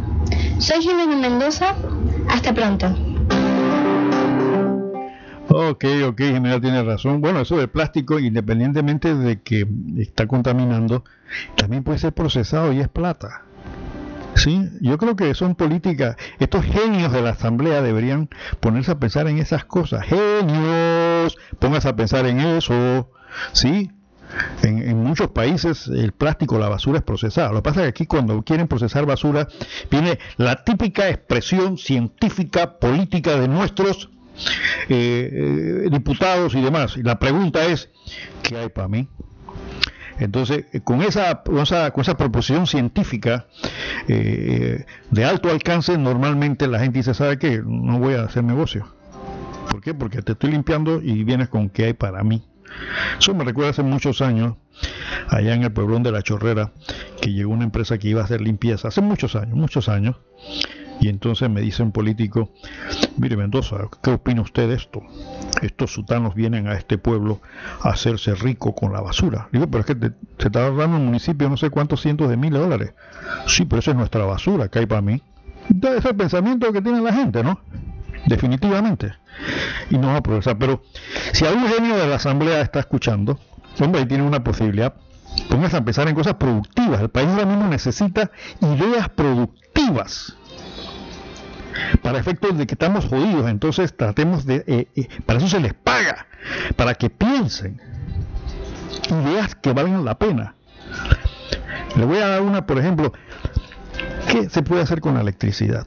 [0.58, 1.74] Soy Jimena Mendoza,
[2.28, 2.86] hasta pronto.
[5.48, 7.20] Ok, ok, General tiene razón.
[7.20, 9.66] Bueno, eso del plástico, independientemente de que
[9.98, 11.04] está contaminando,
[11.56, 13.42] también puede ser procesado y es plata.
[14.36, 16.16] Sí, yo creo que son políticas.
[16.38, 18.28] Estos genios de la Asamblea deberían
[18.60, 20.04] ponerse a pensar en esas cosas.
[20.04, 23.10] Genios, póngase a pensar en eso.
[23.52, 23.90] Sí,
[24.62, 27.48] en, en, muchos países el plástico, la basura es procesada.
[27.48, 29.48] Lo que pasa es que aquí cuando quieren procesar basura
[29.90, 34.10] viene la típica expresión científica política de nuestros
[34.88, 36.96] eh, eh, diputados y demás.
[36.96, 37.88] Y la pregunta es,
[38.42, 39.08] ¿qué hay para mí?
[40.18, 43.46] Entonces, eh, con esa, con esa, con esa proposición científica
[44.08, 47.62] eh, de alto alcance, normalmente la gente dice, ¿sabe qué?
[47.64, 48.86] No voy a hacer negocio.
[49.70, 49.94] ¿Por qué?
[49.94, 52.42] Porque te estoy limpiando y vienes con qué hay para mí.
[53.18, 54.56] Eso me recuerda hace muchos años,
[55.28, 56.72] allá en el pueblón de La Chorrera,
[57.20, 60.16] que llegó una empresa que iba a hacer limpieza, hace muchos años, muchos años,
[61.00, 62.50] Y entonces me dice un político,
[63.18, 65.02] mire Mendoza, ¿qué opina usted de esto?
[65.62, 67.40] Estos sutanos vienen a este pueblo
[67.82, 69.48] a hacerse rico con la basura.
[69.52, 72.60] Digo, pero es que se está ahorrando el municipio no sé cuántos cientos de miles
[72.60, 72.94] de dólares.
[73.46, 75.22] Sí, pero esa es nuestra basura que hay para mí.
[75.70, 77.60] Entonces, ese es el pensamiento que tiene la gente, ¿no?
[78.26, 79.12] Definitivamente.
[79.90, 80.58] Y no va a progresar.
[80.58, 80.82] Pero
[81.32, 83.38] si algún genio de la Asamblea está escuchando,
[83.80, 84.94] hombre, ahí tiene una posibilidad.
[85.50, 87.00] Póngase a pensar en cosas productivas.
[87.00, 90.36] El país ahora mismo necesita ideas productivas
[92.02, 95.74] para efectos de que estamos jodidos, entonces tratemos de, eh, eh, para eso se les
[95.74, 96.26] paga,
[96.76, 97.80] para que piensen
[99.10, 100.54] ideas que valgan la pena.
[101.96, 103.12] Le voy a dar una, por ejemplo,
[104.30, 105.86] ¿qué se puede hacer con la electricidad?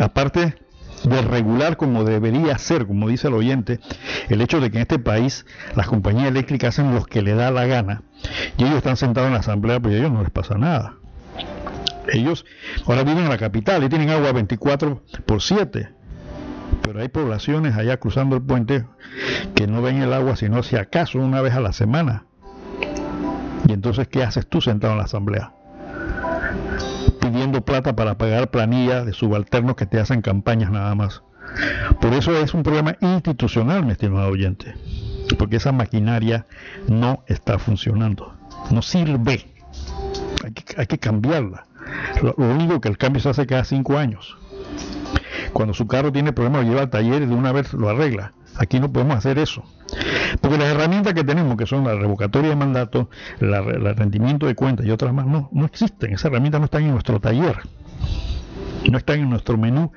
[0.00, 0.56] Aparte
[1.04, 3.80] de regular como debería ser, como dice el oyente,
[4.28, 7.50] el hecho de que en este país las compañías eléctricas hacen lo que le da
[7.50, 8.02] la gana
[8.56, 10.94] y ellos están sentados en la asamblea, pues a ellos no les pasa nada.
[12.12, 12.44] Ellos
[12.86, 15.88] ahora viven en la capital y tienen agua 24 por 7.
[16.82, 18.84] Pero hay poblaciones allá cruzando el puente
[19.54, 22.26] que no ven el agua sino si acaso una vez a la semana.
[23.68, 25.52] Y entonces, ¿qué haces tú sentado en la asamblea?
[27.20, 31.22] Pidiendo plata para pagar planillas de subalternos que te hacen campañas nada más.
[32.00, 34.74] Por eso es un problema institucional, mi estimado oyente.
[35.38, 36.46] Porque esa maquinaria
[36.86, 38.36] no está funcionando.
[38.70, 39.52] No sirve.
[40.44, 41.65] Hay que, hay que cambiarla.
[42.22, 44.36] Lo, único que el cambio se hace cada cinco años.
[45.52, 48.32] Cuando su carro tiene problemas lo lleva al taller y de una vez lo arregla.
[48.58, 49.64] Aquí no podemos hacer eso.
[50.40, 53.10] Porque las herramientas que tenemos, que son la revocatoria de mandato,
[53.40, 56.12] el rendimiento de cuentas y otras más, no, no existen.
[56.12, 57.58] Esas herramientas no están en nuestro taller.
[58.90, 59.92] No están en nuestro menú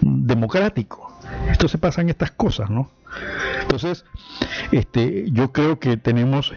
[0.00, 1.17] democrático.
[1.50, 2.90] Esto se pasa en estas cosas, ¿no?
[3.62, 4.04] Entonces,
[4.72, 6.52] este, yo creo que tenemos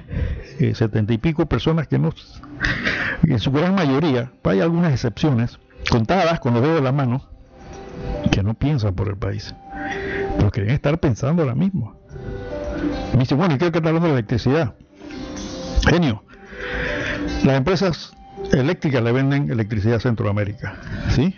[0.59, 2.41] eh, setenta y pico personas que nos,
[3.23, 7.27] en su gran mayoría, hay algunas excepciones, contadas con los dedos de la mano,
[8.31, 9.53] que no piensan por el país,
[10.37, 11.95] pero quieren estar pensando ahora mismo.
[13.13, 14.75] Me dice, bueno, ¿y qué está hablando de electricidad?
[15.87, 16.23] Genio,
[17.43, 18.13] las empresas
[18.51, 20.75] eléctricas le venden electricidad a Centroamérica,
[21.09, 21.35] ¿sí?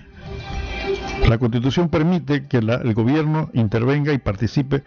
[1.27, 4.83] La constitución permite que el gobierno intervenga y participe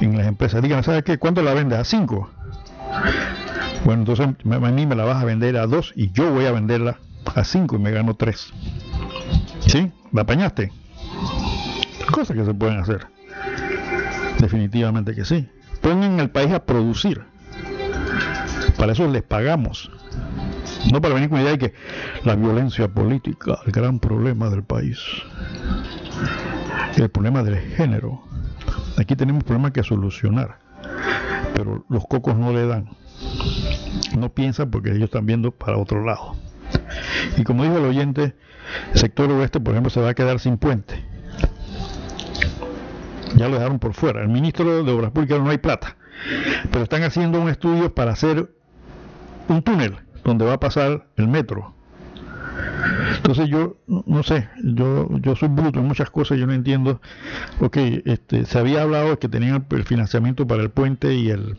[0.00, 0.62] en las empresas.
[0.62, 1.18] Digan, ¿sabes qué?
[1.18, 1.78] ¿Cuánto la vendes?
[1.78, 2.30] ¿A cinco?
[3.84, 6.52] Bueno, entonces a mí me la vas a vender a dos y yo voy a
[6.52, 6.98] venderla
[7.34, 8.52] a cinco y me gano tres.
[9.60, 9.90] ¿Sí?
[10.12, 10.72] ¿La apañaste?
[12.12, 13.06] Cosas que se pueden hacer.
[14.38, 15.48] Definitivamente que sí.
[15.80, 17.24] Pongan el país a producir.
[18.76, 19.90] Para eso les pagamos.
[20.90, 21.74] No para venir con la idea de que
[22.24, 24.98] la violencia política, el gran problema del país,
[26.96, 28.22] el problema del género.
[28.98, 30.58] Aquí tenemos problemas que solucionar,
[31.54, 32.90] pero los cocos no le dan.
[34.18, 36.36] No piensan porque ellos están viendo para otro lado.
[37.36, 38.34] Y como dijo el oyente,
[38.92, 41.02] el sector oeste, por ejemplo, se va a quedar sin puente.
[43.36, 44.22] Ya lo dejaron por fuera.
[44.22, 45.96] El ministro de Obras Públicas no hay plata,
[46.70, 48.50] pero están haciendo un estudio para hacer
[49.48, 51.74] un túnel donde va a pasar el metro.
[53.16, 57.00] Entonces yo no sé, yo yo soy bruto en muchas cosas, yo no entiendo.
[57.60, 61.56] Ok, este, se había hablado que tenían el financiamiento para el puente y el,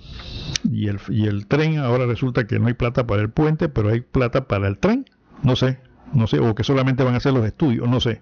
[0.70, 3.90] y el y el tren, ahora resulta que no hay plata para el puente, pero
[3.90, 5.06] hay plata para el tren.
[5.42, 5.80] No sé,
[6.14, 8.22] no sé, o que solamente van a hacer los estudios, no sé.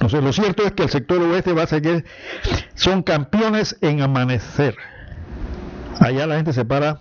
[0.00, 2.04] No sé, lo cierto es que el sector oeste va a seguir,
[2.74, 4.76] son campeones en amanecer.
[5.98, 7.00] Allá la gente se para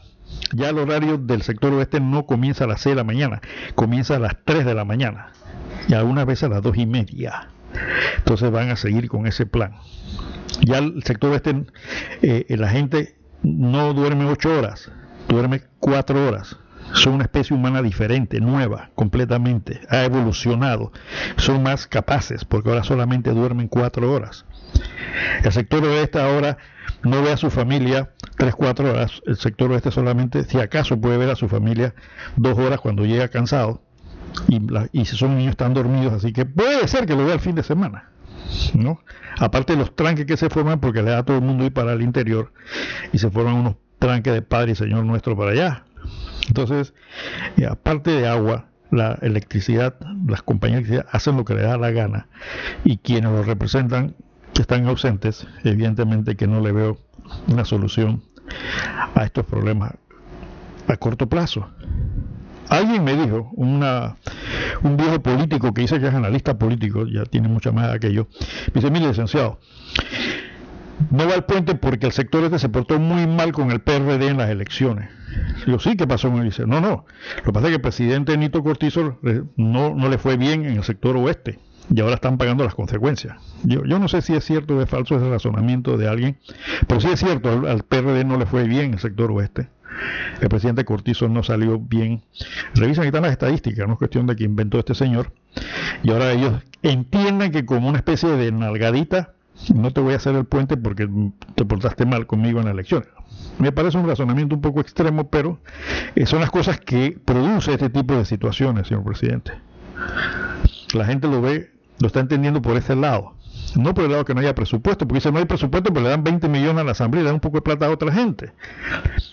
[0.53, 3.41] ya el horario del sector oeste no comienza a las 6 de la mañana,
[3.75, 5.31] comienza a las 3 de la mañana
[5.87, 7.49] y algunas veces a las 2 y media.
[8.17, 9.75] Entonces van a seguir con ese plan.
[10.61, 11.65] Ya el sector oeste,
[12.21, 14.91] eh, la gente no duerme 8 horas,
[15.27, 16.57] duerme 4 horas.
[16.93, 19.81] Son una especie humana diferente, nueva, completamente.
[19.89, 20.93] Ha evolucionado.
[21.35, 24.45] Son más capaces porque ahora solamente duermen 4 horas.
[25.43, 26.57] El sector oeste ahora
[27.05, 31.17] no ve a su familia 3, 4 horas, el sector oeste solamente, si acaso puede
[31.17, 31.93] ver a su familia
[32.35, 33.81] 2 horas cuando llega cansado
[34.47, 34.61] y,
[34.91, 37.55] y si son niños están dormidos, así que puede ser que lo vea el fin
[37.55, 38.09] de semana.
[38.73, 39.01] ¿no?
[39.39, 41.73] Aparte de los tranques que se forman porque le da a todo el mundo ir
[41.73, 42.51] para el interior
[43.11, 45.83] y se forman unos tranques de Padre y Señor nuestro para allá.
[46.47, 46.93] Entonces,
[47.69, 49.95] aparte de agua, la electricidad,
[50.27, 52.27] las compañías de electricidad hacen lo que le da la gana
[52.83, 54.15] y quienes lo representan
[54.61, 56.97] están ausentes, evidentemente que no le veo
[57.47, 58.23] una solución
[59.15, 59.93] a estos problemas
[60.87, 61.67] a corto plazo.
[62.69, 64.17] Alguien me dijo, una,
[64.81, 68.27] un viejo político que dice que es analista político, ya tiene mucha más de aquello,
[68.67, 69.59] me dice, mire licenciado,
[71.11, 74.29] no va al puente porque el sector este se portó muy mal con el PRD
[74.29, 75.09] en las elecciones.
[75.67, 76.31] Yo sí, ¿qué pasó?
[76.31, 77.05] Me dice, no, no,
[77.37, 79.19] lo que pasa es que el presidente Nito Cortizo
[79.57, 81.59] no, no le fue bien en el sector oeste
[81.93, 83.37] y ahora están pagando las consecuencias.
[83.63, 86.37] Yo, yo no sé si es cierto o es falso ese razonamiento de alguien,
[86.87, 89.69] pero sí es cierto, al, PRD no le fue bien el sector oeste.
[90.41, 92.21] El presidente Cortizo no salió bien.
[92.73, 95.31] Revisan ahí están las estadísticas, no es cuestión de que inventó este señor.
[96.03, 96.53] Y ahora ellos
[96.83, 99.33] entienden que como una especie de nalgadita,
[99.73, 101.07] no te voy a hacer el puente porque
[101.55, 103.05] te portaste mal conmigo en la elección.
[103.57, 105.59] Me parece un razonamiento un poco extremo, pero
[106.15, 109.53] eh, son las cosas que produce este tipo de situaciones, señor presidente.
[110.93, 113.33] La gente lo ve lo está entendiendo por ese lado.
[113.75, 116.09] No por el lado que no haya presupuesto, porque si no hay presupuesto, pues le
[116.09, 118.11] dan 20 millones a la asamblea y le dan un poco de plata a otra
[118.11, 118.53] gente.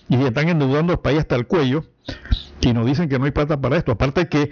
[0.09, 1.85] Y están endeudando el país hasta el cuello
[2.61, 3.91] y nos dicen que no hay plata para esto.
[3.91, 4.51] Aparte que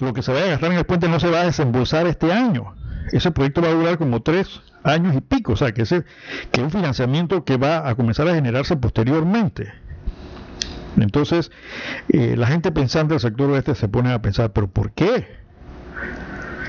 [0.00, 2.32] lo que se vaya a gastar en el puente no se va a desembolsar este
[2.32, 2.74] año.
[3.12, 6.04] Ese proyecto va a durar como tres años y pico, o sea, que, ese,
[6.50, 9.72] que es un financiamiento que va a comenzar a generarse posteriormente.
[10.96, 11.50] Entonces,
[12.08, 15.26] eh, la gente pensante del sector oeste se pone a pensar, pero ¿por qué?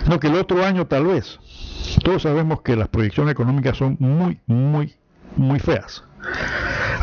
[0.08, 1.40] No, que el otro año tal vez.
[2.04, 4.96] Todos sabemos que las proyecciones económicas son muy, muy,
[5.36, 6.04] muy feas.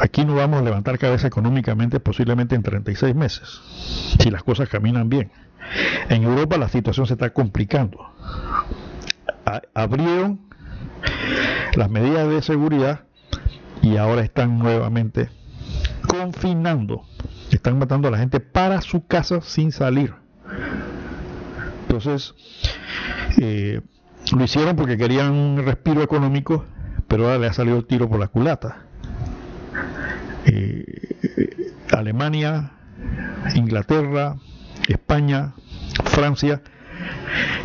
[0.00, 3.60] Aquí no vamos a levantar cabeza económicamente posiblemente en 36 meses,
[4.18, 5.30] si las cosas caminan bien.
[6.08, 8.12] En Europa la situación se está complicando.
[9.74, 10.40] abrieron
[11.74, 13.04] las medidas de seguridad
[13.82, 15.30] y ahora están nuevamente
[16.08, 17.04] confinando.
[17.50, 20.14] Están matando a la gente para su casa sin salir.
[21.90, 22.34] Entonces,
[23.40, 23.80] eh,
[24.32, 26.64] lo hicieron porque querían un respiro económico,
[27.08, 28.84] pero ahora le ha salido el tiro por la culata.
[30.46, 30.84] Eh,
[31.92, 32.70] Alemania,
[33.56, 34.36] Inglaterra,
[34.86, 35.54] España,
[36.04, 36.62] Francia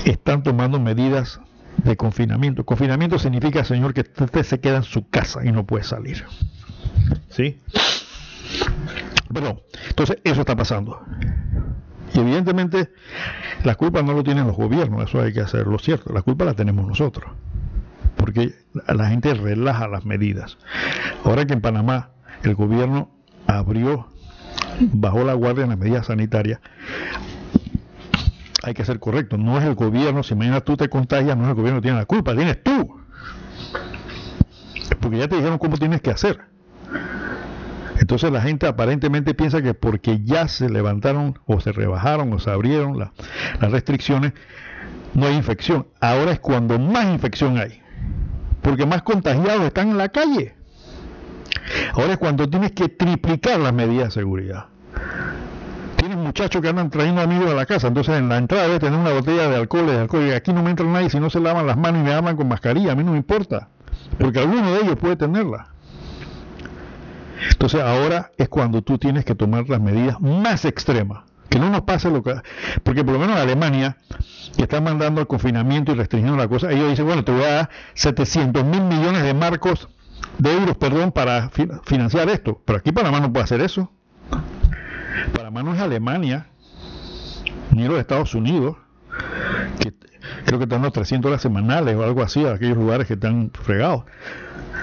[0.06, 1.40] están tomando medidas
[1.84, 2.66] de confinamiento.
[2.66, 6.26] Confinamiento significa, señor, que usted se queda en su casa y no puede salir.
[7.30, 7.62] ¿Sí?
[9.30, 11.00] Bueno, entonces eso está pasando.
[12.16, 12.92] Y evidentemente
[13.64, 16.54] la culpa no lo tienen los gobiernos, eso hay que hacerlo cierto, la culpa la
[16.54, 17.30] tenemos nosotros,
[18.16, 18.56] porque
[18.88, 20.58] la gente relaja las medidas.
[21.26, 22.12] Ahora que en Panamá
[22.44, 23.12] el gobierno
[23.48, 24.08] abrió,
[24.80, 26.62] bajó la guardia en las medidas sanitarias,
[28.64, 31.50] hay que ser correcto, no es el gobierno, si mañana tú te contagias, no es
[31.50, 32.98] el gobierno que tiene la culpa, tienes tú.
[35.02, 36.40] Porque ya te dijeron cómo tienes que hacer.
[38.06, 42.52] Entonces la gente aparentemente piensa que porque ya se levantaron o se rebajaron o se
[42.52, 44.34] abrieron las restricciones,
[45.16, 45.88] no hay infección.
[46.00, 47.82] Ahora es cuando más infección hay,
[48.62, 50.54] porque más contagiados están en la calle.
[51.94, 54.66] Ahora es cuando tienes que triplicar las medidas de seguridad.
[55.96, 59.00] Tienes muchachos que andan trayendo amigos a la casa, entonces en la entrada debe tener
[59.00, 61.40] una botella de alcohol, de alcohol, y aquí no me entra nadie si no se
[61.40, 63.70] lavan las manos y me hablan con mascarilla, a mí no me importa,
[64.20, 65.75] porque alguno de ellos puede tenerla.
[67.52, 71.24] Entonces ahora es cuando tú tienes que tomar las medidas más extremas.
[71.50, 72.36] Que no nos pase lo que...
[72.84, 73.98] Porque por lo menos Alemania,
[74.56, 77.52] que está mandando el confinamiento y restringiendo la cosa, ellos dicen, bueno, te voy a
[77.52, 79.88] dar 700 mil millones de marcos,
[80.40, 81.50] de euros, perdón, para
[81.84, 82.62] financiar esto.
[82.66, 83.92] Pero aquí Panamá no puede hacer eso.
[85.36, 86.48] Panamá no es Alemania,
[87.72, 88.78] ni los Estados Unidos,
[89.80, 89.94] que
[90.46, 93.52] creo que están los 300 horas semanales o algo así, a aquellos lugares que están
[93.54, 94.06] fregados.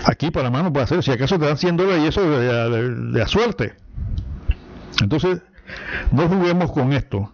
[0.04, 3.74] Aquí Panamá no puede hacer, si acaso te dan 100 dólares y eso de, suerte.
[5.00, 5.40] Entonces,
[6.10, 7.32] no juguemos con esto,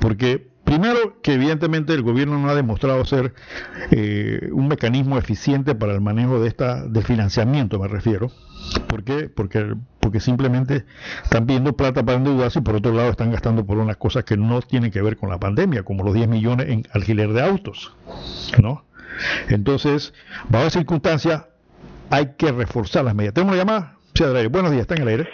[0.00, 3.32] porque primero que evidentemente el gobierno no ha demostrado ser
[3.92, 8.30] eh, un mecanismo eficiente para el manejo de esta de financiamiento, me refiero.
[8.88, 9.28] ¿Por qué?
[9.28, 10.84] Porque, porque simplemente
[11.22, 14.36] están pidiendo plata para endeudarse y por otro lado están gastando por unas cosas que
[14.36, 17.94] no tienen que ver con la pandemia, como los 10 millones en alquiler de autos,
[18.60, 18.85] ¿no?
[19.48, 20.12] Entonces,
[20.48, 21.46] bajo esa circunstancia,
[22.10, 23.34] hay que reforzar las medidas.
[23.34, 23.96] ¿Tenemos una llamada?
[24.14, 25.28] Sí, Buenos días, está en el aire.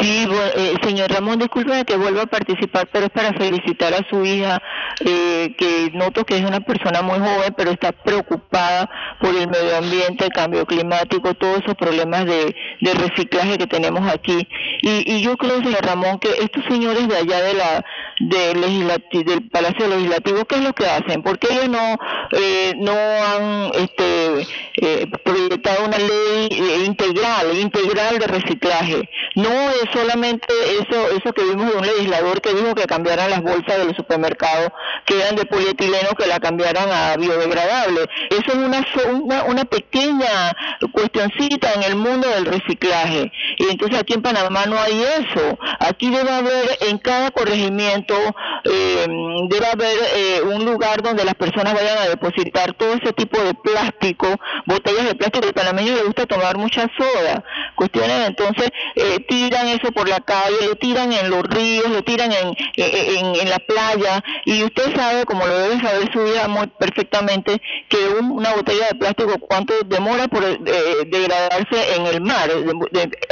[0.00, 4.24] Sí, eh, señor Ramón, disculpe que vuelva a participar, pero es para felicitar a su
[4.24, 4.62] hija,
[5.00, 8.88] eh, que noto que es una persona muy joven, pero está preocupada
[9.20, 14.46] por el medio ambiente, el cambio climático, todos esos problemas de, reciclaje que tenemos aquí.
[14.82, 17.84] Y, y yo creo, señor Ramón, que estos señores de allá de la
[18.20, 21.22] de del Palacio Legislativo, ¿qué es lo que hacen?
[21.22, 21.98] ¿Por qué ellos no,
[22.32, 24.46] eh, no han este,
[24.76, 29.08] eh, proyectado una ley eh, integral, integral de reciclaje?
[29.34, 30.46] No es solamente
[30.80, 33.96] eso, eso que vimos de un legislador que dijo que cambiaran las bolsas de los
[33.96, 34.70] supermercados
[35.04, 38.06] que eran de polietileno, que la cambiaran a biodegradable.
[38.30, 40.52] Eso es una, una, una pequeña
[40.92, 43.32] cuestioncita en el mundo del reciclaje.
[43.58, 45.58] Y entonces aquí en Panamá no hay eso.
[45.80, 49.06] Aquí debe haber en cada corregimiento eh,
[49.48, 53.54] debe haber eh, un lugar donde las personas vayan a depositar todo ese tipo de
[53.54, 54.28] plástico,
[54.66, 55.46] botellas de plástico.
[55.46, 57.44] El panameño le gusta tomar mucha soda.
[57.74, 62.32] Cuestiones, entonces, eh, tiran eso por la calle, lo tiran en los ríos, lo tiran
[62.32, 64.22] en, en, la playa.
[64.44, 68.94] Y usted sabe, como lo debe saber su vida muy perfectamente, que una botella de
[68.96, 72.50] plástico, cuánto demora por degradarse en el mar.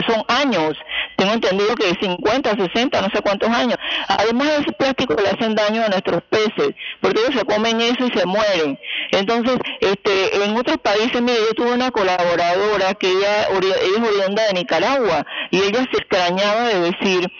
[0.07, 0.77] son años.
[1.17, 3.77] Tengo entendido que 50, 60, no sé cuántos años.
[4.09, 8.07] Además de ese plástico le hacen daño a nuestros peces, porque ellos se comen eso
[8.07, 8.79] y se mueren.
[9.13, 14.47] Entonces, este, en otros países, mire, yo tuve una colaboradora que ella, ella es oriunda
[14.47, 17.31] de Nicaragua y ella se extrañaba de decir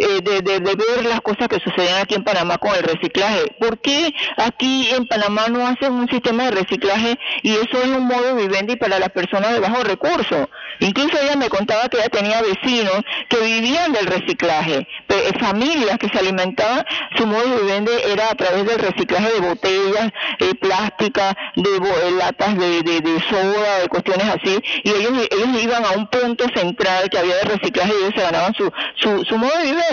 [0.00, 3.54] eh, de, de, ver las cosas que suceden aquí en Panamá con el reciclaje.
[3.58, 8.06] ¿Por qué aquí en Panamá no hacen un sistema de reciclaje y eso es un
[8.06, 10.48] modo vivendi para las personas de bajo recursos?
[10.78, 16.08] Incluso ella me contaba que ella tenía vecinos que vivían del reciclaje, eh, familias que
[16.08, 16.84] se alimentaban,
[17.16, 22.10] su modo de vivendi era a través del reciclaje de botellas eh, plásticas, de eh,
[22.16, 25.12] latas de, de, soda, de cuestiones así, y ellos,
[25.60, 29.24] iban a un punto central que había de reciclaje y ellos se ganaban su, su,
[29.24, 29.89] su modo de vivendi,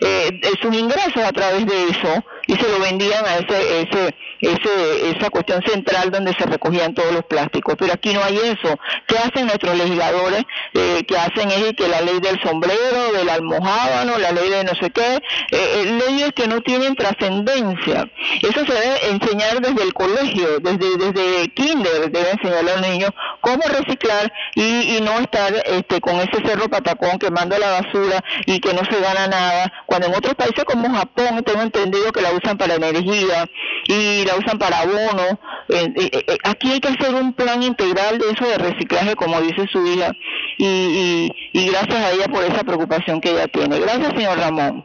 [0.00, 5.10] eh, sus ingresos a través de eso, y se lo vendían a ese, ese ese,
[5.16, 7.76] esa cuestión central donde se recogían todos los plásticos.
[7.78, 8.76] Pero aquí no hay eso.
[9.06, 10.42] ¿Qué hacen nuestros legisladores?
[10.74, 14.74] Eh, que hacen es que la ley del sombrero, del almohábano, la ley de no
[14.74, 15.20] sé qué, eh,
[15.50, 18.10] eh, leyes que no tienen trascendencia.
[18.42, 23.10] Eso se debe enseñar desde el colegio, desde, desde kinder, debe enseñar a los niños
[23.40, 28.58] cómo reciclar y, y no estar este, con ese cerro patacón quemando la basura y
[28.58, 32.32] que no se gana nada, cuando en otros países como Japón tengo entendido que la
[32.32, 33.46] usan para energía
[33.86, 35.38] y la usan para abono.
[35.68, 39.40] Eh, eh, eh, aquí hay que hacer un plan integral de eso de reciclaje, como
[39.40, 40.12] dice su hija,
[40.58, 43.78] y, y, gracias a ella por esa preocupación que ella tiene.
[43.78, 44.84] Gracias, señor Ramón.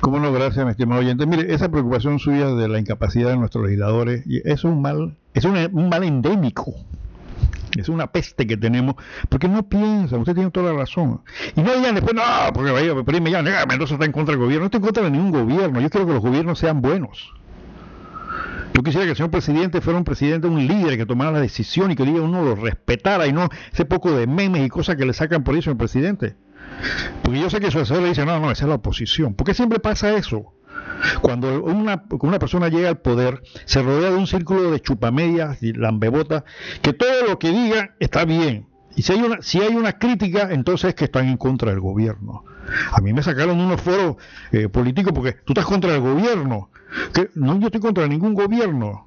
[0.00, 1.26] Cómo no, gracias, mi estimado oyente.
[1.26, 5.88] Mire, esa preocupación suya de la incapacidad de nuestros legisladores es un mal, es un
[5.88, 6.74] mal endémico.
[7.80, 8.96] Es una peste que tenemos,
[9.28, 11.22] porque no piensa, usted tiene toda la razón.
[11.56, 14.40] Y no digan después, no, porque vaya, pero me digan, Mendoza está en contra del
[14.40, 14.60] gobierno.
[14.60, 15.80] No estoy en contra de ningún gobierno.
[15.80, 17.32] Yo quiero que los gobiernos sean buenos.
[18.72, 21.90] Yo quisiera que el señor presidente fuera un presidente, un líder que tomara la decisión
[21.90, 25.04] y que diga uno lo respetara y no ese poco de memes y cosas que
[25.04, 26.36] le sacan por eso al presidente.
[27.22, 29.34] Porque yo sé que su asesor le dice, no, no, esa es la oposición.
[29.34, 30.54] ¿Por qué siempre pasa eso?
[31.22, 35.72] Cuando una, una persona llega al poder, se rodea de un círculo de chupamedias y
[35.72, 36.44] lambebotas,
[36.82, 38.66] que todo lo que diga está bien.
[38.96, 41.80] Y si hay una, si hay una crítica, entonces es que están en contra del
[41.80, 42.44] gobierno.
[42.92, 44.16] A mí me sacaron unos foros
[44.52, 46.70] eh, políticos porque tú estás contra el gobierno.
[47.12, 49.06] Que, no, yo estoy contra ningún gobierno.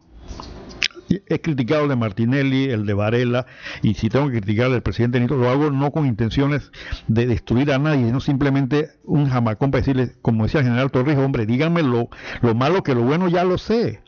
[1.33, 3.45] He criticado el de Martinelli, el de Varela,
[3.81, 6.71] y si tengo que criticar al presidente Nito, lo hago no con intenciones
[7.07, 11.23] de destruir a nadie, sino simplemente un jamacón para decirle, como decía el general Torrijos,
[11.23, 12.09] hombre, díganme lo,
[12.41, 14.01] lo malo que lo bueno ya lo sé.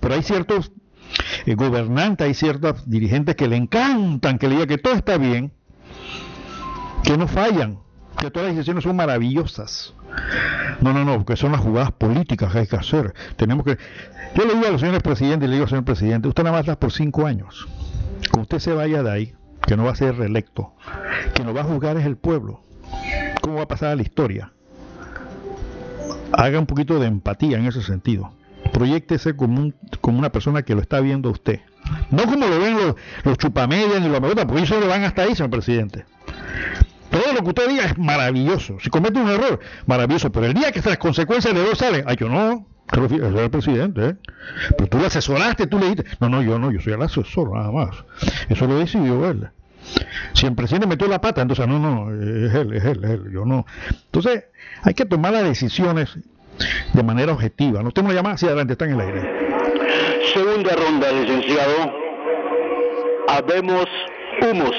[0.00, 0.72] Pero hay ciertos
[1.46, 5.52] eh, gobernantes, hay ciertos dirigentes que le encantan que le diga que todo está bien,
[7.02, 7.78] que no fallan,
[8.20, 9.94] que todas las decisiones son maravillosas.
[10.80, 13.14] No, no, no, porque son las jugadas políticas que hay que hacer.
[13.36, 13.78] Tenemos que.
[14.34, 16.66] Yo le digo a los señores presidentes, le digo al señor presidente, usted nada más
[16.66, 17.66] da por cinco años.
[18.30, 19.34] Cuando usted se vaya de ahí,
[19.66, 20.74] que no va a ser reelecto,
[21.34, 22.62] que no va a juzgar es el pueblo.
[23.40, 24.52] ¿Cómo va a pasar a la historia?
[26.32, 28.32] Haga un poquito de empatía en ese sentido.
[28.72, 29.72] Proyectese como,
[30.04, 31.60] una persona que lo está viendo usted.
[32.10, 32.94] No como lo ven los,
[33.24, 36.04] los chupamedias ni los porque ellos solo van hasta ahí, señor presidente.
[37.10, 38.78] Todo lo que usted diga es maravilloso.
[38.80, 40.30] Si comete un error, maravilloso.
[40.30, 43.50] Pero el día que las consecuencias del error salen, ay, yo no, yo era el
[43.50, 44.16] presidente, ¿eh?
[44.76, 47.52] pero tú lo asesoraste, tú le dijiste, no, no, yo no, yo soy el asesor,
[47.52, 48.04] nada más.
[48.48, 49.48] Eso lo decidió él.
[50.34, 53.30] Si el presidente metió la pata, entonces no, no, es él, es él, es él,
[53.32, 53.66] yo no.
[54.06, 54.44] Entonces,
[54.82, 56.16] hay que tomar las decisiones
[56.92, 57.82] de manera objetiva.
[57.82, 59.50] No usted me llama hacia adelante, está en el aire.
[60.32, 61.92] Segunda ronda, licenciado.
[63.28, 63.86] Habemos
[64.42, 64.76] humos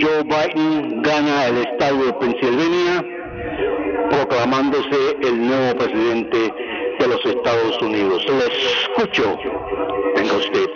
[0.00, 3.04] Joe Biden gana el estado de Pensilvania,
[4.10, 6.52] proclamándose el nuevo presidente
[6.98, 8.24] de los Estados Unidos.
[8.26, 9.36] Le escucho.
[10.16, 10.66] Venga usted.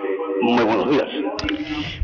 [0.43, 1.09] Muy buenos días.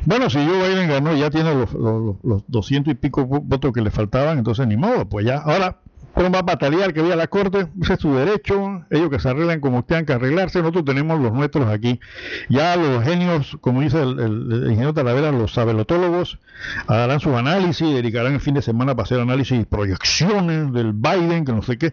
[0.07, 3.91] Bueno, si Joe Biden ganó, ya tiene los, los, 200 y pico votos que le
[3.91, 5.39] faltaban, entonces ni modo, pues ya.
[5.39, 5.79] Ahora,
[6.15, 7.67] ¿Cómo va a batallar que vaya la corte?
[7.83, 8.85] Ese es su derecho.
[8.91, 10.61] Ellos que se arreglan como tengan que arreglarse.
[10.61, 12.01] Nosotros tenemos los nuestros aquí.
[12.49, 16.39] Ya los genios, como dice el, ingeniero Talavera, los sabelotólogos,
[16.87, 21.45] harán su análisis, dedicarán el fin de semana para hacer análisis y proyecciones del Biden,
[21.45, 21.93] que no sé qué.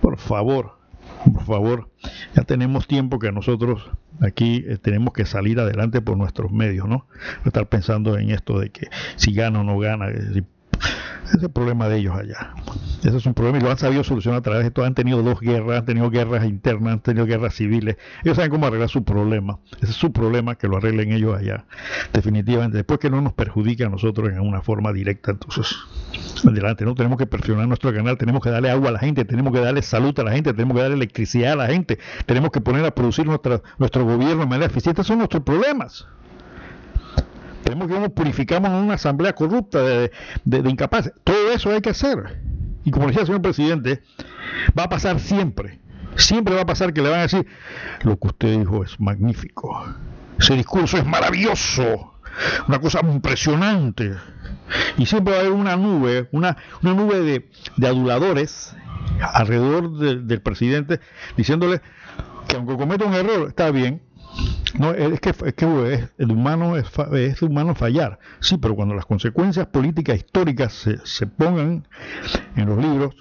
[0.00, 0.78] Por favor,
[1.24, 1.90] por favor,
[2.36, 3.90] ya tenemos tiempo que nosotros
[4.20, 7.06] aquí eh, tenemos que salir adelante por nuestros medios, ¿no?
[7.44, 10.06] estar pensando en esto de que si gana o no gana,
[11.36, 12.54] es el problema de ellos allá.
[13.00, 14.84] Ese es un problema y lo han sabido solucionar a través de todo.
[14.84, 17.96] Han tenido dos guerras, han tenido guerras internas, han tenido guerras civiles.
[18.24, 19.58] Ellos saben cómo arreglar su problema.
[19.80, 21.64] Ese es su problema, que lo arreglen ellos allá.
[22.12, 22.78] Definitivamente.
[22.78, 25.76] Después que no nos perjudique a nosotros en una forma directa, entonces,
[26.46, 26.84] adelante.
[26.84, 29.60] No tenemos que perfeccionar nuestro canal, tenemos que darle agua a la gente, tenemos que
[29.60, 32.84] darle salud a la gente, tenemos que darle electricidad a la gente, tenemos que poner
[32.84, 35.04] a producir nuestra, nuestro gobierno de manera eficiente.
[35.04, 36.06] Son nuestros problemas.
[37.68, 40.10] Tenemos que purificamos una asamblea corrupta de,
[40.70, 41.12] incapaces.
[41.22, 42.40] Todo eso hay que hacer.
[42.82, 44.02] Y como decía el señor presidente,
[44.76, 45.78] va a pasar siempre.
[46.16, 47.46] Siempre va a pasar que le van a decir,
[48.04, 49.84] lo que usted dijo es magnífico.
[50.38, 52.14] Ese discurso es maravilloso.
[52.68, 54.14] Una cosa impresionante.
[54.96, 57.20] Y siempre va a haber una nube, una, una nube
[57.76, 58.74] de, aduladores
[59.34, 61.00] alrededor de, del presidente
[61.36, 61.82] diciéndole
[62.48, 64.00] que aunque cometa un error, está bien,
[64.78, 68.18] no, es que, es que es, el humano es, es, humano fallar.
[68.40, 71.86] Sí, pero cuando las consecuencias políticas históricas se, se, pongan
[72.56, 73.14] en los libros,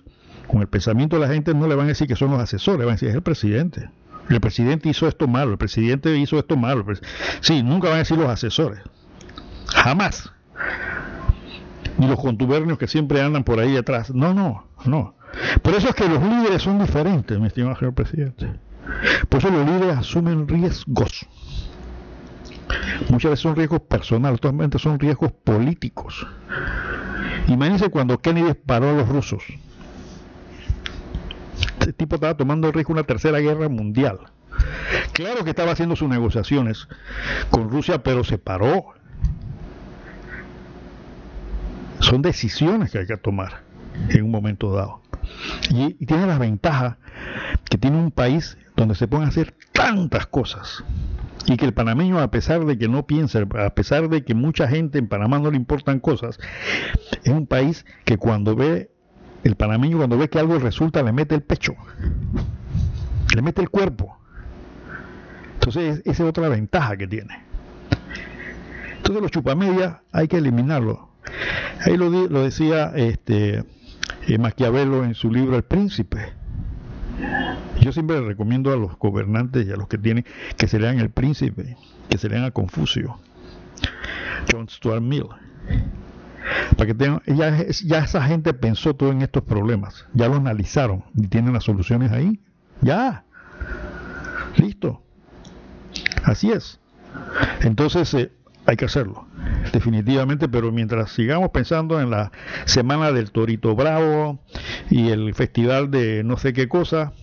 [0.47, 2.79] con el pensamiento de la gente no le van a decir que son los asesores,
[2.79, 3.89] van a decir es el presidente.
[4.29, 6.85] El presidente hizo esto malo, el presidente hizo esto malo.
[7.41, 8.81] Sí, nunca van a decir los asesores.
[9.67, 10.31] Jamás.
[11.97, 14.13] Ni los contubernios que siempre andan por ahí atrás.
[14.13, 15.15] No, no, no.
[15.61, 18.51] Por eso es que los líderes son diferentes, mi estimado señor presidente.
[19.29, 21.27] Por eso los líderes asumen riesgos.
[23.09, 26.27] Muchas veces son riesgos personales, totalmente son riesgos políticos.
[27.47, 29.43] Imagínense cuando Kennedy disparó a los rusos.
[31.79, 34.19] Este tipo estaba tomando el riesgo de una tercera guerra mundial.
[35.13, 36.87] Claro que estaba haciendo sus negociaciones
[37.49, 38.93] con Rusia, pero se paró.
[41.99, 43.61] Son decisiones que hay que tomar
[44.09, 45.01] en un momento dado.
[45.69, 46.97] Y, tiene la ventaja
[47.69, 50.83] que tiene un país donde se pueden hacer tantas cosas
[51.45, 54.67] y que el panameño a pesar de que no piensa, a pesar de que mucha
[54.67, 56.39] gente en Panamá no le importan cosas,
[57.23, 58.91] es un país que cuando ve
[59.43, 61.75] el panameño cuando ve que algo resulta le mete el pecho,
[63.33, 64.17] le mete el cuerpo.
[65.53, 67.43] Entonces esa es otra ventaja que tiene.
[68.97, 71.09] Entonces los chupamedias hay que eliminarlo.
[71.85, 73.63] Ahí lo, lo decía este
[74.27, 76.33] eh, Maquiavelo en su libro El Príncipe
[77.79, 80.25] yo siempre recomiendo a los gobernantes y a los que tienen
[80.57, 81.77] que se lean El Príncipe,
[82.09, 83.19] que se lean a Confucio,
[84.51, 85.27] John Stuart Mill.
[86.75, 91.03] Para que tengan, ya, ya esa gente pensó todo en estos problemas, ya lo analizaron
[91.15, 92.39] y tienen las soluciones ahí.
[92.81, 93.23] Ya.
[94.57, 95.01] Listo.
[96.23, 96.79] Así es.
[97.61, 98.31] Entonces eh,
[98.65, 99.26] hay que hacerlo,
[99.71, 102.31] definitivamente, pero mientras sigamos pensando en la
[102.65, 104.39] semana del Torito Bravo
[104.89, 107.13] y el festival de no sé qué cosa,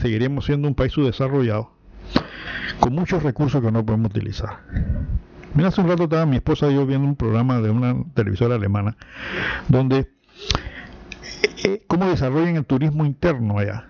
[0.00, 1.72] seguiremos siendo un país subdesarrollado
[2.80, 4.60] con muchos recursos que no podemos utilizar.
[5.54, 8.56] Mira, hace un rato estaba mi esposa y yo viendo un programa de una televisora
[8.56, 8.96] alemana
[9.68, 10.08] donde eh,
[11.64, 13.86] eh, cómo desarrollan el turismo interno allá.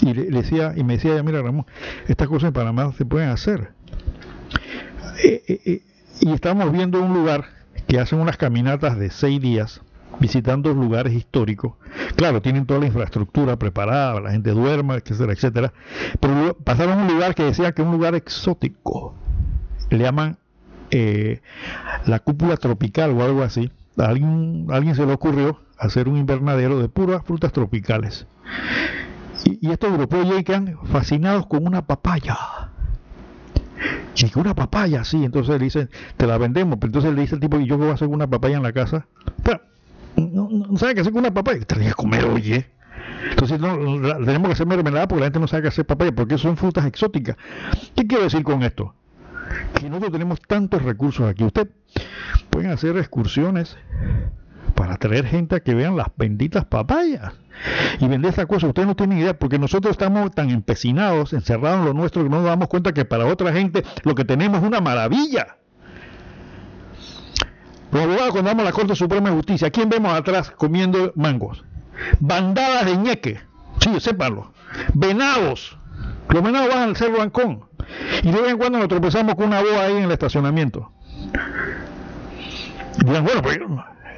[0.00, 1.66] Y le, decía, y me decía, mira Ramón,
[2.08, 3.72] estas cosas en Panamá se pueden hacer.
[5.22, 5.82] Eh, eh, eh,
[6.20, 7.44] y estamos viendo un lugar
[7.86, 9.80] que hacen unas caminatas de seis días
[10.20, 11.72] visitando lugares históricos.
[12.16, 15.72] Claro, tienen toda la infraestructura preparada, la gente duerma, etcétera, etcétera.
[16.20, 19.14] Pero pasaron un lugar que decía que es un lugar exótico.
[19.90, 20.38] Le llaman
[20.90, 21.40] eh,
[22.06, 23.70] la cúpula tropical o algo así.
[23.98, 28.26] A alguien, alguien se le ocurrió hacer un invernadero de puras frutas tropicales.
[29.44, 32.36] Y, y estos europeos llegan fascinados con una papaya.
[34.14, 37.40] Que una papaya, sí, entonces le dicen, te la vendemos, pero entonces le dice el
[37.40, 39.06] tipo, ¿y yo voy a hacer una papaya en la casa?
[39.42, 39.60] Pero,
[40.16, 42.70] no, no sabe qué hacer con una papaya, te que comer, oye.
[43.30, 43.76] Entonces no,
[44.24, 46.86] tenemos que hacer mermelada porque la gente no sabe qué hacer papaya, porque son frutas
[46.86, 47.36] exóticas.
[47.96, 48.94] ¿Qué quiero decir con esto?
[49.74, 51.44] Que nosotros tenemos tantos recursos aquí.
[51.44, 51.68] Usted
[52.50, 53.76] pueden hacer excursiones
[54.74, 57.34] para traer gente a que vean las benditas papayas
[58.00, 58.66] y vender esa cosa.
[58.66, 62.36] Ustedes no tienen idea porque nosotros estamos tan empecinados, encerrados en lo nuestro, que no
[62.36, 65.56] nos damos cuenta que para otra gente lo que tenemos es una maravilla.
[67.92, 71.12] Los abogados cuando vamos a la Corte Suprema de Justicia, ¿a quién vemos atrás comiendo
[71.14, 71.64] mangos?
[72.18, 73.40] Bandadas de ñeque,
[73.80, 74.52] sí, sépanlo.
[74.94, 75.78] Venados.
[76.28, 77.66] Los venados van al Cerro Ancón.
[78.22, 80.90] Y de vez en cuando nos tropezamos con una boa ahí en el estacionamiento.
[83.00, 83.58] Y dirán, bueno, pues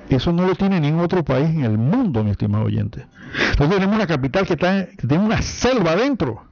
[0.09, 3.07] eso no lo tiene ningún otro país en el mundo, mi estimado oyente.
[3.39, 6.45] Nosotros tenemos una capital que, está, tiene una selva adentro.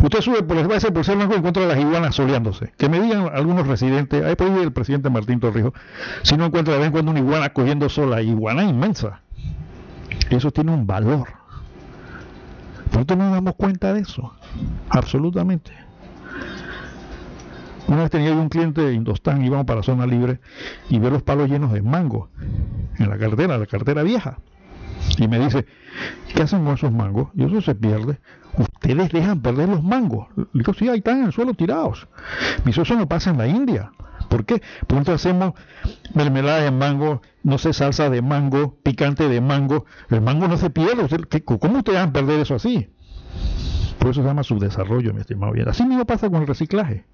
[0.00, 2.72] Usted sube por a ser por ser blanco y encuentra las iguanas soleándose.
[2.76, 5.72] Que me digan algunos residentes, ahí puede el presidente Martín Torrijos,
[6.22, 9.20] si no encuentra de vez en cuando una iguana cogiendo sola, iguana inmensa.
[10.30, 11.28] Eso tiene un valor.
[12.92, 14.32] Nosotros no nos damos cuenta de eso.
[14.88, 15.72] Absolutamente.
[17.88, 20.40] Una vez tenía un cliente de Indostán, íbamos para zona libre
[20.88, 22.30] y ver los palos llenos de mango.
[22.98, 24.38] en la cartera, la cartera vieja.
[25.18, 25.66] Y me dice,
[26.34, 27.28] ¿qué hacen con esos mangos?
[27.34, 28.18] Y eso se pierde.
[28.56, 30.28] Ustedes dejan perder los mangos.
[30.36, 32.08] Le digo, sí, ahí están en el suelo tirados.
[32.58, 33.92] Me dice, eso no pasa en la India.
[34.28, 34.62] ¿Por qué?
[34.80, 35.54] Porque nosotros hacemos
[36.14, 39.86] mermelada de mango, no sé, salsa de mango, picante de mango.
[40.08, 41.06] El mango no se pierde.
[41.44, 42.88] ¿Cómo ustedes dejan perder eso así?
[43.98, 45.68] Por eso se llama subdesarrollo, mi estimado bien.
[45.68, 47.04] Así mismo pasa con el reciclaje.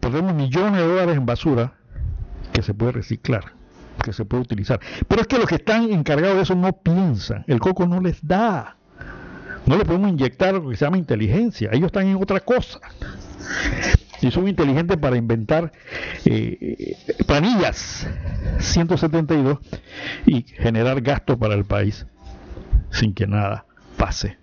[0.00, 1.74] Perdemos millones de dólares en basura
[2.52, 3.52] que se puede reciclar,
[4.02, 4.80] que se puede utilizar.
[5.08, 7.44] Pero es que los que están encargados de eso no piensan.
[7.46, 8.76] El coco no les da.
[9.66, 11.70] No le podemos inyectar lo que se llama inteligencia.
[11.72, 12.80] Ellos están en otra cosa.
[14.20, 15.72] Y son inteligentes para inventar
[16.24, 16.96] eh,
[17.26, 18.06] planillas
[18.58, 19.58] 172
[20.26, 22.06] y generar gasto para el país
[22.90, 24.41] sin que nada pase.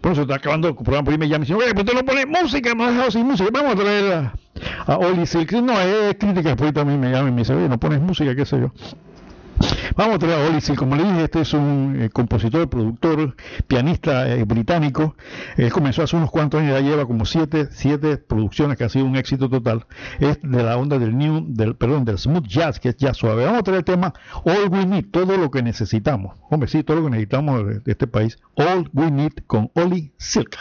[0.00, 2.04] Por eso está acabando el programa, y me llama y dice, oye, pues tú no
[2.04, 4.34] pones música, no has dejado sin música, vamos a traer a,
[4.86, 5.52] a Oli Silk.
[5.52, 8.44] No, es crítica, después también me llama y me dice, oye, no pones música, qué
[8.44, 8.72] sé yo.
[9.96, 10.78] Vamos a traer a Silk.
[10.78, 13.34] Como le dije, este es un eh, compositor, productor,
[13.66, 15.16] pianista eh, británico.
[15.56, 19.06] Él comenzó hace unos cuantos años, ya lleva como siete, siete producciones que ha sido
[19.06, 19.86] un éxito total.
[20.20, 23.44] Es de la onda del new, del, perdón, del smooth jazz, que es jazz suave.
[23.44, 24.14] Vamos a traer el tema
[24.44, 26.36] All We Need, todo lo que necesitamos.
[26.48, 28.38] Hombre, sí, todo lo que necesitamos de, de este país.
[28.54, 30.56] All We Need con Oli Silk.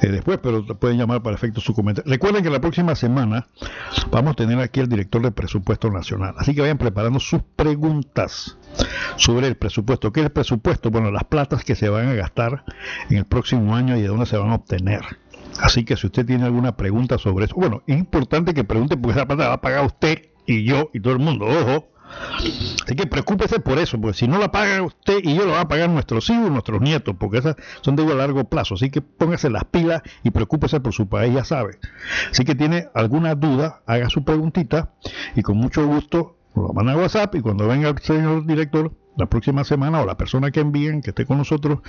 [0.00, 2.10] eh, después, pero pueden llamar para efecto su comentario.
[2.10, 3.46] Recuerden que la próxima semana
[4.10, 8.56] vamos a tener aquí al director de presupuesto nacional, así que vayan preparando sus preguntas
[9.16, 10.12] sobre el presupuesto.
[10.12, 10.90] ¿Qué es el presupuesto?
[10.90, 12.64] Bueno, las platas que se van a gastar
[13.10, 15.02] en el próximo año y de dónde se van a obtener.
[15.60, 19.18] Así que si usted tiene alguna pregunta sobre eso, bueno, es importante que pregunte porque
[19.18, 21.91] esa plata la va a pagar usted y yo y todo el mundo, ojo
[22.84, 25.60] Así que preocúpese por eso, porque si no la paga usted y yo, lo va
[25.60, 28.74] a pagar nuestros hijos nuestros nietos, porque esas son de a largo plazo.
[28.74, 31.78] Así que póngase las pilas y preocúpese por su país, ya sabe.
[32.30, 34.92] Así que tiene alguna duda, haga su preguntita
[35.36, 39.26] y con mucho gusto lo manda a WhatsApp y cuando venga el señor director la
[39.26, 41.80] próxima semana o la persona que envíen que esté con nosotros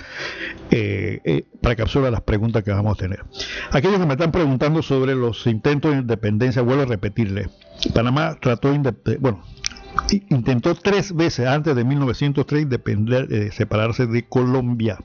[0.70, 3.24] eh, eh, para que las preguntas que vamos a tener.
[3.70, 7.48] Aquellos que me están preguntando sobre los intentos de independencia, vuelvo a repetirle.
[7.94, 9.42] Panamá trató de, bueno,
[10.28, 14.98] intentó tres veces antes de 1903 depender, eh, separarse de Colombia.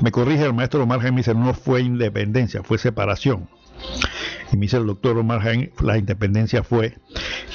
[0.00, 3.48] Me corrige el maestro Omar Jaime, dice, no fue independencia, fue separación.
[4.52, 6.96] Y me dice el doctor Omar Jaime, la independencia fue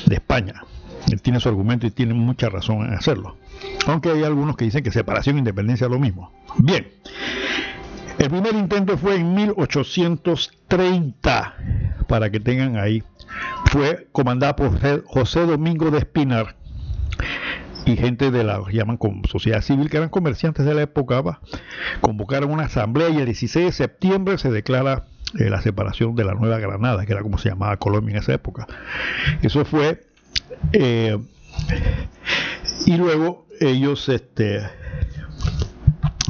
[0.05, 0.63] de España.
[1.11, 3.37] Él tiene su argumento y tiene mucha razón en hacerlo.
[3.87, 6.31] Aunque hay algunos que dicen que separación e independencia es lo mismo.
[6.57, 6.87] Bien.
[8.19, 11.55] El primer intento fue en 1830,
[12.07, 13.03] para que tengan ahí
[13.73, 16.55] fue comandada por José Domingo de Espinar
[17.87, 21.39] y gente de la llaman sociedad civil que eran comerciantes de la época
[21.99, 25.05] convocaron una asamblea y el 16 de septiembre se declara
[25.39, 28.33] eh, la separación de la Nueva Granada que era como se llamaba Colombia en esa
[28.33, 28.67] época
[29.41, 30.05] eso fue
[30.71, 31.17] eh,
[32.85, 34.61] y luego ellos este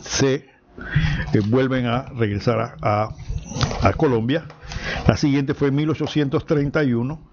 [0.02, 3.10] se eh, vuelven a regresar a,
[3.82, 4.46] a Colombia
[5.08, 7.33] la siguiente fue en 1831.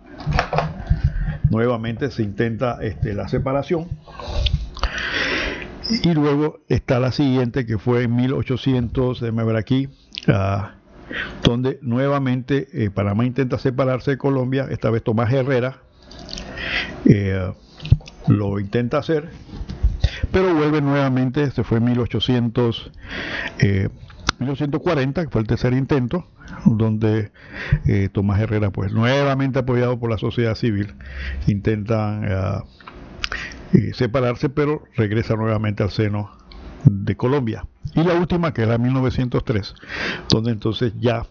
[1.50, 3.88] Nuevamente se intenta este, la separación.
[6.02, 9.88] Y luego está la siguiente que fue en 1800, déjame ver aquí,
[11.42, 15.78] donde nuevamente eh, Panamá intenta separarse de Colombia, esta vez Tomás Herrera
[17.06, 17.52] eh,
[18.28, 19.30] lo intenta hacer,
[20.30, 22.92] pero vuelve nuevamente, se fue en 1800,
[24.40, 26.26] 1940, que fue el tercer intento,
[26.64, 27.30] donde
[27.86, 30.94] eh, Tomás Herrera, pues nuevamente apoyado por la sociedad civil,
[31.46, 32.62] intentan eh,
[33.74, 36.30] eh, separarse, pero regresa nuevamente al seno
[36.84, 37.66] de Colombia.
[37.94, 39.74] Y la última, que es la 1903,
[40.30, 41.26] donde entonces ya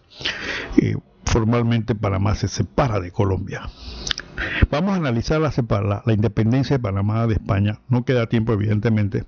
[1.30, 3.62] formalmente Panamá se separa de Colombia.
[4.70, 7.78] Vamos a analizar la, la, independencia de Panamá de España.
[7.88, 9.24] No queda tiempo, evidentemente.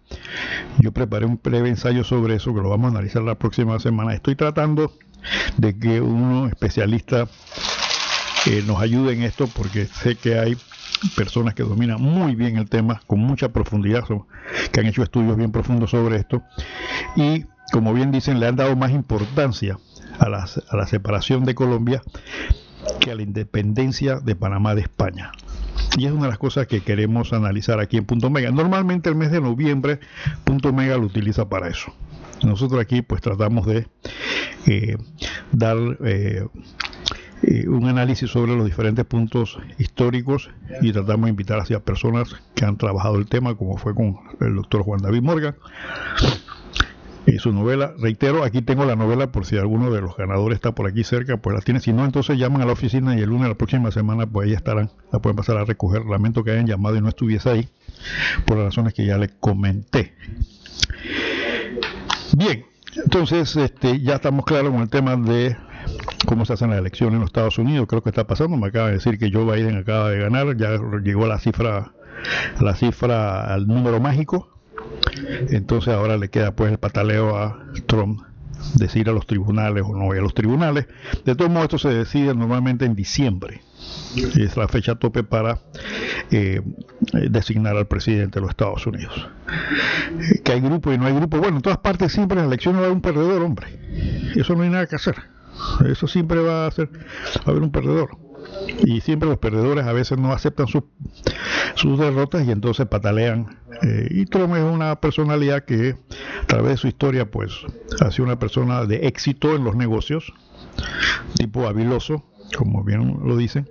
[0.78, 4.14] Yo preparé un breve ensayo sobre eso que lo vamos a analizar la próxima semana.
[4.14, 4.92] Estoy tratando
[5.58, 7.28] de que uno especialista
[8.46, 10.56] eh, nos ayude en esto porque sé que hay
[11.14, 14.04] personas que dominan muy bien el tema con mucha profundidad,
[14.72, 16.42] que han hecho estudios bien profundos sobre esto
[17.16, 19.78] y como bien dicen le han dado más importancia
[20.18, 22.02] a la separación de Colombia
[23.00, 25.32] que a la independencia de Panamá de España.
[25.96, 28.50] Y es una de las cosas que queremos analizar aquí en Punto Mega.
[28.50, 30.00] Normalmente el mes de noviembre
[30.44, 31.92] Punto Mega lo utiliza para eso.
[32.42, 33.86] Nosotros aquí pues tratamos de
[34.66, 34.96] eh,
[35.52, 36.46] dar eh,
[37.42, 40.50] eh, un análisis sobre los diferentes puntos históricos
[40.80, 44.56] y tratamos de invitar hacia personas que han trabajado el tema, como fue con el
[44.56, 45.54] doctor Juan David Morgan
[47.26, 47.94] y su novela.
[47.98, 51.36] Reitero, aquí tengo la novela por si alguno de los ganadores está por aquí cerca,
[51.36, 51.80] pues la tiene.
[51.80, 54.48] Si no, entonces llaman a la oficina y el lunes de la próxima semana, pues
[54.48, 54.90] ahí estarán.
[55.12, 56.04] La pueden pasar a recoger.
[56.06, 57.68] Lamento que hayan llamado y no estuviese ahí,
[58.44, 60.14] por las razones que ya le comenté.
[62.36, 62.64] Bien,
[62.96, 65.56] entonces este, ya estamos claros con el tema de
[66.26, 67.86] cómo se hacen las elecciones en los Estados Unidos.
[67.88, 68.56] Creo que está pasando.
[68.56, 70.56] Me acaba de decir que Joe Biden acaba de ganar.
[70.56, 71.92] Ya llegó a la cifra,
[72.60, 74.51] la cifra, al número mágico
[75.50, 78.22] entonces ahora le queda pues el pataleo a Trump
[78.74, 80.86] decir a los tribunales o no a los tribunales.
[81.24, 83.62] De todos modos, esto se decide normalmente en diciembre.
[84.38, 85.58] Es la fecha tope para
[86.30, 86.60] eh,
[87.30, 89.28] designar al presidente de los Estados Unidos.
[90.44, 91.38] Que hay grupo y no hay grupo.
[91.38, 93.66] Bueno, en todas partes siempre en la elección va a haber un perdedor, hombre.
[94.36, 95.16] Eso no hay nada que hacer.
[95.86, 98.16] Eso siempre va a, ser, va a haber un perdedor
[98.84, 103.58] y siempre los perdedores a veces no aceptan sus derrotas y entonces patalean.
[103.82, 105.96] Eh, y Trump es una personalidad que
[106.42, 107.52] a través de su historia pues
[108.00, 110.32] ha sido una persona de éxito en los negocios,
[111.36, 112.24] tipo habiloso,
[112.56, 113.68] como bien lo dicen,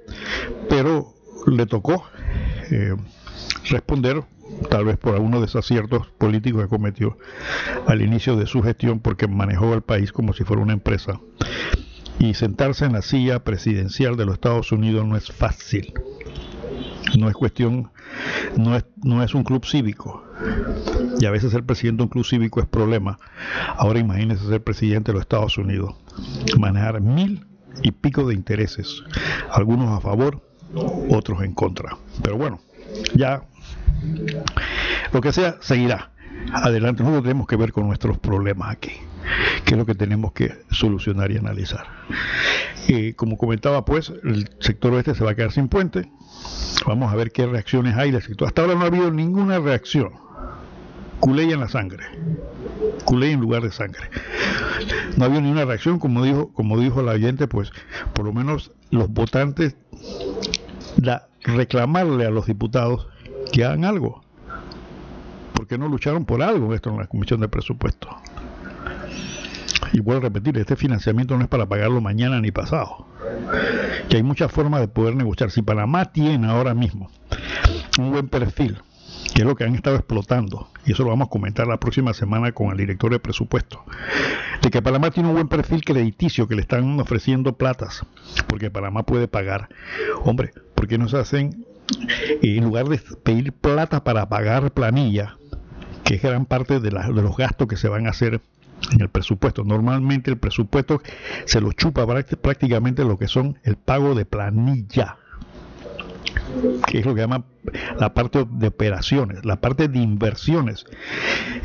[0.70, 1.14] pero
[1.48, 2.06] le tocó
[2.72, 2.96] eh,
[3.70, 4.24] responder
[4.70, 7.18] tal vez por algunos desaciertos políticos que cometió
[7.88, 11.20] al inicio de su gestión, porque manejó el país como si fuera una empresa.
[12.22, 15.92] Y sentarse en la silla presidencial de los Estados Unidos no es fácil.
[17.18, 17.92] No es cuestión,
[18.56, 20.24] no es, no es un club cívico.
[21.20, 23.18] Y a veces ser presidente de un club cívico es problema.
[23.76, 25.96] Ahora imagínese ser presidente de los Estados Unidos.
[26.60, 27.48] Manejar mil
[27.82, 29.02] y pico de intereses.
[29.52, 30.44] Algunos a favor,
[31.10, 31.98] otros en contra.
[32.22, 32.60] Pero bueno,
[33.16, 33.44] ya
[35.12, 36.12] lo que sea, seguirá.
[36.54, 38.92] Adelante, nosotros tenemos que ver con nuestros problemas aquí,
[39.66, 41.86] que es lo que tenemos que solucionar y analizar.
[42.88, 46.12] Eh, como comentaba, pues, el sector oeste se va a quedar sin puente.
[46.86, 48.48] Vamos a ver qué reacciones hay del sector.
[48.48, 50.12] Hasta ahora no ha habido ninguna reacción.
[51.20, 52.04] Culey en la sangre.
[53.06, 54.10] Culey en lugar de sangre.
[55.16, 57.72] No ha habido ninguna reacción, como dijo, como dijo la oyente, pues
[58.14, 59.76] por lo menos los votantes
[61.44, 63.08] reclamarle a los diputados
[63.52, 64.24] que hagan algo.
[65.54, 68.10] Porque no lucharon por algo esto en la Comisión de Presupuesto.
[69.94, 73.08] Y vuelvo a repetir, este financiamiento no es para pagarlo mañana ni pasado.
[74.10, 75.52] Que hay muchas formas de poder negociar.
[75.52, 77.10] Si Panamá tiene ahora mismo
[78.00, 78.82] un buen perfil,
[79.34, 82.14] que es lo que han estado explotando, y eso lo vamos a comentar la próxima
[82.14, 83.84] semana con el director de presupuesto,
[84.62, 88.06] de que Panamá tiene un buen perfil crediticio, que le están ofreciendo platas,
[88.48, 89.70] porque Panamá puede pagar.
[90.24, 91.66] Hombre, ¿por qué no se hacen,
[92.42, 95.38] en lugar de pedir plata para pagar planilla,
[96.04, 98.42] que es gran parte de, de los gastos que se van a hacer
[98.92, 99.64] en el presupuesto.
[99.64, 101.02] Normalmente el presupuesto
[101.46, 105.18] se lo chupa prácticamente lo que son el pago de planilla
[106.88, 107.46] que es lo que llama
[107.98, 110.86] la parte de operaciones, la parte de inversiones,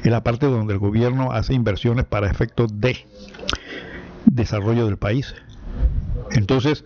[0.02, 3.06] es la parte donde el gobierno hace inversiones para efectos de
[4.26, 5.34] desarrollo del país.
[6.32, 6.84] Entonces,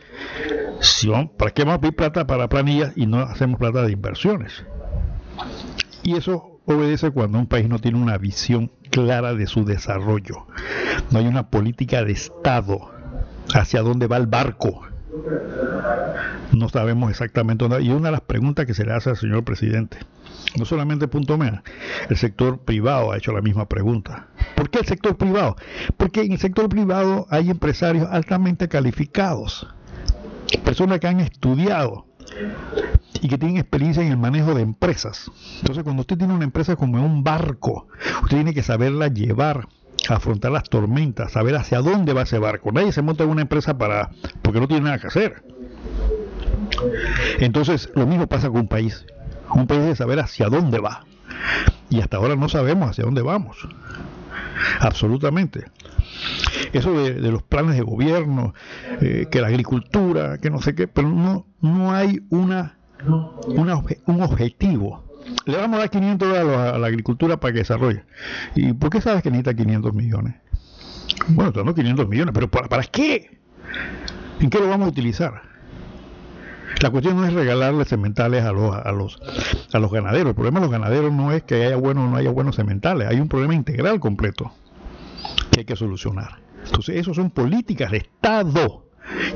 [0.81, 4.65] si ¿para qué vamos a pedir plata para planillas y no hacemos plata de inversiones?
[6.03, 10.47] Y eso obedece cuando un país no tiene una visión clara de su desarrollo.
[11.11, 12.91] No hay una política de Estado
[13.55, 14.83] hacia dónde va el barco
[16.53, 17.85] no sabemos exactamente dónde.
[17.85, 19.99] Y una de las preguntas que se le hace al señor presidente,
[20.59, 21.63] no solamente Punto MEA,
[22.09, 24.29] el sector privado ha hecho la misma pregunta.
[24.55, 25.57] ¿Por qué el sector privado?
[25.97, 29.67] Porque en el sector privado hay empresarios altamente calificados,
[30.65, 32.07] personas que han estudiado
[33.21, 35.31] y que tienen experiencia en el manejo de empresas.
[35.61, 37.87] Entonces, cuando usted tiene una empresa como un barco,
[38.23, 39.69] usted tiene que saberla llevar,
[40.09, 42.73] afrontar las tormentas, saber hacia dónde va ese barco.
[42.73, 44.11] Nadie se monta en una empresa para
[44.43, 45.43] porque no tiene nada que hacer.
[47.39, 49.05] Entonces, lo mismo pasa con un país.
[49.53, 51.05] Un país debe saber hacia dónde va.
[51.91, 53.57] Y hasta ahora no sabemos hacia dónde vamos.
[54.81, 55.65] Absolutamente.
[56.73, 58.55] Eso de, los planes de gobierno,
[59.01, 62.77] eh, que la agricultura, que no sé qué, pero no, no hay una,
[63.57, 65.05] un objetivo.
[65.47, 68.05] Le vamos a dar 500 dólares a la agricultura para que desarrolle.
[68.55, 70.35] ¿Y por qué sabes que necesita 500 millones?
[71.29, 73.39] Bueno, tenemos 500 millones, pero ¿para, ¿para qué?
[74.41, 75.50] ¿En qué lo vamos a utilizar?
[76.81, 79.21] La cuestión no es regalarle sementales a los, a los,
[79.73, 80.31] a los ganaderos.
[80.31, 83.09] El problema de los ganaderos no es que haya buenos o no haya buenos sementales.
[83.09, 84.53] Hay un problema integral completo
[85.51, 86.41] que hay que solucionar.
[86.65, 88.87] Entonces, eso son políticas de Estado.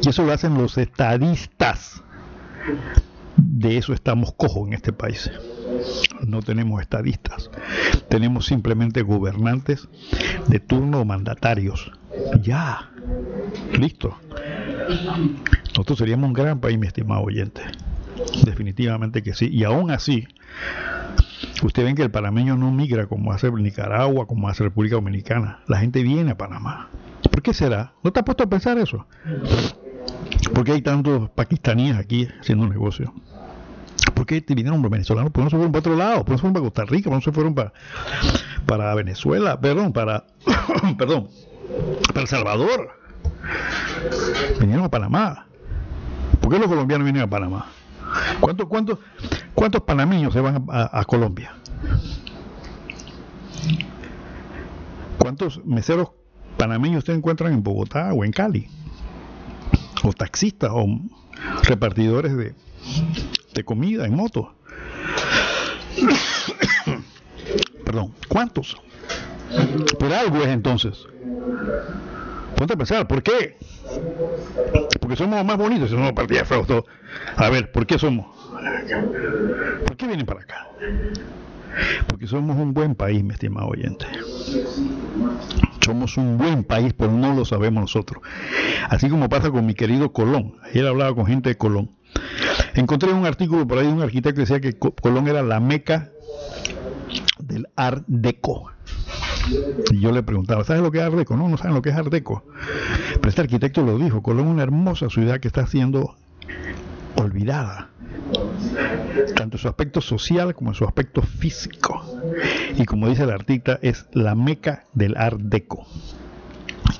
[0.03, 2.03] Y eso lo hacen los estadistas.
[3.37, 5.31] De eso estamos cojos en este país.
[6.27, 7.51] No tenemos estadistas.
[8.09, 9.89] Tenemos simplemente gobernantes
[10.47, 11.93] de turno o mandatarios.
[12.41, 12.91] Ya.
[13.79, 14.16] Listo.
[15.69, 17.62] Nosotros seríamos un gran país, mi estimado oyente.
[18.44, 19.48] Definitivamente que sí.
[19.51, 20.27] Y aún así,
[21.62, 25.61] ustedes ven que el panameño no migra como hace Nicaragua, como hace República Dominicana.
[25.66, 26.89] La gente viene a Panamá.
[27.31, 27.93] ¿Por qué será?
[28.02, 29.06] ¿No te has puesto a pensar eso?
[30.55, 33.12] ¿Por qué hay tantos pakistaníes aquí haciendo un negocio?
[34.15, 35.32] ¿Por qué vinieron los venezolanos?
[35.32, 36.16] ¿Por qué no se fueron para otro lado?
[36.19, 37.11] ¿Por qué no se fueron para Costa Rica?
[37.11, 37.73] ¿Por qué no se fueron para,
[38.66, 39.61] para Venezuela?
[39.61, 40.24] Perdón, para...
[40.98, 41.28] perdón,
[42.09, 43.03] para El Salvador.
[44.60, 45.46] Vinieron a Panamá.
[46.40, 47.66] ¿Por qué los colombianos vienen a Panamá?
[48.40, 48.98] ¿Cuántos, cuántos,
[49.55, 51.52] cuántos panameños se van a, Colombia?
[55.18, 56.10] ¿Cuántos meseros
[56.56, 58.68] panameños se encuentran en Bogotá o en Cali?
[60.02, 60.86] O taxistas o
[61.62, 62.55] repartidores de,
[63.55, 64.55] de comida en moto.
[67.84, 68.76] Perdón, ¿cuántos?
[69.98, 71.06] Por algo es entonces.
[72.56, 73.56] Ponte a pensar, ¿por qué?
[75.01, 76.85] Porque somos más bonitos, somos partida de fraude.
[77.36, 78.26] A ver, ¿por qué somos?
[79.86, 80.68] ¿Por qué vienen para acá?
[82.06, 84.06] Porque somos un buen país, mi estimado oyente.
[85.85, 88.22] Somos un buen país, pero no lo sabemos nosotros.
[88.89, 90.56] Así como pasa con mi querido Colón.
[90.62, 91.90] Ayer hablaba con gente de Colón.
[92.74, 96.10] Encontré un artículo por ahí de un arquitecto que decía que Colón era la meca
[97.39, 98.70] del Art Deco.
[99.91, 101.37] Y yo le preguntaba, ¿sabes lo que es Art Deco?
[101.37, 102.45] No, no saben lo que es Art Deco.
[103.15, 106.16] Pero este arquitecto lo dijo, Colón es una hermosa ciudad que está siendo
[107.16, 107.91] olvidada,
[109.37, 112.05] tanto en su aspecto social como en su aspecto físico.
[112.77, 115.87] Y como dice el artista, es la meca del Art Deco.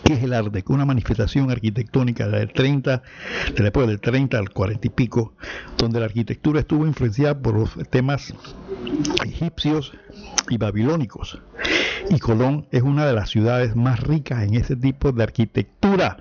[0.05, 0.75] ¿Qué es el Art Deco?
[0.75, 3.03] Una manifestación arquitectónica del 30,
[3.55, 5.33] de la época del 30 al 40 y pico,
[5.79, 8.35] donde la arquitectura estuvo influenciada por los temas
[9.25, 9.93] egipcios
[10.51, 11.41] y babilónicos.
[12.11, 16.17] Y Colón es una de las ciudades más ricas en ese tipo de arquitectura.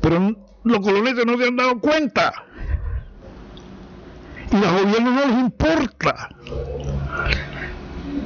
[0.00, 2.32] Pero los coloneses no se han dado cuenta.
[4.50, 6.28] Y los gobiernos no les importa.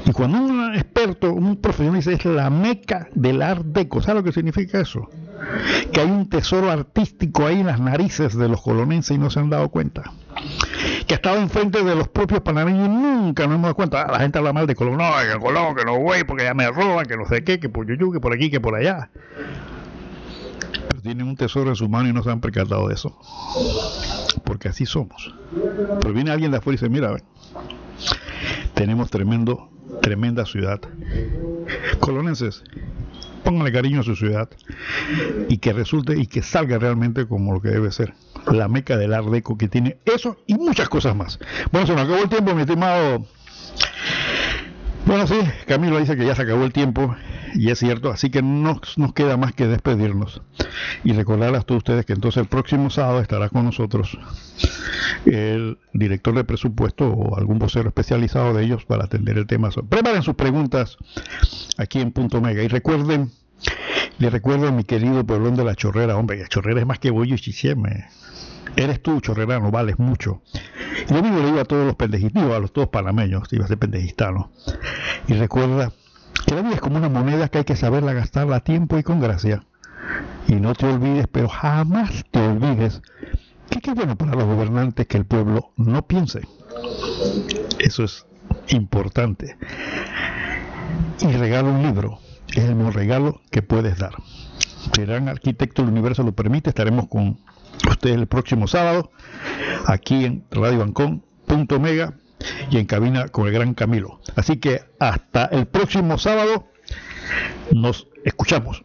[0.05, 4.25] Y cuando un experto, un profesional dice es la meca del art deco, ¿sabe lo
[4.25, 5.09] que significa eso?
[5.93, 9.40] Que hay un tesoro artístico ahí en las narices de los colonenses y no se
[9.40, 10.12] han dado cuenta.
[11.06, 14.02] Que ha estado enfrente de los propios panameños y nunca nos hemos dado cuenta.
[14.02, 16.55] Ah, la gente habla mal de Colón, no, que Colón, que no voy porque ya
[16.55, 19.10] me roban, que no sé qué, que por Yuyu, que por aquí, que por allá.
[20.89, 23.19] Pero tienen un tesoro en su mano y no se han percatado de eso.
[24.44, 25.35] Porque así somos.
[26.01, 27.23] Pero viene alguien de afuera y dice, mira, ven,
[28.74, 29.70] tenemos tremendo
[30.01, 30.81] tremenda ciudad.
[32.01, 32.62] Colonenses,
[33.43, 34.48] pónganle cariño a su ciudad
[35.48, 38.15] y que resulte y que salga realmente como lo que debe ser.
[38.51, 41.39] La meca del Ardeco que tiene eso y muchas cosas más.
[41.73, 43.27] Bueno, se nos acabó el tiempo, mi estimado.
[45.07, 47.16] Bueno, sí, Camilo dice que ya se acabó el tiempo
[47.55, 50.43] y es cierto, así que no nos queda más que despedirnos
[51.03, 54.19] y recordarles a todos ustedes que entonces el próximo sábado estará con nosotros
[55.25, 59.70] el director de presupuesto o algún vocero especializado de ellos para atender el tema.
[59.89, 60.97] Preparen sus preguntas
[61.77, 63.31] aquí en Punto Mega y recuerden,
[64.19, 67.11] le recuerdo a mi querido pueblón de la Chorrera, hombre, la Chorrera es más que
[67.11, 68.07] bollo y chicheme.
[68.77, 70.43] Eres tú, chorrerano, vales mucho.
[71.09, 73.69] Y lo mismo le digo a todos los pendejitos, a los todos panameños, iba a
[73.69, 74.51] ser pendejistano.
[75.27, 75.93] Y recuerda
[76.47, 79.03] que la vida es como una moneda que hay que saberla gastarla a tiempo y
[79.03, 79.65] con gracia.
[80.47, 83.03] Y no te olvides, pero jamás te olvides
[83.69, 86.43] que qué bueno para los gobernantes que el pueblo no piense.
[87.78, 88.27] Eso es
[88.69, 89.57] importante.
[91.20, 92.19] Y regalo un libro.
[92.49, 94.15] Es el mejor regalo que puedes dar.
[94.97, 97.39] Gran arquitecto del universo lo permite, estaremos con
[97.88, 99.10] ustedes el próximo sábado
[99.86, 102.14] aquí en Radio Ancón, punto mega
[102.70, 104.20] y en cabina con el gran Camilo.
[104.36, 106.66] Así que hasta el próximo sábado
[107.72, 108.84] nos escuchamos.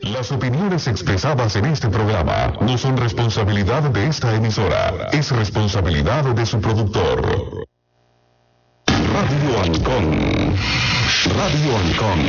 [0.00, 6.46] Las opiniones expresadas en este programa no son responsabilidad de esta emisora, es responsabilidad de
[6.46, 7.66] su productor.
[8.86, 10.54] Radio Ancon.
[11.36, 12.20] Radio Ancon.